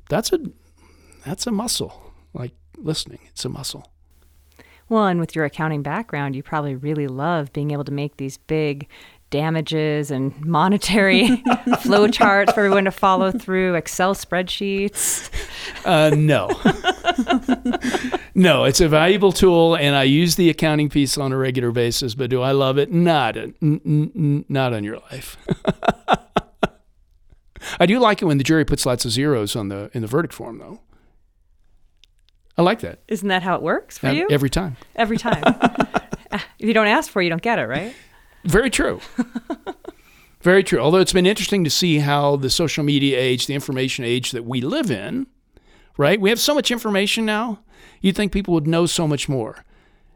That's 0.09 0.33
a 0.33 0.39
that's 1.27 1.49
a 1.49 1.53
muscle. 1.53 2.13
Like 2.33 2.53
listening, 2.79 3.21
it's 3.31 3.45
a 3.45 3.49
muscle. 3.49 3.91
Well, 4.88 5.07
and 5.07 5.18
with 5.18 5.35
your 5.35 5.44
accounting 5.44 5.83
background, 5.83 6.37
you 6.37 6.42
probably 6.42 6.75
really 6.75 7.07
love 7.07 7.53
being 7.53 7.70
able 7.70 7.85
to 7.85 7.92
make 7.92 8.16
these 8.18 8.37
big 8.37 8.87
damages 9.31 10.11
and 10.11 10.38
monetary 10.44 11.42
flow 11.81 12.07
charts 12.07 12.53
for 12.53 12.61
everyone 12.61 12.85
to 12.85 12.90
follow 12.92 13.33
through, 13.33 13.75
Excel 13.75 14.14
spreadsheets? 14.14 15.29
Uh, 15.85 16.11
no. 16.14 16.49
no, 18.35 18.64
it's 18.64 18.81
a 18.81 18.88
valuable 18.88 19.33
tool, 19.33 19.75
and 19.75 19.97
I 19.97 20.05
use 20.05 20.37
the 20.37 20.51
accounting 20.51 20.88
piece 20.88 21.18
on 21.18 21.33
a 21.33 21.37
regular 21.37 21.73
basis. 21.73 22.14
But 22.14 22.31
do 22.31 22.42
I 22.42 22.53
love 22.53 22.79
it? 22.79 22.92
Not, 22.92 23.37
n- 23.37 23.55
n- 23.62 24.44
not 24.49 24.73
on 24.73 24.85
your 24.85 24.99
life. 25.11 25.37
I 27.81 27.87
do 27.87 27.99
like 27.99 28.23
it 28.23 28.27
when 28.27 28.38
the 28.38 28.44
jury 28.44 28.64
puts 28.64 28.87
lots 28.87 29.05
of 29.05 29.11
zeros 29.11 29.57
on 29.57 29.68
the 29.68 29.90
in 29.94 30.03
the 30.03 30.07
verdict 30.07 30.35
form, 30.35 30.59
though. 30.59 30.81
I 32.57 32.62
like 32.62 32.81
that. 32.81 33.01
Isn't 33.09 33.29
that 33.29 33.43
how 33.43 33.57
it 33.57 33.62
works 33.62 33.99
for 33.99 34.11
you? 34.11 34.29
Every 34.31 34.51
time. 34.51 34.77
Every 34.95 35.19
time. 35.19 35.43
if 36.59 36.67
you 36.67 36.75
don't 36.75 36.87
ask 36.87 37.11
for 37.11 37.21
it, 37.21 37.25
you 37.25 37.31
don't 37.31 37.43
get 37.43 37.59
it, 37.59 37.67
right? 37.67 37.95
Very 38.45 38.71
true. 38.71 39.01
Very 40.40 40.62
true. 40.62 40.79
Although 40.79 40.99
it's 40.99 41.12
been 41.12 41.27
interesting 41.27 41.64
to 41.64 41.71
see 41.71 42.01
how 42.01 42.37
the 42.37 42.51
social 42.51 42.85
media 42.85 43.19
age, 43.19 43.47
the 43.47 43.55
information 43.55 44.05
age 44.05 44.33
that 44.33 44.45
we 44.45 44.61
live 44.61 44.90
in, 44.90 45.27
right? 45.97 46.21
We 46.21 46.29
have 46.29 46.40
so 46.40 46.55
much 46.55 46.71
information 46.71 47.25
now. 47.25 47.61
You'd 48.02 48.17
think 48.17 48.33
people 48.33 48.52
would 48.55 48.67
know 48.67 48.85
so 48.85 49.09
much 49.09 49.29
more. 49.29 49.65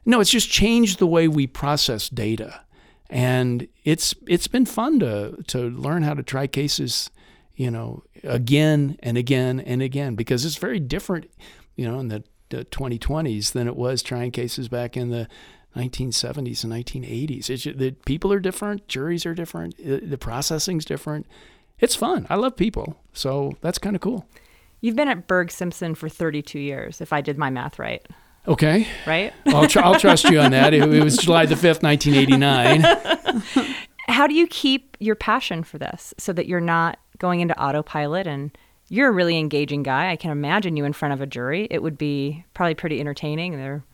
No, 0.05 0.21
it's 0.21 0.31
just 0.31 0.51
changed 0.51 0.99
the 0.99 1.07
way 1.07 1.29
we 1.29 1.47
process 1.47 2.09
data. 2.09 2.63
And 3.09 3.69
it's 3.85 4.15
it's 4.27 4.49
been 4.49 4.67
fun 4.67 5.01
to 5.01 5.43
to 5.47 5.71
learn 5.71 6.03
how 6.03 6.13
to 6.13 6.23
try 6.23 6.47
cases, 6.47 7.11
you 7.57 7.71
know, 7.71 8.03
again 8.23 8.99
and 9.03 9.17
again 9.17 9.61
and 9.61 9.81
again 9.81 10.15
because 10.15 10.45
it's 10.45 10.57
very 10.57 10.79
different, 10.79 11.31
you 11.79 11.89
know, 11.89 11.99
in 12.01 12.09
the, 12.09 12.25
the 12.51 12.65
2020s 12.67 13.53
than 13.53 13.69
it 13.69 13.77
was 13.77 14.03
trying 14.03 14.33
cases 14.33 14.69
back 14.69 14.97
in 14.97 15.11
the 15.11 15.29
1970s 15.77 16.65
and 16.65 16.73
1980s. 16.73 17.49
It's 17.49 17.65
the 17.65 17.93
people 18.05 18.33
are 18.33 18.41
different, 18.41 18.89
juries 18.89 19.25
are 19.25 19.35
different, 19.35 19.77
the 19.79 20.19
processing's 20.19 20.85
different. 20.85 21.27
It's 21.79 21.95
fun. 21.95 22.27
I 22.29 22.35
love 22.35 22.57
people, 22.57 22.97
so 23.13 23.53
that's 23.61 23.79
kind 23.79 23.95
of 23.95 24.03
cool. 24.03 24.27
You've 24.81 24.97
been 24.97 25.09
at 25.09 25.29
Burg 25.29 25.53
Simpson 25.53 25.95
for 25.95 26.09
32 26.09 26.59
years, 26.59 27.01
if 27.01 27.13
I 27.13 27.21
did 27.21 27.39
my 27.39 27.51
math 27.51 27.79
right. 27.79 28.05
Okay. 28.49 28.89
right? 29.07 29.33
I'll, 29.47 29.69
tr- 29.69 29.81
I'll 29.81 30.01
trust 30.01 30.25
you 30.25 30.41
on 30.41 30.51
that. 30.51 30.75
It, 30.75 30.83
it 30.93 31.05
was 31.05 31.17
July 31.19 31.47
the 31.47 31.55
5th, 31.55 31.83
1989. 31.83 33.75
How 34.09 34.27
do 34.27 34.35
you 34.35 34.47
keep 34.47 34.97
your 34.99 35.15
passion 35.15 35.63
for 35.63 35.79
this 35.79 36.15
so 36.19 36.33
that 36.33 36.47
you're 36.47 36.61
not 36.61 36.99
going 37.19 37.41
into 37.41 37.61
autopilot 37.61 38.27
and 38.27 38.57
you're 38.89 39.09
a 39.09 39.13
really 39.13 39.39
engaging 39.39 39.83
guy. 39.83 40.11
I 40.11 40.17
can 40.17 40.31
imagine 40.31 40.77
you 40.77 40.85
in 40.85 40.93
front 40.93 41.15
of 41.15 41.21
a 41.21 41.27
jury. 41.27 41.69
It 41.71 41.83
would 41.83 41.99
be 41.99 42.45
probably 42.55 42.75
pretty 42.75 43.01
entertaining. 43.01 43.57
They're 43.57 43.85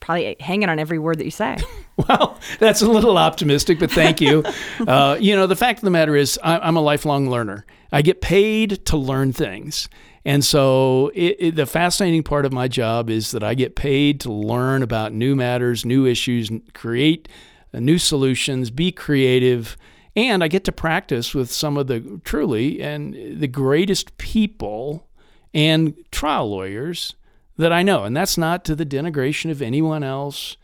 probably 0.00 0.36
hanging 0.40 0.68
on 0.68 0.78
every 0.78 0.98
word 0.98 1.18
that 1.18 1.24
you 1.24 1.30
say. 1.30 1.56
Well, 2.08 2.40
that's 2.58 2.80
a 2.80 2.90
little 2.90 3.18
optimistic, 3.18 3.78
but 3.78 3.90
thank 3.90 4.22
you. 4.22 4.42
uh, 4.88 5.18
you 5.20 5.36
know, 5.36 5.46
the 5.46 5.54
fact 5.54 5.80
of 5.80 5.84
the 5.84 5.90
matter 5.90 6.16
is, 6.16 6.40
I, 6.42 6.58
I'm 6.58 6.74
a 6.74 6.80
lifelong 6.80 7.28
learner. 7.28 7.66
I 7.92 8.00
get 8.00 8.22
paid 8.22 8.86
to 8.86 8.96
learn 8.96 9.34
things. 9.34 9.90
And 10.24 10.42
so, 10.42 11.12
it, 11.14 11.36
it, 11.38 11.54
the 11.54 11.66
fascinating 11.66 12.22
part 12.22 12.46
of 12.46 12.52
my 12.52 12.66
job 12.66 13.10
is 13.10 13.30
that 13.32 13.44
I 13.44 13.52
get 13.52 13.76
paid 13.76 14.20
to 14.20 14.32
learn 14.32 14.82
about 14.82 15.12
new 15.12 15.36
matters, 15.36 15.84
new 15.84 16.06
issues, 16.06 16.50
create 16.72 17.28
uh, 17.74 17.78
new 17.78 17.98
solutions, 17.98 18.70
be 18.70 18.90
creative, 18.90 19.76
and 20.14 20.44
I 20.44 20.48
get 20.48 20.64
to 20.64 20.72
practice 20.72 21.34
with 21.34 21.50
some 21.50 21.76
of 21.76 21.86
the 21.86 22.20
truly 22.24 22.82
and 22.82 23.40
the 23.40 23.48
greatest 23.48 24.16
people 24.18 25.06
and 25.54 25.94
trial 26.10 26.50
lawyers 26.50 27.14
that 27.56 27.72
I 27.72 27.82
know. 27.82 28.04
And 28.04 28.16
that's 28.16 28.38
not 28.38 28.64
to 28.66 28.74
the 28.74 28.86
denigration 28.86 29.50
of 29.50 29.62
anyone 29.62 30.02
else. 30.02 30.56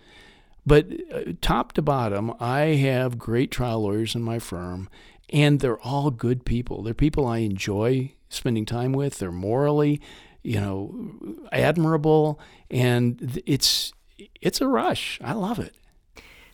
But 0.67 0.87
uh, 1.13 1.33
top 1.41 1.73
to 1.75 1.83
bottom, 1.83 2.35
I 2.39 2.61
have 2.61 3.19
great 3.19 3.51
trial 3.51 3.83
lawyers 3.83 4.15
in 4.15 4.23
my 4.23 4.39
firm, 4.39 4.91
and 5.31 5.61
they're 5.61 5.81
all 5.81 6.11
good 6.11 6.45
people. 6.45 6.83
They're 6.83 6.93
people 6.93 7.27
I 7.27 7.39
enjoy 7.39 8.13
spending 8.29 8.67
time 8.67 8.93
with. 8.93 9.19
They're 9.19 9.33
morally, 9.33 10.03
you 10.43 10.61
know, 10.61 11.49
admirable, 11.53 12.39
and 12.71 13.41
it's 13.47 13.95
it's 14.43 14.61
a 14.61 14.69
rush. 14.69 15.19
I 15.25 15.33
love 15.33 15.59
it. 15.59 15.75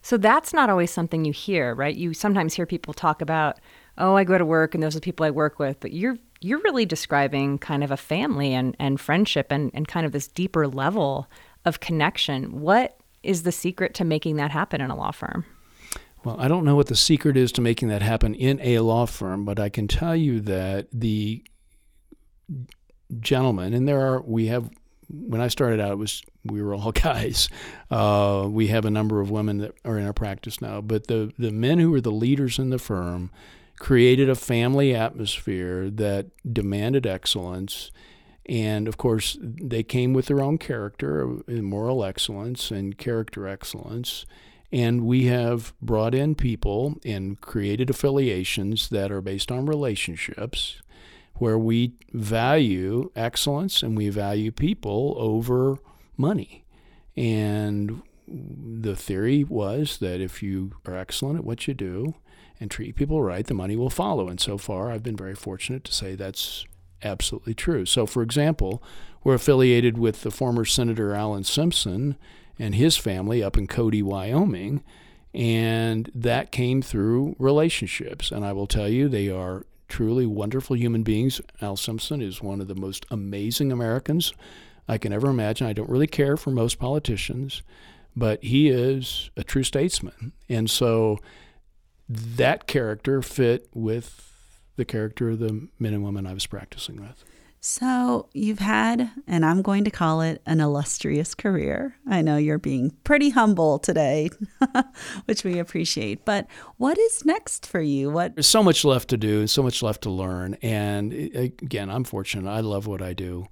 So 0.05 0.19
that's 0.19 0.53
not 0.53 0.69
always 0.69 0.91
something 0.91 1.25
you 1.25 1.33
hear, 1.33 1.75
right? 1.75 1.97
You 1.97 2.13
sometimes 2.13 2.53
hear 2.53 2.67
people 2.67 2.93
talk 2.93 3.23
about, 3.23 3.59
"Oh, 3.97 4.17
I 4.17 4.25
go 4.25 4.37
to 4.37 4.45
work 4.45 4.75
and 4.75 4.83
those 4.83 4.95
are 4.95 5.01
the 5.01 5.05
people 5.05 5.25
I 5.25 5.31
work 5.31 5.59
with," 5.59 5.81
but 5.81 5.95
you're 5.95 6.19
you're 6.43 6.61
really 6.61 6.85
describing 6.85 7.57
kind 7.57 7.83
of 7.83 7.91
a 7.91 7.97
family 7.97 8.53
and, 8.53 8.77
and 8.79 9.01
friendship 9.01 9.47
and, 9.51 9.71
and 9.73 9.89
kind 9.89 10.05
of 10.05 10.13
this 10.13 10.29
deeper 10.29 10.69
level 10.69 11.27
of 11.65 11.81
connection. 11.81 12.61
What 12.61 12.99
is 13.23 13.45
the 13.45 13.53
secret 13.53 13.95
to 13.95 14.05
making 14.05 14.37
that 14.37 14.51
happen 14.51 14.83
in 14.83 14.91
a 14.91 14.97
law 14.97 15.11
firm? 15.11 15.47
Well, 16.23 16.37
I 16.39 16.49
don't 16.49 16.67
know 16.67 16.77
what 16.77 16.89
the 16.89 16.97
secret 16.97 17.39
is 17.39 17.51
to 17.53 17.63
making 17.63 17.89
that 17.89 18.03
happen 18.03 18.35
in 18.35 18.61
a 18.61 18.81
law 18.81 19.07
firm, 19.07 19.47
but 19.47 19.59
I 19.59 19.71
can 19.71 19.89
tell 19.89 20.15
you 20.15 20.39
that 20.41 20.89
the 20.93 21.43
gentlemen, 23.21 23.73
and 23.73 23.89
there 23.89 24.03
are, 24.03 24.21
we 24.21 24.49
have, 24.49 24.69
when 25.09 25.41
I 25.41 25.49
started 25.49 25.81
out, 25.81 25.93
it 25.93 25.99
was, 25.99 26.23
we 26.45 26.63
were 26.63 26.75
all 26.75 26.93
guys. 26.93 27.49
Uh, 27.91 28.47
we 28.49 28.69
have 28.69 28.85
a 28.85 28.91
number 28.91 29.21
of 29.21 29.31
women 29.31 29.59
that 29.59 29.75
are 29.85 29.99
in 29.99 30.07
our 30.07 30.13
practice 30.13 30.61
now, 30.61 30.81
but 30.81 31.07
the, 31.07 31.33
the 31.39 31.51
men 31.51 31.79
who 31.79 31.91
were 31.91 32.01
the 32.01 32.11
leaders 32.11 32.59
in 32.59 32.71
the 32.71 32.79
firm 32.79 33.31
created 33.79 34.29
a 34.29 34.35
family 34.35 34.95
atmosphere 34.95 35.91
that 35.91 36.27
demanded 36.53 37.07
excellence 37.07 37.91
and 38.47 38.89
of 38.89 38.97
course, 38.97 39.39
they 39.41 39.83
came 39.83 40.13
with 40.13 40.27
their 40.27 40.43
own 40.43 40.59
character, 40.59 41.23
and 41.47 41.65
moral 41.65 42.05
excellence 42.05 42.71
and 42.71 42.99
character 42.99 43.47
excellence. 43.47 44.27
And 44.71 45.03
we 45.03 45.27
have 45.27 45.73
brought 45.81 46.15
in 46.15 46.35
people 46.35 46.97
and 47.05 47.41
created 47.41 47.91
affiliations 47.91 48.89
that 48.89 49.13
are 49.13 49.21
based 49.21 49.53
on 49.53 49.67
relationships 49.67 50.83
where 51.37 51.59
we 51.59 51.95
value 52.13 53.11
excellence 53.17 53.83
and 53.83 53.97
we 53.97 54.09
value 54.09 54.53
people 54.53 55.15
over 55.19 55.79
money. 56.17 56.65
And 57.17 58.03
the 58.27 58.97
theory 58.97 59.45
was 59.45 59.99
that 59.99 60.21
if 60.21 60.43
you 60.43 60.73
are 60.87 60.97
excellent 60.97 61.39
at 61.39 61.45
what 61.45 61.67
you 61.67 61.75
do 61.75 62.15
and 62.61 62.71
treat 62.71 62.97
people 62.97 63.23
right, 63.23 63.47
the 63.47 63.55
money 63.55 63.77
will 63.77 63.91
follow. 63.91 64.29
And 64.29 64.41
so 64.41 64.59
far, 64.59 64.91
I've 64.91 65.03
been 65.03 65.17
very 65.17 65.35
fortunate 65.35 65.85
to 65.85 65.93
say 65.93 66.15
that's 66.15 66.65
absolutely 67.03 67.55
true. 67.55 67.85
So, 67.85 68.07
for 68.07 68.23
example, 68.23 68.83
we're 69.23 69.35
affiliated 69.35 69.99
with 69.99 70.23
the 70.23 70.31
former 70.31 70.65
Senator 70.65 71.15
Alan 71.15 71.45
Simpson 71.45 72.17
and 72.59 72.75
his 72.75 72.97
family 72.97 73.43
up 73.43 73.57
in 73.57 73.67
Cody, 73.67 74.03
Wyoming, 74.03 74.83
and 75.33 76.11
that 76.15 76.53
came 76.53 76.81
through 76.81 77.35
relationships. 77.39 78.31
And 78.31 78.45
I 78.45 78.53
will 78.53 78.69
tell 78.69 78.89
you, 78.89 79.09
they 79.09 79.29
are 79.29 79.67
truly 79.95 80.27
wonderful 80.27 80.75
human 80.75 81.05
beings. 81.05 81.41
Al 81.63 81.77
Simpson 81.77 82.21
is 82.21 82.43
one 82.43 82.61
of 82.61 82.67
the 82.67 82.75
most 82.75 83.07
amazing 83.13 83.71
Americans 83.71 84.33
I 84.89 84.99
can 84.99 85.13
ever 85.13 85.29
imagine. 85.29 85.69
I 85.69 85.73
don't 85.73 85.89
really 85.89 86.09
care 86.09 86.37
for 86.37 86.51
most 86.51 86.81
politicians, 86.81 87.63
but 88.17 88.43
he 88.43 88.71
is 88.71 89.31
a 89.37 89.45
true 89.45 89.63
statesman. 89.63 90.33
And 90.49 90.69
so 90.69 91.21
that 92.09 92.67
character 92.67 93.23
fit 93.23 93.69
with 93.73 94.33
the 94.75 94.85
character 94.85 95.31
of 95.31 95.39
the 95.39 95.69
men 95.79 95.95
and 95.95 96.03
women 96.03 96.27
I 96.27 96.35
was 96.35 96.49
practicing 96.49 97.01
with. 97.01 97.25
So, 97.67 98.29
you've 98.35 98.59
had, 98.59 99.11
and 99.27 99.43
I'm 99.43 99.63
going 99.63 99.85
to 99.85 99.91
call 99.91 100.21
it 100.21 100.43
an 100.45 100.61
illustrious 100.61 101.35
career. 101.35 101.97
I 102.07 102.21
know 102.21 102.37
you're 102.37 102.59
being 102.59 102.91
pretty 103.05 103.31
humble 103.31 103.79
today, 103.79 104.29
which 105.25 105.45
we 105.45 105.59
appreciate. 105.59 106.27
But 106.27 106.47
what 106.77 106.99
is 106.99 107.25
next 107.25 107.67
for 107.67 107.81
you? 107.81 108.11
What 108.11 108.37
There's 108.37 108.47
so 108.47 108.63
much 108.63 108.85
left 108.85 109.09
to 109.09 109.17
do, 109.17 109.47
so 109.47 109.63
much 109.63 109.83
left 109.83 110.03
to 110.03 110.11
learn. 110.11 110.59
And 110.61 111.15
again, 111.15 111.89
I'm 111.89 112.05
fortunate. 112.05 112.51
I 112.51 112.61
love 112.61 112.87
what 112.87 113.01
I 113.01 113.15
do. 113.15 113.47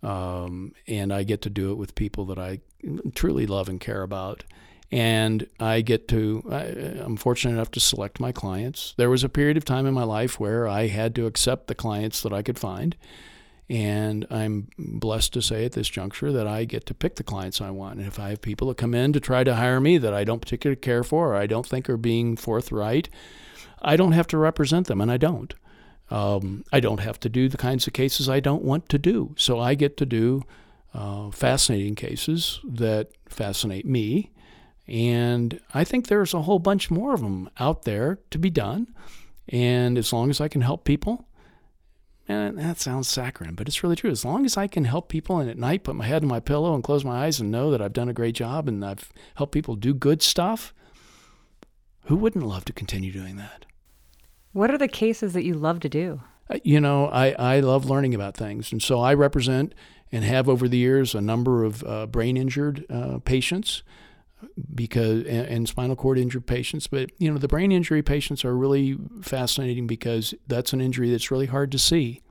Um, 0.00 0.72
and 0.86 1.12
I 1.12 1.24
get 1.24 1.42
to 1.42 1.50
do 1.50 1.72
it 1.72 1.74
with 1.74 1.96
people 1.96 2.24
that 2.26 2.38
I 2.38 2.60
truly 3.16 3.48
love 3.48 3.68
and 3.68 3.80
care 3.80 4.02
about 4.02 4.44
and 4.92 5.48
I 5.58 5.80
get 5.80 6.06
to, 6.08 6.44
I, 6.48 6.66
am 7.02 7.16
fortunate 7.16 7.54
enough 7.54 7.72
to 7.72 7.80
select 7.80 8.20
my 8.20 8.30
clients. 8.30 8.94
There 8.96 9.10
was 9.10 9.24
a 9.24 9.28
period 9.28 9.56
of 9.56 9.64
time 9.64 9.86
in 9.86 9.92
my 9.92 10.04
life 10.04 10.38
where 10.38 10.68
I 10.68 10.86
had 10.86 11.16
to 11.16 11.26
accept 11.26 11.66
the 11.66 11.74
clients 11.74 12.22
that 12.22 12.32
I 12.32 12.42
could 12.42 12.60
find. 12.60 12.94
And 13.68 14.26
I'm 14.30 14.68
blessed 14.78 15.32
to 15.32 15.42
say 15.42 15.64
at 15.64 15.72
this 15.72 15.88
juncture 15.88 16.30
that 16.32 16.46
I 16.46 16.64
get 16.64 16.86
to 16.86 16.94
pick 16.94 17.16
the 17.16 17.24
clients 17.24 17.60
I 17.60 17.70
want. 17.70 17.98
And 17.98 18.06
if 18.06 18.18
I 18.18 18.30
have 18.30 18.40
people 18.40 18.68
that 18.68 18.76
come 18.76 18.94
in 18.94 19.12
to 19.12 19.20
try 19.20 19.42
to 19.42 19.56
hire 19.56 19.80
me 19.80 19.98
that 19.98 20.14
I 20.14 20.22
don't 20.22 20.40
particularly 20.40 20.80
care 20.80 21.02
for 21.02 21.32
or 21.32 21.36
I 21.36 21.46
don't 21.46 21.66
think 21.66 21.90
are 21.90 21.96
being 21.96 22.36
forthright, 22.36 23.08
I 23.82 23.96
don't 23.96 24.12
have 24.12 24.28
to 24.28 24.38
represent 24.38 24.86
them, 24.86 25.00
and 25.00 25.10
I 25.10 25.16
don't. 25.16 25.52
Um, 26.10 26.64
I 26.72 26.78
don't 26.78 27.00
have 27.00 27.18
to 27.20 27.28
do 27.28 27.48
the 27.48 27.56
kinds 27.56 27.86
of 27.88 27.92
cases 27.92 28.28
I 28.28 28.38
don't 28.38 28.62
want 28.62 28.88
to 28.90 28.98
do. 28.98 29.34
So 29.36 29.58
I 29.58 29.74
get 29.74 29.96
to 29.96 30.06
do 30.06 30.42
uh, 30.94 31.30
fascinating 31.32 31.96
cases 31.96 32.60
that 32.64 33.10
fascinate 33.28 33.84
me 33.84 34.30
and 34.88 35.60
I 35.74 35.84
think 35.84 36.06
there's 36.06 36.34
a 36.34 36.42
whole 36.42 36.58
bunch 36.58 36.90
more 36.90 37.14
of 37.14 37.20
them 37.20 37.50
out 37.58 37.82
there 37.82 38.20
to 38.30 38.38
be 38.38 38.50
done. 38.50 38.88
And 39.48 39.98
as 39.98 40.12
long 40.12 40.30
as 40.30 40.40
I 40.40 40.48
can 40.48 40.60
help 40.60 40.84
people, 40.84 41.26
and 42.28 42.58
that 42.58 42.80
sounds 42.80 43.08
saccharine, 43.08 43.54
but 43.54 43.68
it's 43.68 43.82
really 43.82 43.96
true. 43.96 44.10
As 44.10 44.24
long 44.24 44.44
as 44.44 44.56
I 44.56 44.66
can 44.66 44.84
help 44.84 45.08
people 45.08 45.38
and 45.38 45.48
at 45.48 45.58
night 45.58 45.84
put 45.84 45.94
my 45.94 46.06
head 46.06 46.22
in 46.22 46.28
my 46.28 46.40
pillow 46.40 46.74
and 46.74 46.82
close 46.82 47.04
my 47.04 47.24
eyes 47.24 47.38
and 47.38 47.50
know 47.50 47.70
that 47.70 47.80
I've 47.80 47.92
done 47.92 48.08
a 48.08 48.14
great 48.14 48.34
job 48.34 48.66
and 48.66 48.84
I've 48.84 49.12
helped 49.36 49.52
people 49.52 49.76
do 49.76 49.94
good 49.94 50.22
stuff, 50.22 50.74
who 52.06 52.16
wouldn't 52.16 52.44
love 52.46 52.64
to 52.66 52.72
continue 52.72 53.12
doing 53.12 53.36
that? 53.36 53.66
What 54.52 54.70
are 54.70 54.78
the 54.78 54.88
cases 54.88 55.34
that 55.34 55.44
you 55.44 55.54
love 55.54 55.80
to 55.80 55.88
do? 55.88 56.20
Uh, 56.48 56.58
you 56.64 56.80
know, 56.80 57.06
I, 57.06 57.30
I 57.32 57.60
love 57.60 57.84
learning 57.84 58.14
about 58.14 58.36
things. 58.36 58.72
And 58.72 58.82
so 58.82 59.00
I 59.00 59.14
represent 59.14 59.74
and 60.10 60.24
have 60.24 60.48
over 60.48 60.68
the 60.68 60.78
years 60.78 61.14
a 61.14 61.20
number 61.20 61.64
of 61.64 61.84
uh, 61.84 62.06
brain 62.06 62.36
injured 62.36 62.86
uh, 62.90 63.18
patients 63.18 63.82
because 64.74 65.24
and, 65.24 65.46
and, 65.46 65.68
spinal 65.68 65.96
cord 65.96 66.18
injured 66.18 66.46
patients 66.46 66.86
but 66.86 67.10
you 67.18 67.30
know 67.30 67.38
the 67.38 67.48
brain 67.48 67.72
injury 67.72 68.02
patients 68.02 68.44
are 68.44 68.56
really 68.56 68.98
fascinating 69.22 69.86
because 69.86 70.34
that's 70.46 70.72
an 70.72 70.80
injury 70.80 71.10
that's 71.10 71.30
really 71.30 71.46
hard 71.46 71.72
to 71.72 71.78
see. 71.78 72.22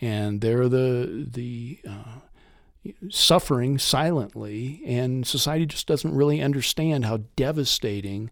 And 0.00 0.40
they're 0.40 0.68
the 0.68 1.26
the 1.30 1.80
uh, 1.88 2.90
suffering 3.10 3.78
silently 3.78 4.82
and 4.86 5.26
society 5.26 5.66
just 5.66 5.86
doesn't 5.86 6.14
really 6.14 6.40
understand 6.40 7.04
how 7.06 7.20
devastating 7.36 8.30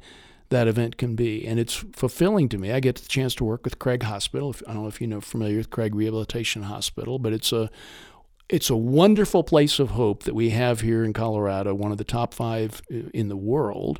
that 0.51 0.69
event 0.69 0.99
can 0.99 1.17
be. 1.17 1.47
And 1.47 1.59
it's 1.59 1.77
fulfilling 1.95 2.51
to 2.51 2.59
me. 2.59 2.73
I 2.73 2.81
get 2.81 2.97
the 2.97 3.09
chance 3.09 3.35
to 3.37 3.45
work 3.45 3.65
with 3.65 3.79
craig 3.79 4.03
hospital. 4.03 4.55
I 4.69 4.75
don't 4.75 4.83
know 4.83 4.89
if 4.89 5.01
you 5.01 5.07
know 5.07 5.21
familiar 5.21 5.57
with 5.57 5.71
craig 5.71 5.95
rehabilitation 5.95 6.65
hospital 6.65 7.19
but 7.19 7.33
it's 7.33 7.53
a 7.53 7.71
it's 8.53 8.69
a 8.69 8.77
wonderful 8.77 9.43
place 9.43 9.79
of 9.79 9.93
hope 9.93 10.25
that 10.25 10.35
we 10.35 10.51
have 10.51 10.83
here 10.83 11.03
in 11.03 11.15
Colorado, 11.15 11.75
one 11.75 11.91
of 11.91 11.97
the 11.97 12.05
top 12.05 12.35
five 12.35 12.83
uh, 12.93 13.09
in 13.15 13.29
the 13.29 13.37
world, 13.37 13.99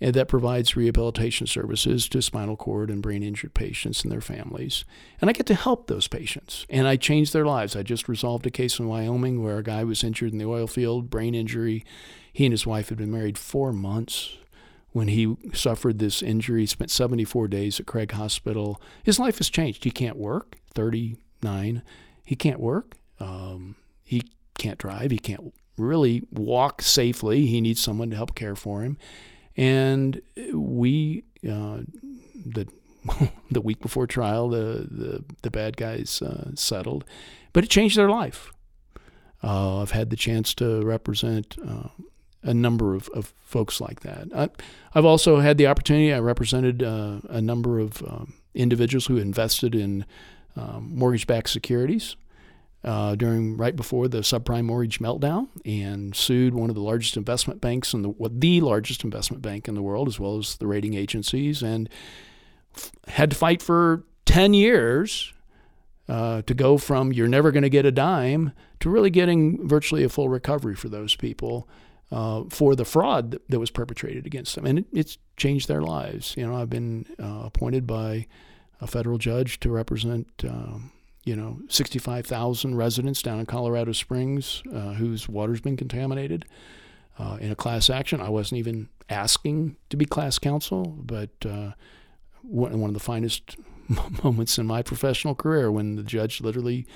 and 0.00 0.14
that 0.14 0.26
provides 0.26 0.76
rehabilitation 0.76 1.46
services 1.46 2.08
to 2.08 2.20
spinal 2.20 2.56
cord 2.56 2.90
and 2.90 3.02
brain 3.02 3.22
injured 3.22 3.54
patients 3.54 4.02
and 4.02 4.10
their 4.10 4.20
families. 4.20 4.84
And 5.20 5.30
I 5.30 5.32
get 5.32 5.46
to 5.46 5.54
help 5.54 5.86
those 5.86 6.08
patients, 6.08 6.66
and 6.68 6.88
I 6.88 6.96
change 6.96 7.30
their 7.30 7.46
lives. 7.46 7.76
I 7.76 7.84
just 7.84 8.08
resolved 8.08 8.46
a 8.46 8.50
case 8.50 8.80
in 8.80 8.88
Wyoming 8.88 9.44
where 9.44 9.58
a 9.58 9.62
guy 9.62 9.84
was 9.84 10.02
injured 10.02 10.32
in 10.32 10.38
the 10.38 10.44
oil 10.44 10.66
field, 10.66 11.08
brain 11.08 11.36
injury. 11.36 11.84
He 12.32 12.46
and 12.46 12.52
his 12.52 12.66
wife 12.66 12.88
had 12.88 12.98
been 12.98 13.12
married 13.12 13.38
four 13.38 13.72
months 13.72 14.38
when 14.90 15.06
he 15.06 15.36
suffered 15.52 16.00
this 16.00 16.20
injury. 16.20 16.62
He 16.62 16.66
spent 16.66 16.90
74 16.90 17.46
days 17.46 17.78
at 17.78 17.86
Craig 17.86 18.10
Hospital. 18.10 18.82
His 19.04 19.20
life 19.20 19.38
has 19.38 19.48
changed. 19.48 19.84
He 19.84 19.92
can't 19.92 20.16
work, 20.16 20.56
39. 20.74 21.82
He 22.24 22.34
can't 22.34 22.60
work. 22.60 22.97
Um, 23.20 23.76
he 24.02 24.22
can't 24.58 24.78
drive. 24.78 25.10
He 25.10 25.18
can't 25.18 25.52
really 25.76 26.22
walk 26.30 26.82
safely. 26.82 27.46
He 27.46 27.60
needs 27.60 27.80
someone 27.80 28.10
to 28.10 28.16
help 28.16 28.34
care 28.34 28.56
for 28.56 28.82
him. 28.82 28.98
And 29.56 30.20
we, 30.52 31.24
uh, 31.44 31.80
the 32.34 32.68
the 33.50 33.60
week 33.60 33.80
before 33.80 34.06
trial, 34.06 34.48
the 34.48 34.86
the, 34.90 35.24
the 35.42 35.50
bad 35.50 35.76
guys 35.76 36.22
uh, 36.22 36.50
settled, 36.54 37.04
but 37.52 37.64
it 37.64 37.70
changed 37.70 37.96
their 37.96 38.10
life. 38.10 38.52
Uh, 39.42 39.82
I've 39.82 39.92
had 39.92 40.10
the 40.10 40.16
chance 40.16 40.52
to 40.54 40.82
represent 40.82 41.56
uh, 41.64 41.88
a 42.42 42.52
number 42.52 42.94
of, 42.94 43.08
of 43.10 43.32
folks 43.44 43.80
like 43.80 44.00
that. 44.00 44.28
I, 44.34 44.48
have 44.92 45.04
also 45.04 45.38
had 45.38 45.58
the 45.58 45.68
opportunity. 45.68 46.12
I 46.12 46.18
represented 46.18 46.82
uh, 46.82 47.20
a 47.28 47.40
number 47.40 47.78
of 47.78 48.02
um, 48.02 48.34
individuals 48.54 49.06
who 49.06 49.16
invested 49.16 49.74
in 49.74 50.04
um, 50.56 50.90
mortgage-backed 50.92 51.48
securities 51.50 52.16
uh, 52.84 53.14
during 53.14 53.56
right 53.56 53.74
before 53.74 54.08
the 54.08 54.18
subprime 54.18 54.64
mortgage 54.64 55.00
meltdown 55.00 55.48
and 55.64 56.14
sued 56.14 56.54
one 56.54 56.70
of 56.70 56.76
the 56.76 56.82
largest 56.82 57.16
investment 57.16 57.60
banks 57.60 57.92
in 57.92 58.02
the 58.02 58.14
the 58.30 58.60
largest 58.60 59.04
investment 59.04 59.42
bank 59.42 59.68
in 59.68 59.74
the 59.74 59.82
world 59.82 60.08
as 60.08 60.20
well 60.20 60.38
as 60.38 60.56
the 60.56 60.66
rating 60.66 60.94
agencies 60.94 61.62
and 61.62 61.88
f- 62.76 62.92
had 63.08 63.30
to 63.30 63.36
fight 63.36 63.60
for 63.60 64.04
10 64.26 64.54
years 64.54 65.32
uh, 66.08 66.42
to 66.42 66.54
go 66.54 66.78
from 66.78 67.12
you're 67.12 67.28
never 67.28 67.50
going 67.50 67.62
to 67.62 67.68
get 67.68 67.84
a 67.84 67.92
dime 67.92 68.52
to 68.80 68.88
really 68.88 69.10
getting 69.10 69.66
virtually 69.66 70.04
a 70.04 70.08
full 70.08 70.28
recovery 70.28 70.74
for 70.74 70.88
those 70.88 71.16
people 71.16 71.68
uh, 72.10 72.44
for 72.48 72.74
the 72.74 72.84
fraud 72.84 73.32
that, 73.32 73.48
that, 73.50 73.58
was 73.58 73.70
perpetrated 73.70 74.26
against 74.26 74.54
them. 74.54 74.64
And 74.64 74.78
it, 74.78 74.86
it's 74.92 75.18
changed 75.36 75.68
their 75.68 75.82
lives. 75.82 76.34
You 76.36 76.46
know, 76.46 76.56
I've 76.56 76.70
been 76.70 77.06
uh, 77.22 77.42
appointed 77.44 77.86
by 77.86 78.26
a 78.80 78.86
federal 78.86 79.18
judge 79.18 79.60
to 79.60 79.70
represent, 79.70 80.28
um, 80.44 80.92
you 81.28 81.36
know, 81.36 81.60
65,000 81.68 82.74
residents 82.74 83.20
down 83.20 83.38
in 83.38 83.44
Colorado 83.44 83.92
Springs 83.92 84.62
uh, 84.74 84.94
whose 84.94 85.28
water's 85.28 85.60
been 85.60 85.76
contaminated 85.76 86.46
uh, 87.18 87.36
in 87.38 87.52
a 87.52 87.54
class 87.54 87.90
action. 87.90 88.22
I 88.22 88.30
wasn't 88.30 88.60
even 88.60 88.88
asking 89.10 89.76
to 89.90 89.98
be 89.98 90.06
class 90.06 90.38
counsel, 90.38 90.96
but 91.04 91.28
uh, 91.44 91.72
one 92.40 92.72
of 92.72 92.94
the 92.94 93.00
finest 93.00 93.56
moments 94.24 94.56
in 94.56 94.66
my 94.66 94.80
professional 94.80 95.34
career 95.34 95.70
when 95.70 95.96
the 95.96 96.02
judge 96.02 96.40
literally 96.40 96.86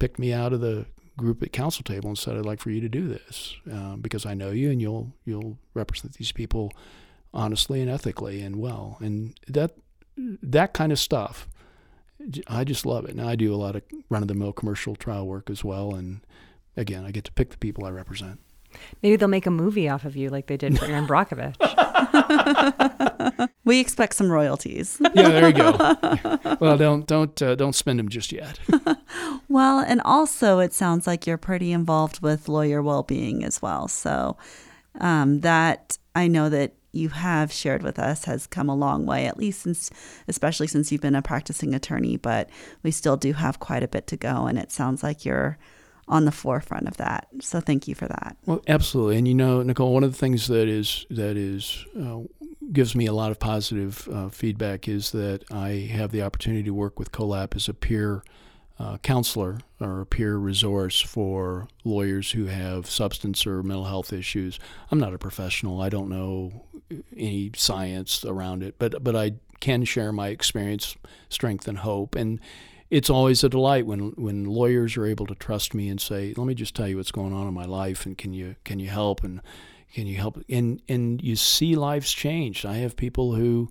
picked 0.00 0.18
me 0.18 0.32
out 0.32 0.52
of 0.52 0.60
the 0.60 0.86
group 1.16 1.40
at 1.44 1.52
counsel 1.52 1.84
table 1.84 2.08
and 2.08 2.18
said, 2.18 2.36
"I'd 2.36 2.44
like 2.44 2.58
for 2.58 2.70
you 2.70 2.80
to 2.80 2.88
do 2.88 3.06
this 3.06 3.54
uh, 3.72 3.94
because 3.94 4.26
I 4.26 4.34
know 4.34 4.50
you 4.50 4.72
and 4.72 4.80
you'll 4.80 5.12
you'll 5.24 5.56
represent 5.72 6.14
these 6.14 6.32
people 6.32 6.72
honestly 7.32 7.80
and 7.80 7.88
ethically 7.88 8.42
and 8.42 8.56
well." 8.56 8.96
And 8.98 9.38
that 9.46 9.76
that 10.16 10.74
kind 10.74 10.90
of 10.90 10.98
stuff, 10.98 11.48
I 12.46 12.64
just 12.64 12.84
love 12.84 13.04
it. 13.04 13.14
Now 13.14 13.28
I 13.28 13.36
do 13.36 13.54
a 13.54 13.56
lot 13.56 13.76
of 13.76 13.82
run 14.08 14.22
of 14.22 14.28
the 14.28 14.34
mill 14.34 14.52
commercial 14.52 14.96
trial 14.96 15.26
work 15.26 15.50
as 15.50 15.62
well, 15.64 15.94
and 15.94 16.20
again, 16.76 17.04
I 17.04 17.10
get 17.10 17.24
to 17.24 17.32
pick 17.32 17.50
the 17.50 17.58
people 17.58 17.84
I 17.84 17.90
represent. 17.90 18.40
Maybe 19.02 19.16
they'll 19.16 19.28
make 19.28 19.46
a 19.46 19.50
movie 19.50 19.88
off 19.88 20.04
of 20.04 20.16
you 20.16 20.28
like 20.28 20.46
they 20.46 20.56
did 20.56 20.78
for 20.78 20.84
Erin 20.84 21.06
Brockovich. 21.08 21.56
we 23.64 23.80
expect 23.80 24.14
some 24.14 24.30
royalties. 24.30 25.00
yeah, 25.14 25.28
there 25.28 25.48
you 25.48 25.54
go. 25.54 26.56
Well, 26.60 26.76
don't 26.76 27.06
don't 27.06 27.40
uh, 27.40 27.54
don't 27.54 27.74
spend 27.74 27.98
them 27.98 28.08
just 28.08 28.32
yet. 28.32 28.58
well, 29.48 29.78
and 29.80 30.00
also 30.02 30.58
it 30.58 30.72
sounds 30.72 31.06
like 31.06 31.26
you're 31.26 31.38
pretty 31.38 31.72
involved 31.72 32.20
with 32.20 32.48
lawyer 32.48 32.82
well-being 32.82 33.44
as 33.44 33.62
well. 33.62 33.88
So 33.88 34.36
um, 35.00 35.40
that 35.40 35.98
I 36.14 36.28
know 36.28 36.48
that 36.50 36.74
you 36.92 37.10
have 37.10 37.52
shared 37.52 37.82
with 37.82 37.98
us 37.98 38.24
has 38.24 38.46
come 38.46 38.68
a 38.68 38.74
long 38.74 39.06
way, 39.06 39.26
at 39.26 39.36
least 39.36 39.62
since, 39.62 39.90
especially 40.26 40.66
since 40.66 40.90
you've 40.90 41.00
been 41.00 41.14
a 41.14 41.22
practicing 41.22 41.74
attorney. 41.74 42.16
But 42.16 42.48
we 42.82 42.90
still 42.90 43.16
do 43.16 43.32
have 43.34 43.60
quite 43.60 43.82
a 43.82 43.88
bit 43.88 44.06
to 44.08 44.16
go, 44.16 44.46
and 44.46 44.58
it 44.58 44.72
sounds 44.72 45.02
like 45.02 45.24
you're 45.24 45.58
on 46.08 46.24
the 46.24 46.32
forefront 46.32 46.88
of 46.88 46.96
that. 46.96 47.28
So 47.40 47.60
thank 47.60 47.86
you 47.86 47.94
for 47.94 48.08
that. 48.08 48.36
Well, 48.46 48.62
absolutely. 48.66 49.18
And 49.18 49.28
you 49.28 49.34
know, 49.34 49.62
Nicole, 49.62 49.92
one 49.92 50.04
of 50.04 50.12
the 50.12 50.18
things 50.18 50.48
that 50.48 50.68
is 50.68 51.06
that 51.10 51.36
is 51.36 51.84
uh, 52.00 52.20
gives 52.72 52.94
me 52.94 53.06
a 53.06 53.12
lot 53.12 53.30
of 53.30 53.38
positive 53.38 54.08
uh, 54.12 54.28
feedback 54.28 54.88
is 54.88 55.12
that 55.12 55.44
I 55.50 55.90
have 55.92 56.10
the 56.10 56.22
opportunity 56.22 56.64
to 56.64 56.74
work 56.74 56.98
with 56.98 57.12
COLAP 57.12 57.56
as 57.56 57.68
a 57.68 57.74
peer 57.74 58.22
uh, 58.78 58.96
counselor 58.98 59.58
or 59.80 60.02
a 60.02 60.06
peer 60.06 60.36
resource 60.36 61.00
for 61.00 61.66
lawyers 61.84 62.32
who 62.32 62.46
have 62.46 62.88
substance 62.88 63.46
or 63.46 63.62
mental 63.62 63.86
health 63.86 64.12
issues. 64.12 64.58
I'm 64.90 65.00
not 65.00 65.14
a 65.14 65.18
professional. 65.18 65.80
I 65.80 65.88
don't 65.88 66.08
know 66.08 66.64
any 67.16 67.50
science 67.56 68.24
around 68.24 68.62
it, 68.62 68.76
but 68.78 69.02
but 69.02 69.16
I 69.16 69.32
can 69.60 69.84
share 69.84 70.12
my 70.12 70.28
experience, 70.28 70.96
strength, 71.28 71.66
and 71.68 71.78
hope. 71.78 72.14
And 72.14 72.40
it's 72.90 73.10
always 73.10 73.44
a 73.44 73.48
delight 73.48 73.86
when 73.86 74.10
when 74.16 74.44
lawyers 74.44 74.96
are 74.96 75.06
able 75.06 75.26
to 75.26 75.34
trust 75.34 75.74
me 75.74 75.88
and 75.88 76.00
say, 76.00 76.32
"Let 76.36 76.46
me 76.46 76.54
just 76.54 76.74
tell 76.74 76.88
you 76.88 76.96
what's 76.96 77.12
going 77.12 77.32
on 77.32 77.46
in 77.46 77.54
my 77.54 77.66
life, 77.66 78.06
and 78.06 78.16
can 78.16 78.32
you 78.32 78.56
can 78.64 78.78
you 78.78 78.88
help 78.88 79.24
and 79.24 79.40
can 79.92 80.06
you 80.06 80.16
help?" 80.16 80.42
And 80.48 80.80
and 80.88 81.22
you 81.22 81.36
see 81.36 81.76
lives 81.76 82.12
change. 82.12 82.64
I 82.64 82.76
have 82.76 82.96
people 82.96 83.34
who, 83.34 83.68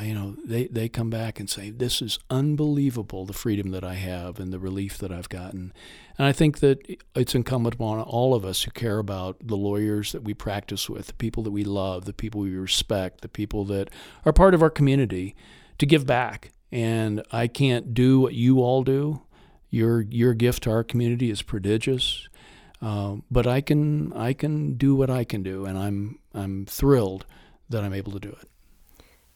you 0.00 0.14
know, 0.14 0.36
they 0.44 0.66
they 0.68 0.88
come 0.88 1.10
back 1.10 1.40
and 1.40 1.50
say, 1.50 1.70
"This 1.70 2.00
is 2.00 2.18
unbelievable, 2.30 3.26
the 3.26 3.32
freedom 3.32 3.70
that 3.70 3.84
I 3.84 3.94
have 3.94 4.38
and 4.38 4.52
the 4.52 4.58
relief 4.58 4.98
that 4.98 5.10
I've 5.10 5.28
gotten." 5.28 5.72
And 6.16 6.26
I 6.26 6.32
think 6.32 6.60
that 6.60 6.78
it's 7.14 7.34
incumbent 7.34 7.74
upon 7.74 8.00
all 8.00 8.34
of 8.34 8.44
us 8.44 8.62
who 8.62 8.70
care 8.70 8.98
about 8.98 9.38
the 9.42 9.56
lawyers 9.56 10.12
that 10.12 10.22
we 10.22 10.34
practice 10.34 10.88
with, 10.88 11.08
the 11.08 11.14
people 11.14 11.42
that 11.42 11.50
we 11.50 11.64
love, 11.64 12.04
the 12.04 12.12
people 12.12 12.42
we 12.42 12.56
respect, 12.56 13.22
the 13.22 13.28
people 13.28 13.64
that 13.66 13.90
are 14.24 14.32
part 14.32 14.54
of 14.54 14.62
our 14.62 14.70
community, 14.70 15.34
to 15.78 15.86
give 15.86 16.06
back 16.06 16.52
and 16.72 17.22
I 17.32 17.46
can't 17.46 17.94
do 17.94 18.20
what 18.20 18.34
you 18.34 18.60
all 18.60 18.82
do. 18.84 19.22
Your 19.70 20.02
your 20.02 20.34
gift 20.34 20.64
to 20.64 20.70
our 20.70 20.82
community 20.82 21.30
is 21.30 21.42
prodigious, 21.42 22.28
uh, 22.82 23.16
but 23.30 23.46
I 23.46 23.60
can 23.60 24.12
I 24.12 24.32
can 24.32 24.74
do 24.74 24.94
what 24.94 25.10
I 25.10 25.24
can 25.24 25.42
do, 25.42 25.64
and 25.64 25.78
I'm 25.78 26.18
I'm 26.34 26.66
thrilled 26.66 27.24
that 27.68 27.84
I'm 27.84 27.94
able 27.94 28.12
to 28.12 28.20
do 28.20 28.30
it. 28.30 28.49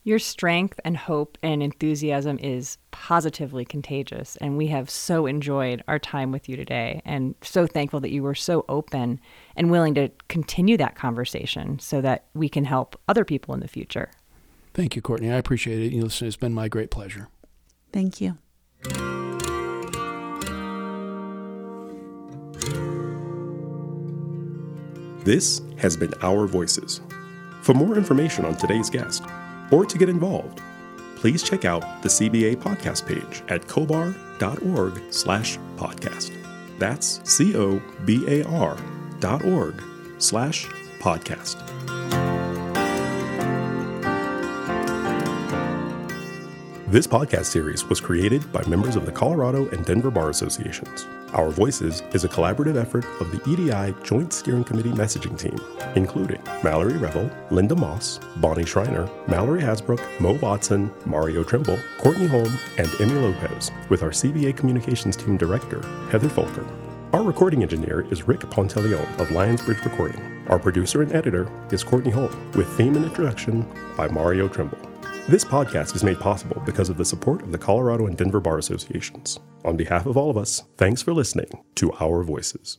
Your 0.07 0.19
strength 0.19 0.79
and 0.85 0.99
hope 0.99 1.39
and 1.43 1.63
enthusiasm 1.63 2.39
is 2.39 2.77
positively 2.91 3.65
contagious, 3.65 4.37
and 4.37 4.59
we 4.59 4.67
have 4.67 4.91
so 4.91 5.25
enjoyed 5.25 5.83
our 5.89 5.99
time 5.99 6.31
with 6.31 6.47
you 6.47 6.57
today, 6.57 7.01
and 7.07 7.35
so 7.41 7.67
thankful 7.67 8.01
that 8.01 8.11
you 8.11 8.23
were 8.23 8.35
so 8.35 8.67
open 8.69 9.19
and 9.57 9.71
willing 9.71 9.95
to 9.95 10.11
continue 10.29 10.77
that 10.77 10.95
conversation, 10.95 11.79
so 11.79 12.03
that 12.03 12.27
we 12.35 12.51
can 12.51 12.67
help 12.67 13.01
other 13.09 13.25
people 13.25 13.55
in 13.55 13.61
the 13.61 13.67
future. 13.67 14.11
Thank 14.75 14.95
you, 14.95 15.01
Courtney. 15.01 15.33
I 15.33 15.37
appreciate 15.37 15.81
it. 15.81 15.93
You 15.93 16.03
know, 16.03 16.09
it's 16.09 16.37
been 16.37 16.53
my 16.53 16.69
great 16.69 16.91
pleasure. 16.91 17.29
Thank 17.91 18.21
you. 18.21 18.37
This 25.25 25.63
has 25.79 25.97
been 25.97 26.13
Our 26.21 26.47
Voices. 26.47 27.01
For 27.63 27.73
more 27.73 27.97
information 27.97 28.45
on 28.45 28.59
today's 28.59 28.91
guest, 28.91 29.25
or 29.71 29.85
to 29.85 29.99
get 29.99 30.09
involved, 30.09 30.61
please 31.17 31.43
check 31.43 31.65
out 31.65 32.03
the 32.03 32.09
CBA 32.09 32.57
podcast 32.57 33.07
page 33.07 33.43
at 33.49 33.67
cobar.org 33.67 35.01
slash 35.13 35.59
podcast. 35.77 36.33
That's 36.79 37.21
C-O-B-A-R 37.25 38.77
dot 39.21 39.45
org 39.45 39.83
slash 40.19 40.67
podcast. 40.99 41.84
This 46.95 47.09
podcast 47.09 47.47
series 47.47 47.85
was 47.87 48.01
created 48.01 48.53
by 48.53 48.63
members 48.69 48.95
of 48.95 49.05
the 49.05 49.11
Colorado 49.11 49.69
and 49.71 49.85
Denver 49.85 50.13
Bar 50.13 50.31
Associations. 50.31 51.09
Our 51.33 51.51
Voices 51.51 52.05
is 52.13 52.23
a 52.23 52.29
collaborative 52.29 52.77
effort 52.77 53.05
of 53.21 53.33
the 53.33 53.43
EDI 53.51 54.01
Joint 54.05 54.33
Steering 54.33 54.63
Committee 54.63 54.93
messaging 54.93 55.37
team, 55.37 55.59
including 55.97 56.41
Mallory 56.63 56.97
Revel, 56.97 57.29
Linda 57.51 57.75
Moss, 57.75 58.21
Bonnie 58.37 58.65
Schreiner, 58.65 59.11
Mallory 59.27 59.61
Hasbrook, 59.61 59.99
Mo 60.21 60.39
Watson, 60.41 60.89
Mario 61.05 61.43
Trimble, 61.43 61.81
Courtney 61.99 62.29
Holm, 62.29 62.57
and 62.79 62.89
Emmy 63.01 63.15
Lopez, 63.15 63.73
with 63.89 64.05
our 64.05 64.11
CBA 64.11 64.57
Communications 64.57 65.17
Team 65.17 65.37
Director, 65.37 65.83
Heather 66.13 66.29
Folker. 66.29 66.65
Our 67.13 67.25
recording 67.25 67.65
engineer 67.65 68.07
is 68.13 68.29
Rick 68.29 68.43
Ponteleone 68.43 69.19
of 69.19 69.31
Lionsbridge 69.31 69.85
Recording. 69.85 70.45
Our 70.47 70.61
producer 70.61 71.03
and 71.03 71.13
editor 71.13 71.51
is 71.73 71.83
Courtney 71.83 72.13
Holm, 72.13 72.53
with 72.53 72.69
theme 72.77 72.95
and 72.95 73.05
introduction 73.05 73.67
by 73.97 74.07
Mario 74.07 74.47
Trimble. 74.47 74.79
This 75.27 75.43
podcast 75.43 75.97
is 75.97 76.05
made 76.05 76.21
possible 76.21 76.61
because 76.67 76.91
of 76.91 76.99
the 76.99 77.05
support 77.05 77.41
of 77.41 77.51
the 77.51 77.57
Colorado 77.57 78.07
and 78.09 78.15
Denver 78.15 78.41
Bar 78.41 78.59
Associations. 78.59 79.41
On 79.65 79.75
behalf 79.75 80.05
of 80.05 80.19
all 80.19 80.29
of 80.29 80.37
us, 80.37 80.65
thanks 80.77 81.01
for 81.01 81.15
listening 81.15 81.49
to 81.77 81.95
Our 81.95 82.23
Voices. 82.23 82.77